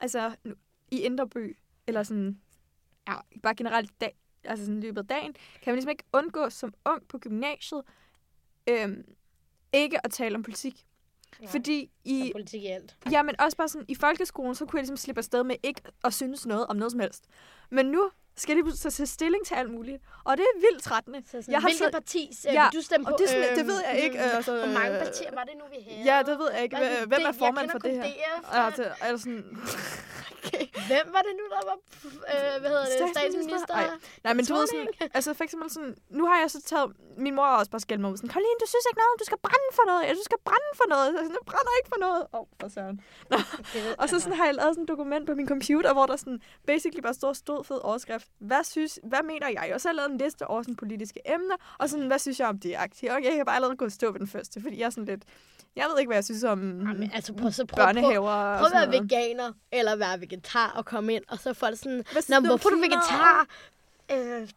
altså 0.00 0.32
nu- 0.44 0.54
i 0.94 1.00
Indre 1.00 1.28
By, 1.28 1.56
eller 1.86 2.02
sådan, 2.02 2.40
ja, 3.08 3.14
bare 3.42 3.54
generelt 3.54 3.90
i 3.90 3.94
dag, 4.00 4.16
altså 4.44 4.64
sådan 4.64 4.80
løbet 4.80 5.00
af 5.00 5.06
dagen, 5.06 5.32
kan 5.32 5.70
man 5.70 5.74
ligesom 5.74 5.90
ikke 5.90 6.04
undgå 6.12 6.50
som 6.50 6.74
ung 6.84 7.08
på 7.08 7.18
gymnasiet, 7.18 7.82
øhm, 8.68 9.04
ikke 9.72 10.06
at 10.06 10.10
tale 10.10 10.34
om 10.34 10.42
politik. 10.42 10.86
Nej. 11.40 11.50
Fordi 11.50 11.90
i, 12.04 12.30
politik 12.32 12.62
i 12.62 12.66
alt. 12.66 12.96
Ja, 13.10 13.22
men 13.22 13.40
også 13.40 13.56
bare 13.56 13.68
sådan, 13.68 13.84
i 13.88 13.94
folkeskolen, 13.94 14.54
så 14.54 14.66
kunne 14.66 14.78
jeg 14.78 14.82
ligesom 14.82 14.96
slippe 14.96 15.18
afsted 15.18 15.44
med 15.44 15.56
ikke 15.62 15.82
at 16.04 16.14
synes 16.14 16.46
noget 16.46 16.66
om 16.66 16.76
noget 16.76 16.92
som 16.92 17.00
helst. 17.00 17.26
Men 17.70 17.86
nu 17.86 18.10
skal 18.36 18.52
jeg 18.52 18.56
lige 18.56 18.64
pludselig 18.64 18.92
tage 18.92 19.06
stilling 19.06 19.46
til 19.46 19.54
alt 19.54 19.70
muligt. 19.70 20.02
Og 20.24 20.36
det 20.36 20.42
er 20.54 20.60
vildt 20.60 20.82
trættende. 20.84 21.22
Så 21.22 21.30
sådan, 21.30 21.52
Jeg 21.52 21.60
har 21.60 21.68
hvilket 21.68 21.84
så- 21.86 21.90
parti 21.92 22.22
øh, 22.48 22.54
Ja, 22.54 22.68
du 22.74 22.80
stemme 22.82 23.04
på? 23.06 23.12
og 23.12 23.18
det 23.18 23.28
sådan- 23.28 23.50
det 23.50 23.58
Øhm, 23.58 23.68
ved 23.68 23.80
jeg 23.88 23.98
ikke, 24.04 24.16
mm, 24.18 24.36
altså, 24.36 24.52
Hvor 24.56 24.66
mange 24.66 24.94
øh, 24.98 25.04
partier 25.04 25.30
var 25.34 25.44
det 25.44 25.52
nu, 25.60 25.64
vi 25.76 25.78
havde? 25.90 26.04
Ja, 26.16 26.22
det 26.30 26.38
ved 26.38 26.48
jeg 26.54 26.62
ikke. 26.62 26.76
Er 26.76 26.80
det? 26.98 27.08
Hvem 27.08 27.22
er 27.22 27.26
Det- 27.30 27.38
formand 27.38 27.70
for 27.70 27.78
det 27.78 27.92
her? 27.94 28.02
DF, 28.02 28.48
Altså, 28.52 28.84
er 29.00 29.16
sådan... 29.16 29.44
Hvem 30.90 31.06
var 31.16 31.22
det 31.26 31.32
nu, 31.40 31.44
der 31.54 31.62
var 31.70 31.76
øh, 32.34 32.60
hvad 32.60 32.70
hedder 32.70 32.84
det, 33.00 33.08
statsminister? 33.16 33.74
Ej, 33.74 33.88
nej, 34.24 34.32
men 34.38 34.44
du 34.46 34.52
ved 34.54 34.66
sådan, 34.66 34.88
altså 35.18 35.30
for 35.34 35.44
eksempel 35.44 35.70
sådan, 35.70 35.94
nu 36.10 36.26
har 36.26 36.38
jeg 36.40 36.50
så 36.50 36.60
taget, 36.62 36.92
min 37.16 37.34
mor 37.34 37.44
har 37.44 37.56
også 37.58 37.70
bare 37.70 37.80
skældt 37.80 38.00
mig 38.00 38.10
ud, 38.12 38.16
sådan, 38.16 38.30
Karoline, 38.34 38.58
du 38.62 38.66
synes 38.72 38.84
ikke 38.90 39.00
noget, 39.02 39.20
du 39.22 39.24
skal 39.30 39.38
brænde 39.46 39.70
for 39.78 39.84
noget, 39.90 40.02
ja, 40.06 40.10
du 40.20 40.24
skal 40.24 40.38
brænde 40.48 40.70
for 40.80 40.86
noget, 40.88 41.06
så 41.12 41.16
jeg 41.18 41.24
sådan, 41.28 41.38
jeg 41.42 41.46
brænder 41.52 41.72
ikke 41.80 41.88
for 41.94 42.00
noget. 42.06 42.22
Åh, 42.34 42.40
oh, 42.40 42.46
for 42.60 42.68
søren. 42.68 42.96
Nå. 43.30 43.36
Det 43.72 43.80
Og 43.98 44.08
så 44.08 44.20
sådan 44.20 44.36
har 44.38 44.44
jeg 44.44 44.54
lavet 44.54 44.70
sådan 44.74 44.82
et 44.82 44.88
dokument 44.94 45.26
på 45.30 45.34
min 45.34 45.48
computer, 45.54 45.92
hvor 45.92 46.06
der 46.06 46.16
sådan 46.16 46.38
basically 46.66 47.02
bare 47.02 47.14
står 47.14 47.32
stod 47.32 47.64
fed 47.64 47.80
overskrift. 47.90 48.23
Hvad 48.38 48.64
synes, 48.64 48.98
hvad 49.02 49.22
mener 49.22 49.48
jeg? 49.48 49.70
Og 49.74 49.80
så 49.80 49.88
har 49.88 49.92
jeg 49.92 49.96
lavet 49.96 50.10
en 50.10 50.18
liste 50.18 50.46
over 50.46 50.62
sådan 50.62 50.76
politiske 50.76 51.20
emner, 51.24 51.56
og 51.78 51.88
sådan, 51.88 52.06
hvad 52.06 52.18
synes 52.18 52.40
jeg 52.40 52.48
om 52.48 52.58
det? 52.58 52.76
Og 52.76 53.24
jeg 53.24 53.32
kan 53.36 53.44
bare 53.46 53.54
allerede 53.54 53.76
gå 53.76 53.84
og 53.84 53.92
stå 53.92 54.12
ved 54.12 54.18
den 54.20 54.28
første, 54.28 54.60
fordi 54.60 54.78
jeg 54.78 54.86
er 54.86 54.90
sådan 54.90 55.04
lidt, 55.04 55.24
jeg 55.76 55.86
ved 55.90 55.98
ikke, 55.98 56.08
hvad 56.08 56.16
jeg 56.16 56.24
synes 56.24 56.44
om 56.44 56.60
Jamen, 56.60 57.10
altså, 57.14 57.32
prøv, 57.32 57.52
så 57.52 57.64
prøv, 57.64 57.76
prøv, 57.76 57.84
børnehaver 57.86 58.30
og 58.30 58.58
prøv 58.58 58.66
at 58.66 58.72
sådan 58.72 58.92
være 58.92 59.02
veganer, 59.02 59.52
eller 59.72 59.96
være 59.96 60.20
vegetar 60.20 60.72
og 60.76 60.84
komme 60.84 61.14
ind, 61.14 61.24
og 61.28 61.38
så 61.38 61.48
er 61.48 61.52
folk 61.52 61.78
sådan, 61.78 62.04
Hvad 62.12 62.40
Nå, 62.40 62.46
hvorfor 62.46 62.68
er 62.68 62.74
du 62.74 62.80
vegetar? 62.80 63.46
Øh, 64.12 64.48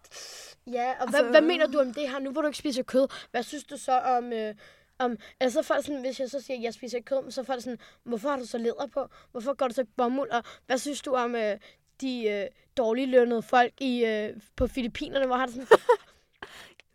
ja, 0.73 0.91
og 0.99 1.09
hvad, 1.09 1.19
Altså- 1.19 1.31
hvad 1.31 1.41
mener 1.41 1.67
du 1.67 1.79
om 1.79 1.93
det 1.93 2.09
her, 2.09 2.19
nu 2.19 2.31
hvor 2.31 2.41
du 2.41 2.47
ikke 2.47 2.57
spiser 2.57 2.83
kød? 2.83 3.07
Hvad 3.31 3.43
synes 3.43 3.63
du 3.63 3.77
så 3.77 3.99
om... 3.99 4.33
Øh, 4.33 4.55
om 4.99 5.17
altså 5.39 5.61
så 5.61 5.67
folk 5.67 5.85
sådan, 5.85 6.01
hvis 6.01 6.19
jeg 6.19 6.29
så 6.29 6.41
siger, 6.41 6.57
at 6.57 6.63
jeg 6.63 6.73
spiser 6.73 6.97
ikke 6.97 7.05
kød, 7.05 7.31
så 7.31 7.41
er 7.41 7.45
folk 7.45 7.61
sådan, 7.63 7.79
hvorfor 8.03 8.29
har 8.29 8.37
du 8.37 8.45
så 8.45 8.57
læder 8.57 8.87
på? 8.93 9.07
Hvorfor 9.31 9.53
går 9.53 9.67
du 9.67 9.73
så 9.73 9.81
ikke 9.81 9.93
bomuld? 9.97 10.29
Og 10.29 10.43
hvad 10.65 10.77
synes 10.77 11.01
du 11.01 11.13
om 11.13 11.35
øh, 11.35 11.57
de 12.01 12.27
øh, 12.29 12.47
dårligt 12.77 13.09
lønnede 13.09 13.41
folk 13.41 13.73
i, 13.81 14.05
øh, 14.05 14.33
på 14.55 14.67
Filippinerne, 14.67 15.25
hvor 15.25 15.35
har 15.35 15.45
det 15.45 15.55
sådan, 15.55 15.67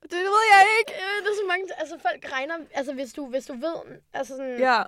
Det 0.03 0.19
ved 0.19 0.43
jeg 0.55 0.67
ikke. 0.81 0.93
øh, 0.93 1.25
der 1.25 1.31
er 1.31 1.37
så 1.43 1.47
mange, 1.49 1.67
altså 1.79 1.99
folk 1.99 2.33
regner, 2.33 2.55
altså 2.75 2.93
hvis 2.95 3.13
du, 3.13 3.27
hvis 3.27 3.47
du 3.47 3.53
ved, 3.53 3.99
altså 4.13 4.37
sådan, 4.37 4.59
Ja, 4.59 4.83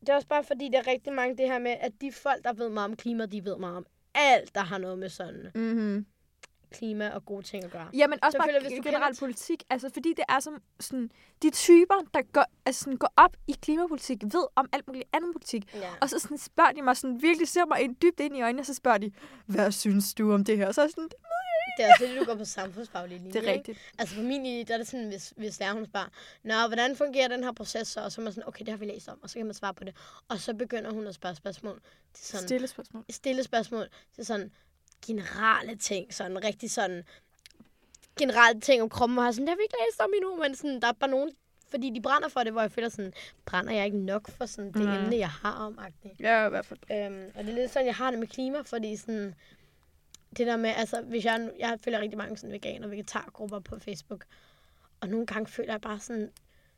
det 0.00 0.08
er 0.08 0.14
også 0.14 0.28
bare 0.28 0.44
fordi, 0.44 0.68
der 0.72 0.78
er 0.78 0.86
rigtig 0.86 1.12
mange 1.12 1.36
det 1.36 1.46
her 1.46 1.58
med, 1.58 1.76
at 1.80 1.92
de 2.00 2.12
folk, 2.12 2.44
der 2.44 2.52
ved 2.52 2.68
meget 2.68 2.90
om 2.90 2.96
klima, 2.96 3.26
de 3.26 3.44
ved 3.44 3.56
meget 3.56 3.76
om 3.76 3.86
alt, 4.14 4.54
der 4.54 4.60
har 4.60 4.78
noget 4.78 4.98
med 4.98 5.08
sådan 5.08 5.50
mm-hmm. 5.54 6.06
Klima 6.70 7.08
og 7.10 7.24
gode 7.24 7.42
ting 7.42 7.64
at 7.64 7.70
gøre. 7.70 7.88
Ja, 7.94 8.06
men 8.06 8.18
også 8.24 8.36
Så 8.36 8.38
bare 8.38 8.48
føler 8.48 8.60
hvis 8.60 8.70
du 8.78 8.82
generelt 8.84 9.06
kender- 9.06 9.18
politik. 9.18 9.62
Altså, 9.70 9.90
fordi 9.92 10.08
det 10.16 10.24
er 10.28 10.40
som 10.40 10.62
sådan, 10.80 11.10
de 11.42 11.50
typer, 11.50 11.94
der 12.14 12.22
går, 12.32 12.44
altså, 12.66 12.80
sådan, 12.80 12.96
går 12.96 13.12
op 13.16 13.36
i 13.46 13.52
klimapolitik, 13.62 14.18
ved 14.22 14.46
om 14.56 14.68
alt 14.72 14.86
muligt 14.86 15.04
andet 15.12 15.30
politik. 15.34 15.74
Ja. 15.74 15.90
Og 16.00 16.10
så 16.10 16.18
sådan, 16.18 16.38
spørger 16.38 16.72
de 16.72 16.82
mig 16.82 16.96
sådan, 16.96 17.22
virkelig 17.22 17.48
ser 17.48 17.64
mig 17.66 17.80
ind, 17.80 17.96
dybt 17.96 18.20
ind 18.20 18.36
i 18.36 18.42
øjnene, 18.42 18.62
og 18.62 18.66
så 18.66 18.74
spørger 18.74 18.98
de, 18.98 19.12
hvad 19.46 19.72
synes 19.72 20.14
du 20.14 20.32
om 20.32 20.44
det 20.44 20.56
her? 20.56 20.66
Og 20.66 20.74
så 20.74 20.82
er 20.82 20.88
sådan, 20.88 21.08
Det 21.76 21.84
er 21.86 21.92
også 21.92 22.04
det, 22.06 22.20
du 22.20 22.24
går 22.24 22.34
på 22.34 22.44
samfundsfaglig 22.44 23.18
linje. 23.20 23.32
det 23.34 23.36
er 23.36 23.40
ikke? 23.42 23.52
rigtigt. 23.52 23.78
Altså 23.98 24.14
på 24.14 24.20
min 24.22 24.42
linje, 24.42 24.64
der 24.64 24.74
er 24.74 24.78
det 24.78 24.86
sådan, 24.88 25.08
hvis, 25.08 25.32
hvis 25.36 25.60
lærer 25.60 25.72
hun 25.72 25.84
spørger, 25.86 26.06
Nå, 26.42 26.54
hvordan 26.68 26.96
fungerer 26.96 27.28
den 27.28 27.44
her 27.44 27.52
proces 27.52 27.88
så? 27.88 28.00
Og 28.04 28.12
så 28.12 28.20
er 28.20 28.24
man 28.24 28.32
sådan, 28.32 28.48
okay, 28.48 28.60
det 28.64 28.68
har 28.68 28.76
vi 28.78 28.84
læst 28.86 29.08
om, 29.08 29.18
og 29.22 29.30
så 29.30 29.34
kan 29.38 29.46
man 29.46 29.54
svare 29.54 29.74
på 29.74 29.84
det. 29.84 29.96
Og 30.28 30.38
så 30.38 30.54
begynder 30.54 30.90
hun 30.92 31.06
at 31.06 31.14
spørge 31.14 31.34
spørgsmål 31.34 31.80
til 32.14 32.26
sådan, 32.26 32.46
Stille 32.48 32.66
spørgsmål. 32.66 33.04
stille 33.10 33.42
spørgsmål 33.44 33.86
til 34.14 34.26
sådan 34.26 34.50
generelle 35.06 35.76
ting, 35.76 36.14
sådan 36.14 36.44
rigtig 36.44 36.70
sådan 36.70 37.04
generelle 38.18 38.60
ting 38.60 38.82
om 38.82 38.88
kroppen, 38.88 39.18
og 39.18 39.24
har 39.24 39.32
sådan, 39.32 39.46
det 39.46 39.50
har 39.50 39.56
vi 39.56 39.62
ikke 39.62 39.76
læst 39.88 40.00
om 40.00 40.10
endnu, 40.16 40.36
men 40.36 40.54
sådan, 40.54 40.80
der 40.80 40.88
er 40.88 40.92
bare 40.92 41.10
nogen, 41.10 41.30
fordi 41.70 41.90
de 41.94 42.00
brænder 42.02 42.28
for 42.28 42.40
det, 42.40 42.52
hvor 42.52 42.60
jeg 42.60 42.72
føler 42.72 42.88
sådan, 42.88 43.12
brænder 43.46 43.72
jeg 43.72 43.84
ikke 43.84 43.98
nok 43.98 44.30
for 44.30 44.46
sådan 44.46 44.72
det 44.72 44.82
Mm. 44.86 44.92
emne, 44.92 45.16
jeg 45.16 45.30
har 45.30 45.52
om, 45.52 45.78
agtigt. 45.78 46.20
Ja, 46.20 46.46
i 46.46 46.50
hvert 46.50 46.66
fald. 46.66 46.78
Øhm, 46.92 47.30
og 47.34 47.44
det 47.44 47.50
er 47.50 47.54
lidt 47.54 47.70
sådan, 47.70 47.86
jeg 47.86 47.94
har 47.94 48.10
det 48.10 48.18
med 48.18 48.26
klima, 48.28 48.60
fordi 48.60 48.96
sådan, 48.96 49.34
det 50.36 50.46
der 50.46 50.56
med, 50.56 50.70
altså, 50.76 51.02
hvis 51.02 51.24
jeg, 51.24 51.50
jeg 51.58 51.78
følger 51.84 52.00
rigtig 52.00 52.18
mange 52.18 52.36
sådan 52.36 52.52
vegan- 52.52 52.84
og 52.84 52.90
vegetargrupper 52.90 53.58
på 53.60 53.78
Facebook, 53.78 54.24
og 55.00 55.08
nogle 55.08 55.26
gange 55.26 55.46
føler 55.46 55.72
jeg 55.72 55.80
bare 55.80 55.98
sådan, 56.00 56.30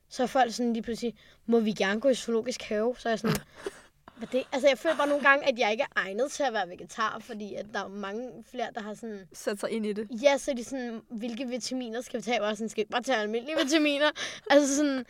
så 0.09 0.23
er 0.23 0.27
folk 0.27 0.53
sådan 0.53 0.73
lige 0.73 0.83
pludselig, 0.83 1.15
må 1.47 1.61
vi 1.61 1.73
gerne 1.73 2.01
gå 2.01 2.09
i 2.09 2.15
zoologisk 2.15 2.63
have? 2.63 2.95
Så 2.99 3.09
er 3.09 3.11
jeg 3.11 3.19
sådan, 3.19 3.37
hvad 4.23 4.41
det? 4.41 4.47
Altså, 4.53 4.69
jeg 4.69 4.79
føler 4.79 4.97
bare 4.97 5.09
nogle 5.09 5.25
gange, 5.29 5.49
at 5.49 5.59
jeg 5.59 5.71
ikke 5.73 5.83
er 5.83 6.01
egnet 6.01 6.33
til 6.33 6.43
at 6.43 6.53
være 6.53 6.69
vegetar, 6.69 7.19
fordi 7.21 7.55
at 7.55 7.67
der 7.73 7.85
er 7.85 7.89
mange 7.89 8.45
flere, 8.51 8.69
der 8.75 8.81
har 8.83 8.95
sådan, 8.95 9.29
Sæt 9.33 9.61
sig 9.61 9.71
ind 9.71 9.87
i 9.87 9.93
det. 9.93 10.09
ja, 10.23 10.39
så 10.39 10.51
er 10.51 10.55
de 10.55 10.65
sådan, 10.65 11.01
hvilke 11.11 11.47
vitaminer 11.47 12.01
skal 12.01 12.19
vi 12.21 12.23
tage? 12.23 12.43
Og 12.43 12.57
sådan, 12.57 12.69
skal 12.69 12.85
vi 12.85 12.89
bare 12.91 13.03
tage 13.03 13.19
almindelige 13.19 13.57
vitaminer? 13.57 14.11
altså 14.51 14.77
sådan, 14.77 15.05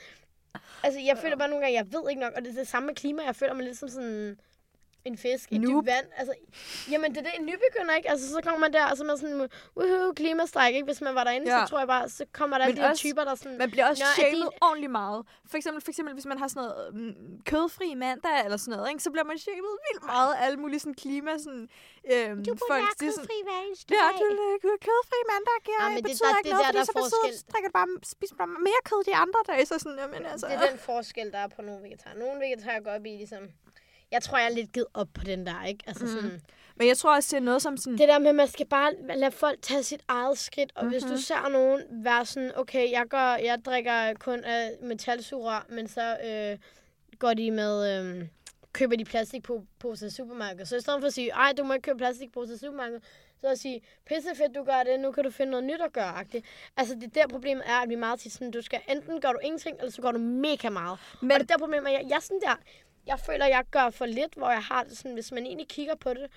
altså 0.83 1.01
jeg 1.01 1.19
føler 1.19 1.37
bare 1.37 1.49
nogle 1.49 1.65
gange, 1.65 1.79
jeg 1.79 1.93
ved 1.93 2.11
ikke 2.11 2.21
nok, 2.21 2.33
og 2.37 2.43
det 2.43 2.51
er 2.51 2.55
det 2.55 2.69
samme 2.69 2.87
med 2.87 2.95
klima, 2.95 3.23
jeg 3.23 3.37
føler 3.37 3.55
mig 3.55 3.65
lidt 3.65 3.79
som 3.79 3.89
sådan 3.89 4.39
en 5.05 5.17
fisk 5.19 5.53
i 5.53 5.59
Noob. 5.59 5.69
dybt 5.83 5.87
vand. 5.93 6.07
Altså, 6.17 6.35
jamen, 6.93 7.11
det 7.15 7.19
er 7.19 7.23
det, 7.23 7.33
en 7.41 7.47
nybegynder, 7.47 7.95
ikke? 7.99 8.11
Altså, 8.11 8.27
så 8.29 8.41
kommer 8.45 8.59
man 8.65 8.73
der, 8.73 8.85
og 8.91 8.97
så 8.97 9.03
er 9.03 9.07
man 9.07 9.19
sådan, 9.19 9.49
woohoo, 9.77 10.13
klimastræk, 10.21 10.75
ikke? 10.75 10.85
Hvis 10.91 11.01
man 11.01 11.15
var 11.15 11.25
derinde, 11.25 11.47
Ja. 11.57 11.59
så 11.67 11.71
tror 11.71 11.79
jeg 11.79 11.89
bare, 11.97 12.09
så 12.19 12.25
kommer 12.39 12.59
der 12.59 12.65
alle 12.65 12.77
de 12.83 12.87
også- 12.91 13.01
typer, 13.05 13.25
der 13.29 13.35
sådan, 13.35 13.59
Man 13.59 13.71
bliver 13.71 13.87
også 13.91 14.05
shamed 14.17 14.47
din- 14.51 14.59
ordentligt 14.69 14.93
meget. 15.01 15.21
For 15.51 15.57
eksempel, 15.61 15.81
for 15.87 15.91
eksempel, 15.93 16.13
hvis 16.19 16.27
man 16.33 16.39
har 16.43 16.49
sådan 16.49 16.63
noget 16.69 16.95
mm, 16.95 17.15
kødfri 17.51 17.89
mandag 17.95 18.37
eller 18.47 18.57
sådan 18.65 18.73
noget, 18.77 18.89
ikke? 18.91 19.03
så 19.07 19.11
bliver 19.15 19.25
man 19.33 19.39
shamed 19.47 19.75
vildt 19.87 20.05
meget 20.15 20.33
af 20.35 20.41
alle 20.47 20.59
mulige 20.63 20.81
sådan, 20.85 20.95
klima. 21.05 21.31
Sådan, 21.45 21.65
øhm, 22.13 22.39
du 22.45 22.51
burde 22.51 22.71
folk, 22.73 22.83
være 22.83 22.97
kødfri 23.05 23.37
hver 23.47 23.59
eneste 23.67 23.95
Ja, 23.95 24.07
dag. 24.09 24.19
du 24.63 24.69
er 24.77 24.81
kødfri 24.89 25.19
mandag, 25.33 25.57
ja, 25.67 25.73
Ja, 25.73 25.83
ja 25.83 25.89
men 25.89 25.97
det- 25.97 26.05
betyder 26.11 26.29
der- 26.33 26.39
ikke 26.39 26.49
det 26.49 26.55
noget, 26.57 26.65
der, 26.65 26.73
fordi 26.73 26.79
der 26.79 26.85
så 26.85 27.17
er 27.17 27.27
betyder, 27.27 27.51
drikker 27.53 27.69
du 27.73 27.77
bare, 27.81 27.89
spiser 28.15 28.37
bare 28.41 28.51
mere 28.69 28.81
kød 28.91 29.01
de 29.11 29.15
andre 29.25 29.41
dage, 29.51 29.65
så 29.71 29.75
sådan, 29.85 29.99
jamen 30.03 30.23
altså. 30.33 30.47
Det 30.47 30.55
er 30.61 30.67
den 30.73 30.79
forskel, 30.91 31.27
der 31.35 31.41
er 31.47 31.51
på 31.57 31.61
nogle 31.69 31.81
vegetarer. 31.87 32.17
Nogle 32.23 32.37
vegetarer 32.45 32.81
går 32.87 32.91
op 32.99 33.05
i, 33.13 33.15
ligesom, 33.23 33.43
jeg 34.13 34.23
tror, 34.23 34.39
jeg 34.39 34.47
er 34.47 34.51
lidt 34.55 34.73
givet 34.73 34.87
op 34.95 35.09
på 35.15 35.25
den 35.25 35.47
der, 35.47 35.65
ikke? 35.65 35.85
Altså 35.87 36.05
Mm. 36.05 36.11
sådan, 36.11 36.43
Men 36.77 36.89
jeg 36.89 36.97
tror 36.99 37.17
også, 37.17 37.29
det 37.37 37.43
er 37.43 37.45
noget 37.45 37.63
som 37.63 37.77
sådan... 37.77 37.99
Det 37.99 38.09
der 38.09 38.19
med, 38.19 38.29
at 38.29 38.35
man 38.35 38.49
skal 38.49 38.67
bare 38.67 38.93
lade 39.17 39.31
folk 39.31 39.59
tage 39.63 39.83
sit 39.83 40.01
eget 40.09 40.39
skridt. 40.39 40.73
Og 40.75 40.85
mm-hmm. 40.85 40.95
hvis 40.95 41.03
du 41.03 41.09
Mhm. 41.09 41.17
ser 41.19 41.49
nogen 41.49 41.83
være 42.05 42.27
sådan, 42.27 42.53
okay, 42.57 42.91
jeg, 42.91 43.05
går, 43.11 43.37
jeg 43.45 43.59
drikker 43.65 44.15
kun 44.15 44.45
af 44.45 44.71
metalsugerør, 44.83 45.67
men 45.69 45.89
så 45.89 46.17
øh, 46.27 46.59
går 47.19 47.35
de 47.35 47.51
med 47.51 48.05
øh, 48.21 48.27
køber 48.73 48.97
de 48.97 49.05
plastikposer 49.05 50.07
i 50.07 50.11
supermarkedet. 50.11 50.69
Så 50.69 50.77
i 50.77 50.81
stedet 50.81 51.01
for 51.01 51.07
at 51.07 51.15
sige, 51.15 51.31
ej, 51.31 51.53
du 51.59 51.65
må 51.65 51.73
ikke 51.73 51.83
købe 51.83 51.99
plastikposer 51.99 52.55
i 52.55 52.59
supermarkedet, 52.59 53.03
så 53.41 53.47
at 53.47 53.59
sige, 53.59 53.81
pisse 54.07 54.29
fedt, 54.37 54.55
du 54.55 54.65
gør 54.65 54.83
det, 54.83 55.01
nu 55.01 55.13
kan 55.13 55.25
du 55.25 55.31
finde 55.31 55.51
noget 55.51 55.65
nyt 55.67 55.81
at 55.81 55.93
gøre. 55.93 56.21
-agtigt. 56.21 56.41
Altså, 56.77 56.95
det 57.01 57.15
der 57.15 57.29
problemet 57.29 57.63
er, 57.67 57.77
at 57.83 57.89
vi 57.89 57.95
meget 57.95 58.21
tit 58.21 58.33
sådan, 58.33 58.51
du 58.51 58.63
skal 58.63 58.81
enten 58.89 59.21
gør 59.21 59.33
du 59.33 59.39
ingenting, 59.43 59.77
eller 59.79 59.91
så 59.93 60.03
gør 60.03 60.11
du 60.11 60.19
mega 60.19 60.69
meget. 60.71 60.99
Men... 61.23 61.33
Og 61.33 61.41
det 61.41 61.49
der 61.49 61.59
problem 61.59 61.87
er, 61.87 61.91
jeg, 61.91 62.05
jeg 62.09 62.17
er 62.17 62.21
sådan 62.21 62.41
der, 62.41 62.57
jeg 63.07 63.21
føler, 63.21 63.47
jeg 63.47 63.65
gør 63.71 63.91
for 63.91 64.07
lidt, 64.07 64.35
hvor 64.35 64.51
jeg 64.51 64.63
har 64.63 64.85
det 64.85 64.99
sådan, 64.99 65.15
hvis 65.15 65.33
man 65.33 65.47
egentlig 65.47 65.69
kigger 65.69 65.95
på 65.95 66.15
det, 66.15 66.31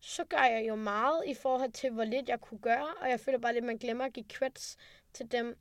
så 0.00 0.24
gør 0.24 0.44
jeg 0.44 0.68
jo 0.68 0.74
meget 0.74 1.22
i 1.26 1.34
forhold 1.34 1.72
til, 1.72 1.90
hvor 1.90 2.04
lidt 2.04 2.28
jeg 2.28 2.40
kunne 2.40 2.60
gøre, 2.60 2.94
og 3.00 3.10
jeg 3.10 3.20
føler 3.20 3.38
bare 3.38 3.54
lidt, 3.54 3.64
man 3.64 3.78
glemmer 3.78 4.04
at 4.04 4.12
give 4.12 4.26
creds 4.32 4.76
til 5.12 5.32
dem, 5.32 5.58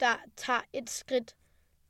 der 0.00 0.20
tager 0.36 0.60
et 0.72 0.90
skridt 0.90 1.36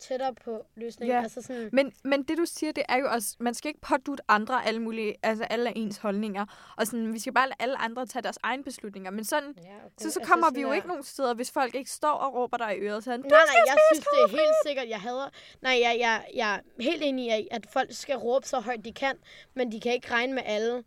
tættere 0.02 0.34
på 0.44 0.66
løsningen. 0.76 1.16
Ja. 1.16 1.22
Altså 1.22 1.42
sådan, 1.42 1.68
Men, 1.72 1.92
men 2.04 2.22
det 2.22 2.38
du 2.38 2.44
siger, 2.46 2.72
det 2.72 2.84
er 2.88 2.96
jo 2.96 3.06
også, 3.10 3.36
man 3.40 3.54
skal 3.54 3.68
ikke 3.68 3.80
pådute 3.80 4.22
andre 4.28 4.66
alle 4.66 4.80
mulige, 4.82 5.14
altså 5.22 5.44
alle 5.44 5.76
ens 5.76 5.96
holdninger. 5.96 6.46
Og 6.76 6.86
sådan, 6.86 7.12
vi 7.14 7.18
skal 7.18 7.32
bare 7.32 7.46
lade 7.48 7.56
alle 7.58 7.76
andre 7.78 8.06
tage 8.06 8.22
deres 8.22 8.38
egne 8.42 8.64
beslutninger. 8.64 9.10
Men 9.10 9.24
sådan, 9.24 9.54
ja, 9.56 9.62
okay. 9.62 9.68
så, 9.98 10.02
så 10.02 10.04
Altså 10.06 10.20
kommer 10.20 10.46
sådan 10.46 10.56
vi 10.56 10.62
jo 10.62 10.68
der- 10.68 10.74
ikke 10.74 10.88
nogen 10.88 11.02
steder, 11.02 11.34
hvis 11.34 11.50
folk 11.50 11.74
ikke 11.74 11.90
står 11.90 12.12
og 12.12 12.34
råber 12.34 12.56
dig 12.56 12.76
i 12.78 12.80
øret. 12.80 13.04
Sådan, 13.04 13.20
Nej, 13.20 13.28
nej, 13.30 13.38
jeg 13.66 13.76
synes, 13.92 14.06
det 14.06 14.18
er 14.22 14.28
kød!" 14.28 14.36
helt 14.38 14.56
sikkert, 14.66 14.88
jeg 14.88 15.00
hader... 15.00 15.28
Nej, 15.62 15.78
jeg, 15.82 15.96
jeg, 16.00 16.24
jeg 16.34 16.54
er 16.54 16.82
helt 16.82 17.02
enig 17.02 17.38
i, 17.40 17.48
at 17.50 17.66
folk 17.72 17.88
skal 17.92 18.16
råbe 18.16 18.46
så 18.46 18.60
højt, 18.60 18.84
de 18.84 18.92
kan, 18.92 19.14
men 19.54 19.72
de 19.72 19.80
kan 19.80 19.92
ikke 19.92 20.10
regne 20.10 20.32
med 20.32 20.42
alle 20.46 20.84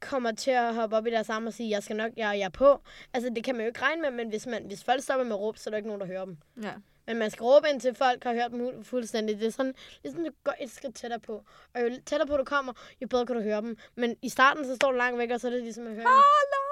kommer 0.00 0.32
til 0.32 0.50
at 0.50 0.74
hoppe 0.74 0.96
op 0.96 1.06
i 1.06 1.10
deres 1.10 1.30
arme 1.30 1.46
og 1.48 1.52
sige, 1.54 1.70
jeg 1.70 1.82
skal 1.82 1.96
nok, 1.96 2.12
jeg, 2.16 2.38
jeg 2.38 2.44
er 2.44 2.48
på. 2.48 2.80
Altså, 3.14 3.30
det 3.36 3.44
kan 3.44 3.54
man 3.54 3.64
jo 3.64 3.66
ikke 3.66 3.82
regne 3.82 4.02
med, 4.02 4.10
men 4.10 4.28
hvis, 4.28 4.46
man, 4.46 4.64
hvis 4.66 4.84
folk 4.84 5.02
stopper 5.02 5.24
med 5.24 5.32
at 5.32 5.38
råbe, 5.40 5.58
så 5.58 5.68
er 5.68 5.70
der 5.70 5.76
ikke 5.76 5.88
nogen, 5.88 6.00
der 6.00 6.06
hører 6.06 6.24
dem. 6.24 6.36
Ja. 6.62 6.72
Men 7.06 7.16
man 7.18 7.30
skal 7.30 7.44
råbe 7.44 7.68
ind 7.68 7.80
til 7.80 7.94
folk 7.94 8.24
har 8.24 8.32
hørt 8.34 8.50
dem 8.50 8.68
fu- 8.68 8.82
fuldstændig. 8.82 9.38
Det 9.40 9.46
er 9.46 9.50
sådan, 9.50 9.74
sådan, 10.06 10.24
du 10.24 10.30
går 10.44 10.54
et 10.60 10.70
skridt 10.70 10.94
tættere 10.96 11.20
på. 11.20 11.44
Og 11.74 11.82
jo 11.82 11.88
tættere 12.06 12.26
på 12.28 12.36
du 12.36 12.44
kommer, 12.44 12.72
jo 13.02 13.06
bedre 13.08 13.26
kan 13.26 13.36
du 13.36 13.42
høre 13.42 13.60
dem. 13.60 13.76
Men 13.94 14.16
i 14.22 14.28
starten, 14.28 14.64
så 14.64 14.76
står 14.76 14.90
du 14.92 14.96
langt 14.98 15.18
væk, 15.18 15.30
og 15.30 15.40
så 15.40 15.46
er 15.46 15.50
det 15.50 15.62
ligesom 15.62 15.86
at 15.86 15.92
høre. 15.94 16.04
Hallo, 16.04 16.64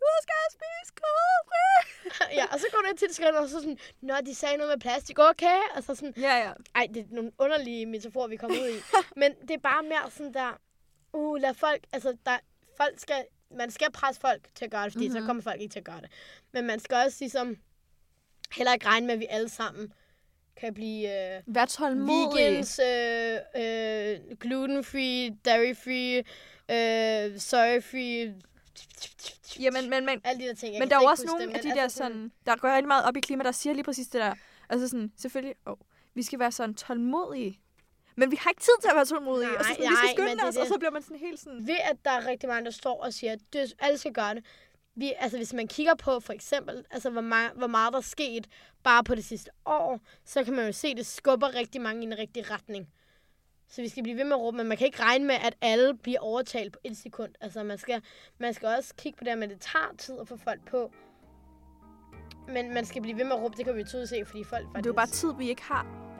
du 0.00 0.06
skal 0.22 0.34
spise 0.50 0.92
kød! 0.94 1.44
ja, 2.38 2.44
og 2.52 2.60
så 2.60 2.66
går 2.72 2.78
du 2.82 2.88
ind 2.88 2.98
til 2.98 3.08
det 3.08 3.16
skridt, 3.16 3.36
og 3.36 3.48
så 3.48 3.58
sådan, 3.58 3.78
Nå, 4.00 4.14
de 4.26 4.34
sagde 4.34 4.56
noget 4.56 4.70
med 4.70 4.80
plastik, 4.80 5.18
okay? 5.18 5.58
Altså 5.74 5.94
sådan, 5.94 6.14
Ja, 6.16 6.36
ja. 6.36 6.52
ej, 6.74 6.86
det 6.94 7.00
er 7.00 7.06
nogle 7.10 7.32
underlige 7.38 7.86
metaforer, 7.86 8.28
vi 8.28 8.36
kommer 8.36 8.56
ud 8.62 8.68
i. 8.68 8.78
Men 9.20 9.34
det 9.40 9.50
er 9.50 9.58
bare 9.58 9.82
mere 9.82 10.10
sådan 10.10 10.34
der, 10.34 10.60
uh, 11.12 11.36
lad 11.36 11.54
folk, 11.54 11.80
altså, 11.92 12.16
der, 12.26 12.38
folk 12.76 13.00
skal, 13.00 13.24
man 13.50 13.70
skal 13.70 13.92
presse 13.92 14.20
folk 14.20 14.40
til 14.54 14.64
at 14.64 14.70
gøre 14.70 14.84
det, 14.84 14.92
fordi 14.92 15.08
mm-hmm. 15.08 15.22
så 15.22 15.26
kommer 15.26 15.42
folk 15.42 15.60
ikke 15.60 15.72
til 15.72 15.78
at 15.78 15.84
gøre 15.84 16.00
det. 16.00 16.10
Men 16.52 16.66
man 16.66 16.80
skal 16.80 16.96
også 17.06 17.16
ligesom, 17.20 17.56
heller 18.52 18.72
ikke 18.72 18.86
regne 18.86 19.06
med, 19.06 19.14
at 19.14 19.20
vi 19.20 19.26
alle 19.30 19.48
sammen 19.48 19.92
kan 20.56 20.74
blive 20.74 21.36
øh, 21.36 21.42
Vær 21.46 21.90
vegans, 21.94 22.78
øh, 22.78 23.38
øh, 23.56 24.36
gluten-free, 24.38 25.36
dairy-free, 25.44 26.24
øh, 26.68 27.36
soy-free, 27.38 28.34
Jamen, 29.60 29.90
men, 29.90 30.06
men, 30.06 30.20
alle 30.24 30.42
de 30.42 30.48
der 30.48 30.54
ting. 30.54 30.72
Jeg 30.72 30.80
men 30.80 30.90
der 30.90 30.96
er 30.96 31.08
også 31.08 31.26
nogle 31.26 31.54
af 31.54 31.60
de 31.60 31.68
der 31.68 31.82
altså 31.82 31.98
sådan, 31.98 32.32
der 32.46 32.56
går 32.56 32.68
rigtig 32.68 32.88
meget 32.88 33.04
op 33.04 33.16
i 33.16 33.20
klima, 33.20 33.44
der 33.44 33.52
siger 33.52 33.72
lige 33.74 33.84
præcis 33.84 34.06
det 34.06 34.20
der. 34.20 34.34
Altså 34.68 34.88
sådan, 34.88 35.12
selvfølgelig, 35.16 35.54
åh, 35.66 35.76
vi 36.14 36.22
skal 36.22 36.38
være 36.38 36.52
sådan 36.52 36.74
tålmodige. 36.74 37.60
Men 38.16 38.30
vi 38.30 38.36
har 38.40 38.50
ikke 38.50 38.60
tid 38.60 38.72
til 38.80 38.88
at 38.88 38.96
være 38.96 39.04
tålmodige. 39.04 39.48
Nej, 39.48 39.56
og 39.58 39.64
så 39.64 39.70
sådan, 39.70 39.82
vi 39.82 39.88
nej, 39.88 39.94
skal 39.96 40.24
men 40.24 40.28
skynde 40.28 40.42
det 40.42 40.48
os, 40.48 40.56
og 40.56 40.62
det. 40.62 40.72
så 40.72 40.78
bliver 40.78 40.90
man 40.90 41.02
sådan 41.02 41.16
helt 41.16 41.40
sådan... 41.40 41.66
ved 41.66 41.76
at 41.90 41.96
der 42.04 42.10
er 42.10 42.26
rigtig 42.26 42.48
mange, 42.48 42.64
der 42.64 42.70
står 42.70 43.04
og 43.04 43.12
siger, 43.12 43.32
at 43.32 43.38
det, 43.52 43.74
alle 43.78 43.98
skal 43.98 44.12
gøre 44.12 44.34
det. 44.34 44.44
Vi, 44.96 45.12
altså 45.18 45.36
hvis 45.36 45.52
man 45.52 45.68
kigger 45.68 45.94
på 45.94 46.20
for 46.20 46.32
eksempel, 46.32 46.84
altså 46.90 47.10
hvor, 47.10 47.20
meget, 47.20 47.52
hvor 47.52 47.66
meget 47.66 47.92
der 47.92 47.98
er 47.98 48.02
sket 48.02 48.48
bare 48.82 49.04
på 49.04 49.14
det 49.14 49.24
sidste 49.24 49.50
år, 49.66 50.00
så 50.24 50.44
kan 50.44 50.54
man 50.54 50.66
jo 50.66 50.72
se, 50.72 50.88
at 50.88 50.96
det 50.96 51.06
skubber 51.06 51.54
rigtig 51.54 51.80
mange 51.80 52.02
i 52.02 52.06
en 52.06 52.18
rigtig 52.18 52.50
retning. 52.50 52.88
Så 53.68 53.82
vi 53.82 53.88
skal 53.88 54.02
blive 54.02 54.16
ved 54.16 54.24
med 54.24 54.32
at 54.32 54.40
råbe, 54.40 54.56
men 54.56 54.66
man 54.66 54.76
kan 54.76 54.86
ikke 54.86 55.02
regne 55.02 55.24
med, 55.24 55.34
at 55.34 55.54
alle 55.60 55.98
bliver 55.98 56.20
overtalt 56.20 56.72
på 56.72 56.78
et 56.84 56.96
sekund. 56.96 57.32
Altså 57.40 57.62
man 57.62 57.78
skal, 57.78 58.02
man 58.38 58.54
skal 58.54 58.68
også 58.68 58.94
kigge 58.94 59.18
på 59.18 59.24
det, 59.24 59.38
men 59.38 59.50
det 59.50 59.60
tager 59.60 59.94
tid 59.98 60.18
at 60.20 60.28
få 60.28 60.36
folk 60.36 60.70
på. 60.70 60.92
Men 62.48 62.74
man 62.74 62.84
skal 62.84 63.02
blive 63.02 63.18
ved 63.18 63.24
med 63.24 63.32
at 63.32 63.42
råbe, 63.42 63.56
det 63.56 63.64
kan 63.64 63.76
vi 63.76 63.84
tydeligt 63.84 64.10
se, 64.10 64.24
fordi 64.24 64.44
folk 64.44 64.64
faktisk... 64.64 64.76
Det 64.76 64.86
er 64.86 64.90
jo 64.90 64.94
bare 64.94 65.06
tid, 65.06 65.34
vi 65.38 65.48
ikke 65.48 65.62
har. 65.62 66.13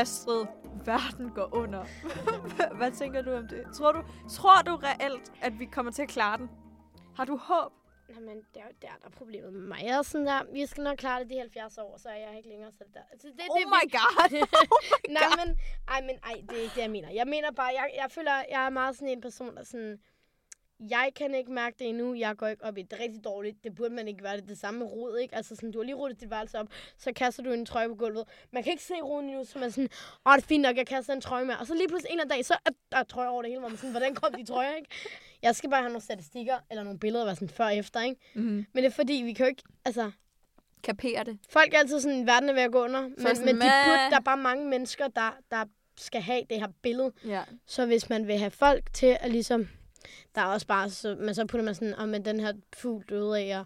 Astrid, 0.00 0.46
verden 0.84 1.30
går 1.34 1.48
under. 1.54 1.84
Hvad- 2.76 2.92
tænker 2.92 3.22
du 3.22 3.32
om 3.34 3.48
det? 3.48 3.64
Tror 3.74 3.92
du, 3.92 4.02
tror 4.30 4.62
du 4.66 4.76
reelt, 4.76 5.32
at 5.42 5.58
vi 5.58 5.64
kommer 5.64 5.92
til 5.92 6.02
at 6.02 6.08
klare 6.08 6.38
den? 6.38 6.50
Har 7.16 7.24
du 7.24 7.36
håb? 7.36 7.72
Jamen, 8.08 8.36
det 8.54 8.62
er 8.62 8.66
der, 8.82 8.88
der 9.02 9.06
er 9.06 9.10
problemet 9.10 9.52
med 9.52 9.60
mig. 9.60 9.78
Jeg 9.82 9.98
er 9.98 10.02
sådan 10.02 10.26
der, 10.26 10.40
vi 10.52 10.66
skal 10.66 10.84
nok 10.84 10.96
klare 10.96 11.20
det 11.20 11.30
de 11.30 11.38
70 11.38 11.78
år, 11.78 11.96
så 11.98 12.08
er 12.08 12.14
jeg 12.14 12.36
ikke 12.36 12.48
længere. 12.48 12.70
Det 12.78 12.86
der. 12.94 13.00
Altså, 13.12 13.28
det, 13.28 13.40
Oh 13.50 13.60
det, 13.60 13.66
my 13.68 13.92
god! 13.92 14.46
Nej, 15.18 15.22
men, 15.46 15.58
ej, 15.88 16.00
men 16.00 16.16
ej, 16.24 16.42
det 16.50 16.58
er 16.58 16.62
ikke 16.62 16.74
det, 16.74 16.80
jeg 16.82 16.90
mener. 16.90 17.10
Jeg 17.10 17.26
mener 17.26 17.50
bare, 17.52 17.66
jeg, 17.66 17.90
jeg 17.96 18.10
føler, 18.10 18.32
jeg 18.50 18.64
er 18.66 18.70
meget 18.70 18.94
sådan 18.96 19.08
en 19.08 19.20
person, 19.20 19.56
der 19.56 19.64
sådan... 19.64 19.98
Jeg 20.80 21.10
kan 21.16 21.34
ikke 21.34 21.52
mærke 21.52 21.76
det 21.78 21.88
endnu. 21.88 22.14
Jeg 22.14 22.36
går 22.36 22.46
ikke 22.46 22.64
op 22.64 22.78
i 22.78 22.82
det. 22.82 23.00
Rigtig 23.00 23.24
dårligt. 23.24 23.64
Det 23.64 23.74
burde 23.74 23.94
man 23.94 24.08
ikke 24.08 24.22
være 24.22 24.36
det. 24.36 24.48
Det 24.48 24.58
samme 24.58 24.78
med 24.78 24.86
rod, 24.86 25.18
ikke? 25.18 25.34
Altså 25.34 25.54
sådan, 25.56 25.70
du 25.72 25.78
har 25.78 25.84
lige 25.84 25.94
rodet 25.94 26.20
dit 26.20 26.30
værelse 26.30 26.58
op, 26.58 26.66
så 26.98 27.12
kaster 27.12 27.42
du 27.42 27.52
en 27.52 27.66
trøje 27.66 27.88
på 27.88 27.94
gulvet. 27.94 28.24
Man 28.52 28.62
kan 28.62 28.72
ikke 28.72 28.84
se 28.84 28.94
roden 28.94 29.28
endnu, 29.28 29.44
så 29.44 29.58
man 29.58 29.68
er 29.68 29.72
sådan, 29.72 29.88
åh, 30.26 30.32
det 30.32 30.42
er 30.42 30.46
fint 30.46 30.62
nok, 30.62 30.76
jeg 30.76 30.86
kaster 30.86 31.12
en 31.12 31.20
trøje 31.20 31.44
med. 31.44 31.54
Og 31.60 31.66
så 31.66 31.74
lige 31.74 31.88
pludselig 31.88 32.12
en 32.12 32.20
af 32.20 32.28
dag, 32.28 32.44
så 32.44 32.54
er 32.66 32.70
der 32.92 33.02
trøjer 33.02 33.28
over 33.28 33.42
det 33.42 33.50
hele, 33.50 33.60
hvor 33.60 33.68
man 33.68 33.78
sådan, 33.78 33.90
hvordan 33.90 34.14
kom 34.14 34.32
de 34.32 34.44
trøjer, 34.44 34.74
ikke? 34.74 34.90
Jeg 35.42 35.56
skal 35.56 35.70
bare 35.70 35.80
have 35.80 35.92
nogle 35.92 36.02
statistikker, 36.02 36.58
eller 36.70 36.82
nogle 36.82 36.98
billeder, 36.98 37.24
hvad 37.24 37.34
sådan 37.34 37.48
før 37.48 37.64
og 37.64 37.76
efter, 37.76 38.02
ikke? 38.02 38.20
Mm-hmm. 38.34 38.66
Men 38.72 38.84
det 38.84 38.90
er 38.90 38.94
fordi, 38.94 39.12
vi 39.12 39.32
kan 39.32 39.46
jo 39.46 39.48
ikke, 39.48 39.62
altså, 39.84 40.10
Kapere 40.82 41.24
det. 41.24 41.38
Folk 41.48 41.74
er 41.74 41.78
altid 41.78 42.00
sådan, 42.00 42.26
verden 42.26 42.48
er 42.48 42.52
ved 42.52 42.62
at 42.62 42.72
gå 42.72 42.84
under. 42.84 43.00
Men, 43.00 43.20
sådan, 43.20 43.44
men 43.44 43.54
de 43.54 43.60
burde, 43.60 44.10
der 44.10 44.16
er 44.16 44.24
bare 44.24 44.36
mange 44.36 44.66
mennesker, 44.66 45.08
der, 45.08 45.30
der 45.50 45.64
skal 45.96 46.20
have 46.20 46.42
det 46.50 46.60
her 46.60 46.68
billede. 46.82 47.12
Ja. 47.26 47.42
Så 47.66 47.86
hvis 47.86 48.08
man 48.08 48.26
vil 48.26 48.38
have 48.38 48.50
folk 48.50 48.92
til 48.92 49.16
at 49.20 49.30
ligesom... 49.30 49.68
Der 50.34 50.40
er 50.40 50.46
også 50.46 50.66
bare... 50.66 50.90
Så, 50.90 51.16
men 51.20 51.34
så 51.34 51.46
putter 51.46 51.64
man 51.64 51.74
sådan, 51.74 51.94
om 51.94 52.10
oh, 52.10 52.16
den 52.24 52.40
her 52.40 52.52
fugl 52.76 53.04
døde 53.08 53.38
af 53.38 53.60
at 53.60 53.64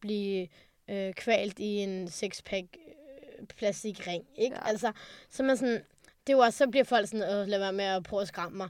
blive 0.00 0.48
øh, 0.90 1.12
kvalt 1.12 1.58
i 1.58 1.76
en 1.76 2.08
sexpack 2.08 2.66
øh, 2.76 3.46
plastikring. 3.46 4.24
Ikke? 4.36 4.56
Ja. 4.56 4.68
Altså, 4.68 4.92
så 5.30 5.42
man 5.42 5.56
sådan... 5.56 5.82
Det 6.26 6.32
er 6.32 6.36
jo 6.36 6.38
også, 6.38 6.58
så 6.58 6.68
bliver 6.70 6.84
folk 6.84 7.08
sådan, 7.08 7.34
øh, 7.34 7.48
lad 7.48 7.58
være 7.58 7.72
med 7.72 7.84
at 7.84 8.02
prøve 8.02 8.22
at 8.22 8.28
skræmme 8.28 8.56
mig. 8.56 8.68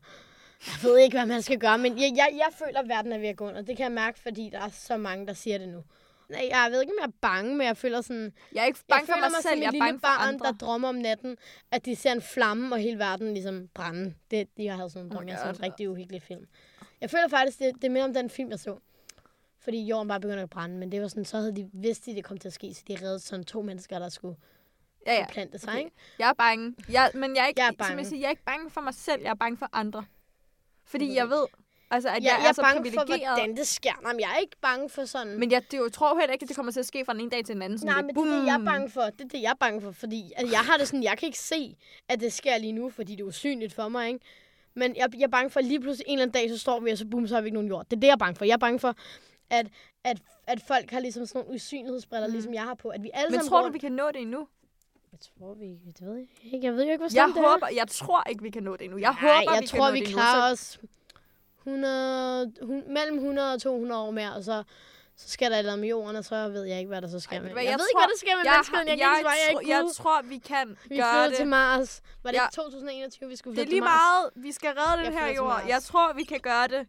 Jeg 0.67 0.91
ved 0.91 0.99
ikke, 0.99 1.17
hvad 1.17 1.27
man 1.27 1.43
skal 1.43 1.59
gøre, 1.59 1.79
men 1.79 1.99
jeg, 1.99 2.13
jeg, 2.17 2.29
jeg 2.33 2.49
føler, 2.59 2.81
at 2.81 2.89
verden 2.89 3.13
er 3.13 3.19
ved 3.19 3.29
at 3.29 3.37
gå 3.37 3.49
under. 3.49 3.63
Det 3.63 3.77
kan 3.77 3.85
jeg 3.85 3.93
mærke, 3.93 4.19
fordi 4.19 4.51
der 4.53 4.61
er 4.61 4.69
så 4.69 4.97
mange, 4.97 5.27
der 5.27 5.33
siger 5.33 5.59
det 5.59 5.69
nu. 5.69 5.83
Nej, 6.31 6.49
jeg 6.51 6.69
ved 6.71 6.81
ikke, 6.81 6.93
om 6.93 6.99
jeg 7.01 7.07
er 7.07 7.19
bange, 7.21 7.57
men 7.57 7.67
jeg 7.67 7.77
føler 7.77 8.01
sådan... 8.01 8.33
Jeg 8.55 8.63
er 8.63 8.67
ikke 8.67 8.79
bange 8.89 9.07
for 9.07 9.21
mig, 9.21 9.31
mig 9.31 9.43
selv, 9.43 9.61
jeg 9.61 9.75
er 9.75 9.79
bange 9.79 10.01
for 10.01 10.09
barn, 10.09 10.29
andre. 10.29 10.47
der 10.47 10.53
drømmer 10.53 10.89
om 10.89 10.95
natten, 10.95 11.37
at 11.71 11.85
de 11.85 11.97
ser 11.97 12.13
en 12.13 12.23
flamme, 12.23 12.75
og 12.75 12.79
hele 12.79 12.99
verden 12.99 13.35
ligesom 13.35 13.69
brænde. 13.75 14.15
Det, 14.31 14.49
de 14.57 14.69
har 14.69 14.77
havde 14.77 14.91
sådan 14.91 15.07
en 15.07 15.13
Oh 15.13 15.17
drøm, 15.17 15.25
my 15.25 15.31
jeg 15.31 15.39
så 15.39 15.49
en 15.49 15.63
rigtig 15.63 15.91
uhyggelig 15.91 16.23
film. 16.23 16.47
Jeg 17.01 17.11
føler 17.11 17.29
faktisk, 17.29 17.59
det, 17.59 17.75
det 17.75 17.85
er 17.85 17.91
mere 17.91 18.05
om 18.05 18.15
den 18.15 18.31
film, 18.31 18.51
jeg 18.51 18.59
så. 18.61 18.77
Fordi 19.61 19.83
jorden 19.87 20.09
bare 20.09 20.21
begynder 20.21 20.43
at 20.43 20.51
brænde, 20.51 20.77
men 20.77 20.93
det 20.93 21.03
var 21.03 21.09
sådan, 21.09 21.25
så 21.25 21.37
havde 21.37 21.57
de 21.57 21.71
vidst, 21.73 22.09
at 22.09 22.17
det 22.17 22.25
kom 22.25 22.39
til 22.39 22.49
at 22.49 22.53
ske, 22.55 22.75
så 22.75 22.83
de 22.89 22.95
reddede 22.95 23.19
sådan 23.21 23.45
to 23.45 23.63
mennesker, 23.63 23.99
der 23.99 24.09
skulle 24.09 24.37
Ja, 25.07 25.15
ja. 25.15 25.27
plante 25.31 25.59
sig, 25.59 25.69
Okay. 25.69 25.79
ikke? 25.79 25.91
Jeg 26.19 26.29
er 26.29 26.33
bange. 26.33 26.75
Jeg, 26.89 27.11
men 27.15 27.37
jeg 27.37 27.43
er 27.43 27.47
ikke, 27.47 27.61
Jeg 27.61 27.67
er 27.67 27.71
Som 27.71 27.77
bange. 27.77 27.97
jeg, 27.99 28.07
siger, 28.07 28.21
jeg 28.21 28.27
er 28.27 28.31
ikke 28.31 28.45
bange 28.45 28.71
for 28.71 28.81
mig 28.81 28.95
selv, 28.95 29.23
jeg 29.23 29.31
er 29.31 29.35
bange 29.35 29.57
for 29.57 29.69
andre. 29.73 30.05
Fordi 30.85 31.05
ved 31.07 31.15
jeg 31.15 31.29
ved, 31.29 31.45
altså, 31.91 32.09
at 32.09 32.15
Jeg, 32.15 32.23
jeg, 32.23 32.39
jeg, 32.43 32.49
er 32.49 32.53
så 32.53 32.61
er 32.61 32.65
bange 32.65 32.91
for, 32.93 33.01
privilegeret. 33.05 33.39
hvordan 33.39 33.57
det 33.57 33.67
sker. 33.67 33.93
Nej, 34.03 34.13
men 34.13 34.21
jeg 34.21 34.31
er 34.35 34.39
ikke 34.39 34.57
bange 34.61 34.89
for 34.89 35.05
sådan... 35.05 35.39
Men 35.39 35.51
jeg 35.51 35.63
det, 35.71 35.81
jeg 35.85 35.93
tror 35.93 36.19
heller 36.19 36.33
ikke, 36.33 36.43
at 36.43 36.49
det 36.49 36.57
kommer 36.57 36.73
til 36.73 36.81
at 36.81 36.87
ske 36.87 37.05
fra 37.05 37.13
den 37.13 37.21
ene 37.21 37.31
dag 37.31 37.45
til 37.45 37.55
den 37.55 37.63
anden. 37.63 37.79
Sådan 37.79 37.93
Nej, 37.95 38.03
lidt, 38.03 38.17
men 38.17 38.25
det 38.27 38.33
er 38.33 38.39
det, 38.39 38.47
jeg 38.47 38.53
er 38.53 38.57
boom. 38.59 38.65
bange 38.65 38.91
for. 38.91 39.01
Det 39.03 39.21
er 39.21 39.29
det, 39.29 39.43
jeg 39.43 39.51
er 39.51 39.55
bange 39.61 39.81
for, 39.81 39.91
fordi 39.93 40.33
at 40.37 40.51
jeg 40.53 40.61
har 40.61 40.77
det 40.77 40.87
sådan, 40.89 41.03
jeg 41.03 41.19
kan 41.19 41.27
ikke 41.27 41.39
se, 41.39 41.77
at 42.09 42.21
det 42.21 42.33
sker 42.33 42.59
lige 42.59 42.73
nu, 42.73 42.91
fordi 42.91 43.13
det 43.13 43.21
er 43.21 43.25
usynligt 43.27 43.75
for 43.75 43.89
mig, 43.89 44.09
ikke? 44.09 44.21
Men 44.75 44.97
jeg, 44.97 45.09
jeg 45.15 45.23
er 45.23 45.29
bange 45.29 45.51
for, 45.51 45.61
at 45.61 45.67
lige 45.67 45.81
pludselig 45.81 46.05
en 46.09 46.13
eller 46.19 46.23
anden 46.23 46.35
dag, 46.43 46.51
så 46.51 46.59
står 46.59 46.81
vi, 46.81 46.91
og 46.91 46.99
så 46.99 47.07
boom, 47.07 47.27
så 47.27 47.35
har 47.35 47.43
vi 47.43 47.47
ikke 47.47 47.55
nogen 47.55 47.69
jord. 47.69 47.85
Det 47.91 47.97
er 47.97 48.01
det, 48.01 48.07
jeg 48.07 48.13
er 48.13 48.17
bange 48.17 48.37
for. 48.37 48.45
Jeg 48.45 48.53
er 48.53 48.59
bange 48.59 48.79
for, 48.79 48.95
at, 49.51 49.67
at, 50.05 50.19
at 50.47 50.61
folk 50.67 50.91
har 50.91 51.01
ligesom 51.01 51.27
sådan 51.27 51.39
nogle 51.43 51.55
usynlighedsbriller, 51.55 52.27
mm. 52.27 52.33
ligesom 52.33 52.55
jeg 52.55 52.63
har 52.63 52.75
på. 52.75 52.89
At 52.89 53.03
vi 53.03 53.11
alle 53.15 53.31
Men 53.31 53.35
sammen 53.41 53.49
tror 53.51 53.61
går 53.61 53.67
du, 53.67 53.73
vi 53.73 53.79
kan 53.79 53.93
nå 53.93 54.07
det 54.15 54.21
endnu? 54.21 54.47
Jeg 55.13 55.21
tror, 55.21 55.55
vi... 55.55 55.67
Det 55.67 56.07
ved 56.07 56.15
jeg 56.17 56.27
ikke. 56.45 56.67
Jeg 56.67 56.73
ved 56.75 56.85
jo 56.85 56.91
ikke, 56.91 57.03
hvor 57.05 57.15
Jeg 57.15 57.29
det 57.35 57.43
er. 57.43 57.51
håber, 57.51 57.69
jeg 57.77 57.89
tror 57.89 58.23
ikke, 58.29 58.43
vi 58.43 58.51
kan 58.51 58.63
nå 58.63 58.73
det 58.77 58.83
endnu. 58.85 58.99
Jeg 58.99 59.17
Nej, 59.23 59.35
håber, 59.35 59.53
jeg 59.53 59.63
vi 59.63 59.67
tror, 59.67 59.79
kan 59.79 59.87
nå 59.89 59.93
vi 59.93 60.01
det 60.01 60.09
klarer 60.09 60.43
endnu. 60.43 60.53
os 60.53 60.81
100, 61.59 62.53
hun, 62.63 62.83
mellem 62.93 63.17
100 63.17 63.55
og 63.55 63.61
200 63.61 64.01
år 64.03 64.11
mere, 64.11 64.35
og 64.35 64.45
så, 64.45 64.63
så 65.21 65.29
sker 65.29 65.49
der 65.49 65.57
et 65.73 65.79
med 65.79 65.89
jorden, 65.89 66.17
og 66.17 66.25
så 66.25 66.49
ved 66.49 66.65
jeg 66.65 66.79
ikke, 66.79 66.89
hvad 66.89 67.03
der 67.03 67.09
så 67.09 67.21
sker. 67.21 67.37
Ej, 67.37 67.43
med. 67.43 67.49
jeg, 67.51 67.65
jeg 67.65 67.73
ved 67.73 67.79
tror- 67.79 67.87
ikke, 67.89 67.99
hvad 68.01 68.09
der 68.09 68.19
sker 68.19 68.37
med 68.37 68.45
jeg, 68.45 68.53
menneskeheden. 68.53 68.89
Jeg, 68.89 68.99
kan 68.99 69.23
svare, 69.23 69.33
jeg 69.33 69.49
er 69.49 69.53
tro- 69.53 69.61
ikke 69.61 69.71
jeg 69.73 69.83
Gud. 69.83 69.93
tror, 69.95 70.23
vi 70.23 70.39
kan 70.39 70.79
Vi 70.89 70.97
gøre 70.97 71.29
det. 71.29 71.37
til 71.37 71.47
Mars. 71.47 72.03
Var 72.23 72.31
det 72.31 72.39
Ja. 72.39 72.45
ikke 72.45 72.55
2021, 72.55 73.29
vi 73.29 73.37
skulle 73.37 73.57
Det 73.57 73.63
er 73.63 73.65
flytte 73.67 73.71
lige 73.71 73.81
til 73.81 73.85
Mars? 73.85 74.01
meget. 74.35 74.45
Vi 74.45 74.53
skal 74.53 74.71
redde 74.79 75.05
den 75.05 75.13
Jeg 75.15 75.23
her 75.27 75.35
jord. 75.35 75.63
Jeg 75.69 75.83
tror, 75.83 76.13
vi 76.13 76.25
kan 76.25 76.41
gøre 76.41 76.69
det. 76.69 76.87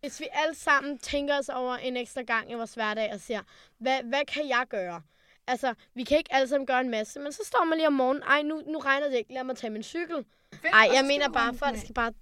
Hvis 0.00 0.20
vi 0.20 0.26
alle 0.32 0.54
sammen 0.54 0.98
tænker 0.98 1.38
os 1.38 1.48
over 1.48 1.74
en 1.76 1.96
ekstra 1.96 2.22
gang 2.22 2.50
i 2.50 2.54
vores 2.54 2.74
hverdag 2.74 3.10
og 3.14 3.20
siger, 3.20 3.42
hvad, 3.78 4.02
hvad 4.02 4.24
kan 4.34 4.48
jeg 4.48 4.64
gøre? 4.70 5.02
Altså, 5.46 5.74
vi 5.94 6.04
kan 6.04 6.18
ikke 6.18 6.34
alle 6.34 6.48
sammen 6.48 6.66
gøre 6.66 6.80
en 6.80 6.90
masse, 6.90 7.20
men 7.20 7.32
så 7.32 7.42
står 7.44 7.64
man 7.64 7.78
lige 7.78 7.86
om 7.86 7.92
morgenen, 7.92 8.22
ej, 8.22 8.42
nu, 8.42 8.62
nu 8.66 8.78
regner 8.78 9.08
det 9.08 9.16
ikke, 9.16 9.32
lad 9.34 9.44
mig 9.44 9.56
tage 9.56 9.70
min 9.70 9.82
cykel. 9.82 10.24
Ej, 10.72 10.90
jeg 10.94 11.04
mener 11.04 11.28
bare, 11.28 11.54
folk 11.54 11.78
skal 11.78 11.94
bare 11.94 12.12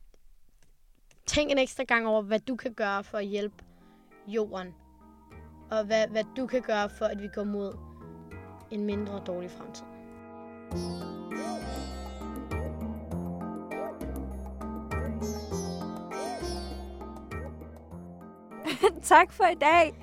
tænke 1.27 1.53
en 1.53 1.59
ekstra 1.59 1.85
gang 1.85 2.07
over, 2.07 2.23
hvad 2.23 2.41
du 2.41 2.57
kan 2.57 2.75
gøre 2.75 3.05
for 3.05 3.19
at 3.19 3.25
hjælpe 3.27 3.65
jorden. 4.27 4.75
Og 5.71 5.85
hvad, 5.85 6.09
hvad 6.09 6.25
du 6.37 6.47
kan 6.47 6.63
gøre 6.63 6.89
for, 6.89 7.05
at 7.05 7.23
vi 7.23 7.29
går 7.35 7.45
mod 7.45 7.77
en 8.71 8.85
mindre 8.85 9.23
dårlig 9.27 9.51
fremtid. 9.51 9.85
tak 19.03 19.33
for 19.33 19.45
i 19.45 19.55
dag. 19.55 19.95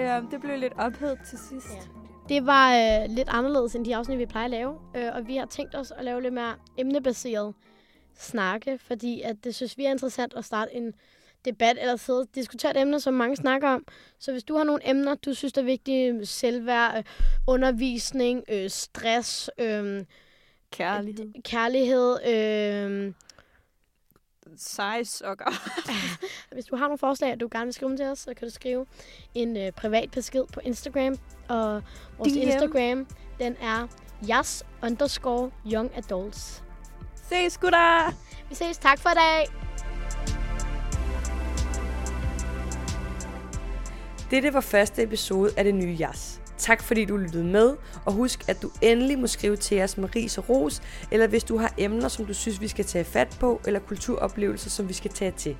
Øh, 0.00 0.30
det 0.30 0.40
blev 0.40 0.58
lidt 0.58 0.72
ophedet 0.78 1.18
til 1.28 1.38
sidst. 1.38 1.74
Ja. 1.74 1.80
Det 2.28 2.46
var 2.46 2.74
øh, 2.74 3.08
lidt 3.08 3.28
anderledes 3.28 3.74
end 3.74 3.84
de 3.84 3.96
afsnit, 3.96 4.18
vi 4.18 4.26
plejer 4.26 4.44
at 4.44 4.50
lave. 4.50 4.78
Øh, 4.96 5.10
og 5.14 5.26
vi 5.26 5.36
har 5.36 5.46
tænkt 5.46 5.74
os 5.74 5.90
at 5.90 6.04
lave 6.04 6.22
lidt 6.22 6.34
mere 6.34 6.54
emnebaseret 6.78 7.54
snakke, 8.18 8.78
fordi 8.78 9.22
at 9.22 9.36
det 9.44 9.54
synes 9.54 9.78
vi 9.78 9.84
er 9.84 9.90
interessant 9.90 10.34
at 10.34 10.44
starte 10.44 10.74
en 10.74 10.92
debat 11.44 11.76
eller 11.80 11.96
sidde 11.96 12.20
og 12.20 12.28
diskutere 12.34 12.70
et 12.70 12.80
emne, 12.80 13.00
som 13.00 13.14
mange 13.14 13.36
snakker 13.36 13.68
om. 13.68 13.84
Så 14.18 14.32
hvis 14.32 14.44
du 14.44 14.56
har 14.56 14.64
nogle 14.64 14.88
emner, 14.90 15.14
du 15.14 15.34
synes 15.34 15.52
er 15.52 15.62
vigtige, 15.62 16.26
selvværd, 16.26 16.96
øh, 16.98 17.04
undervisning, 17.46 18.44
øh, 18.48 18.70
stress, 18.70 19.50
øh, 19.58 20.04
Kærlighed. 20.70 21.42
kærlighed, 21.42 22.26
øh, 22.26 23.12
Seje 24.56 25.04
sokker. 25.04 25.52
Hvis 26.54 26.64
du 26.64 26.76
har 26.76 26.84
nogle 26.84 26.98
forslag, 26.98 27.32
og 27.32 27.40
du 27.40 27.48
gerne 27.52 27.64
vil 27.64 27.74
skrive 27.74 27.96
til 27.96 28.06
os, 28.06 28.18
så 28.18 28.34
kan 28.34 28.48
du 28.48 28.54
skrive 28.54 28.86
en 29.34 29.56
øh, 29.56 29.72
privat 29.72 30.10
besked 30.10 30.44
på 30.52 30.60
Instagram. 30.60 31.18
Og 31.48 31.82
vores 32.18 32.32
DM. 32.32 32.38
Instagram, 32.38 33.06
den 33.38 33.56
er 33.60 33.88
jas 34.28 34.64
underscore 34.82 35.50
young 35.72 35.90
adults. 35.96 36.62
Ses, 37.28 37.58
gutter! 37.58 38.12
Vi 38.48 38.54
ses. 38.54 38.78
Tak 38.78 38.98
for 38.98 39.10
i 39.10 39.14
dag. 39.14 39.67
Dette 44.30 44.54
var 44.54 44.60
første 44.60 45.02
episode 45.02 45.50
af 45.56 45.64
det 45.64 45.74
nye 45.74 45.96
Jas. 46.00 46.40
Tak 46.58 46.82
fordi 46.82 47.04
du 47.04 47.16
lyttede 47.16 47.44
med, 47.44 47.76
og 48.04 48.12
husk, 48.12 48.48
at 48.48 48.62
du 48.62 48.70
endelig 48.82 49.18
må 49.18 49.26
skrive 49.26 49.56
til 49.56 49.82
os 49.82 49.96
med 49.98 50.16
ris 50.16 50.38
og 50.38 50.48
ros, 50.48 50.82
eller 51.10 51.26
hvis 51.26 51.44
du 51.44 51.58
har 51.58 51.74
emner, 51.78 52.08
som 52.08 52.26
du 52.26 52.34
synes, 52.34 52.60
vi 52.60 52.68
skal 52.68 52.84
tage 52.84 53.04
fat 53.04 53.36
på, 53.40 53.60
eller 53.66 53.80
kulturoplevelser, 53.80 54.70
som 54.70 54.88
vi 54.88 54.92
skal 54.92 55.10
tage 55.10 55.30
til. 55.30 55.56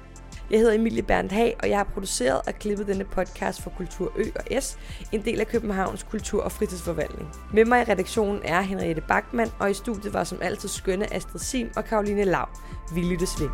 Jeg 0.51 0.59
hedder 0.59 0.75
Emilie 0.75 1.03
Berndt 1.03 1.33
Hag, 1.33 1.57
og 1.63 1.69
jeg 1.69 1.79
har 1.79 1.85
produceret 1.85 2.41
og 2.47 2.55
klippet 2.55 2.87
denne 2.87 3.05
podcast 3.05 3.63
for 3.63 3.71
Kultur 3.71 4.13
Ø 4.17 4.25
og 4.37 4.63
S, 4.63 4.79
en 5.13 5.25
del 5.25 5.41
af 5.41 5.47
Københavns 5.47 6.03
Kultur- 6.03 6.43
og 6.43 6.53
Fritidsforvaltning. 6.53 7.29
Med 7.53 7.65
mig 7.65 7.81
i 7.81 7.93
redaktionen 7.93 8.41
er 8.45 8.61
Henriette 8.61 9.03
Bachmann, 9.09 9.51
og 9.59 9.71
i 9.71 9.75
studiet 9.75 10.15
var 10.15 10.25
som 10.25 10.39
altid 10.43 10.69
skønne 10.69 11.15
Astrid 11.15 11.41
Sim 11.41 11.71
og 11.77 11.85
Karoline 11.85 12.25
Lav. 12.25 12.49
Vi 12.95 13.01
lyttes 13.01 13.41
ved. 13.41 13.49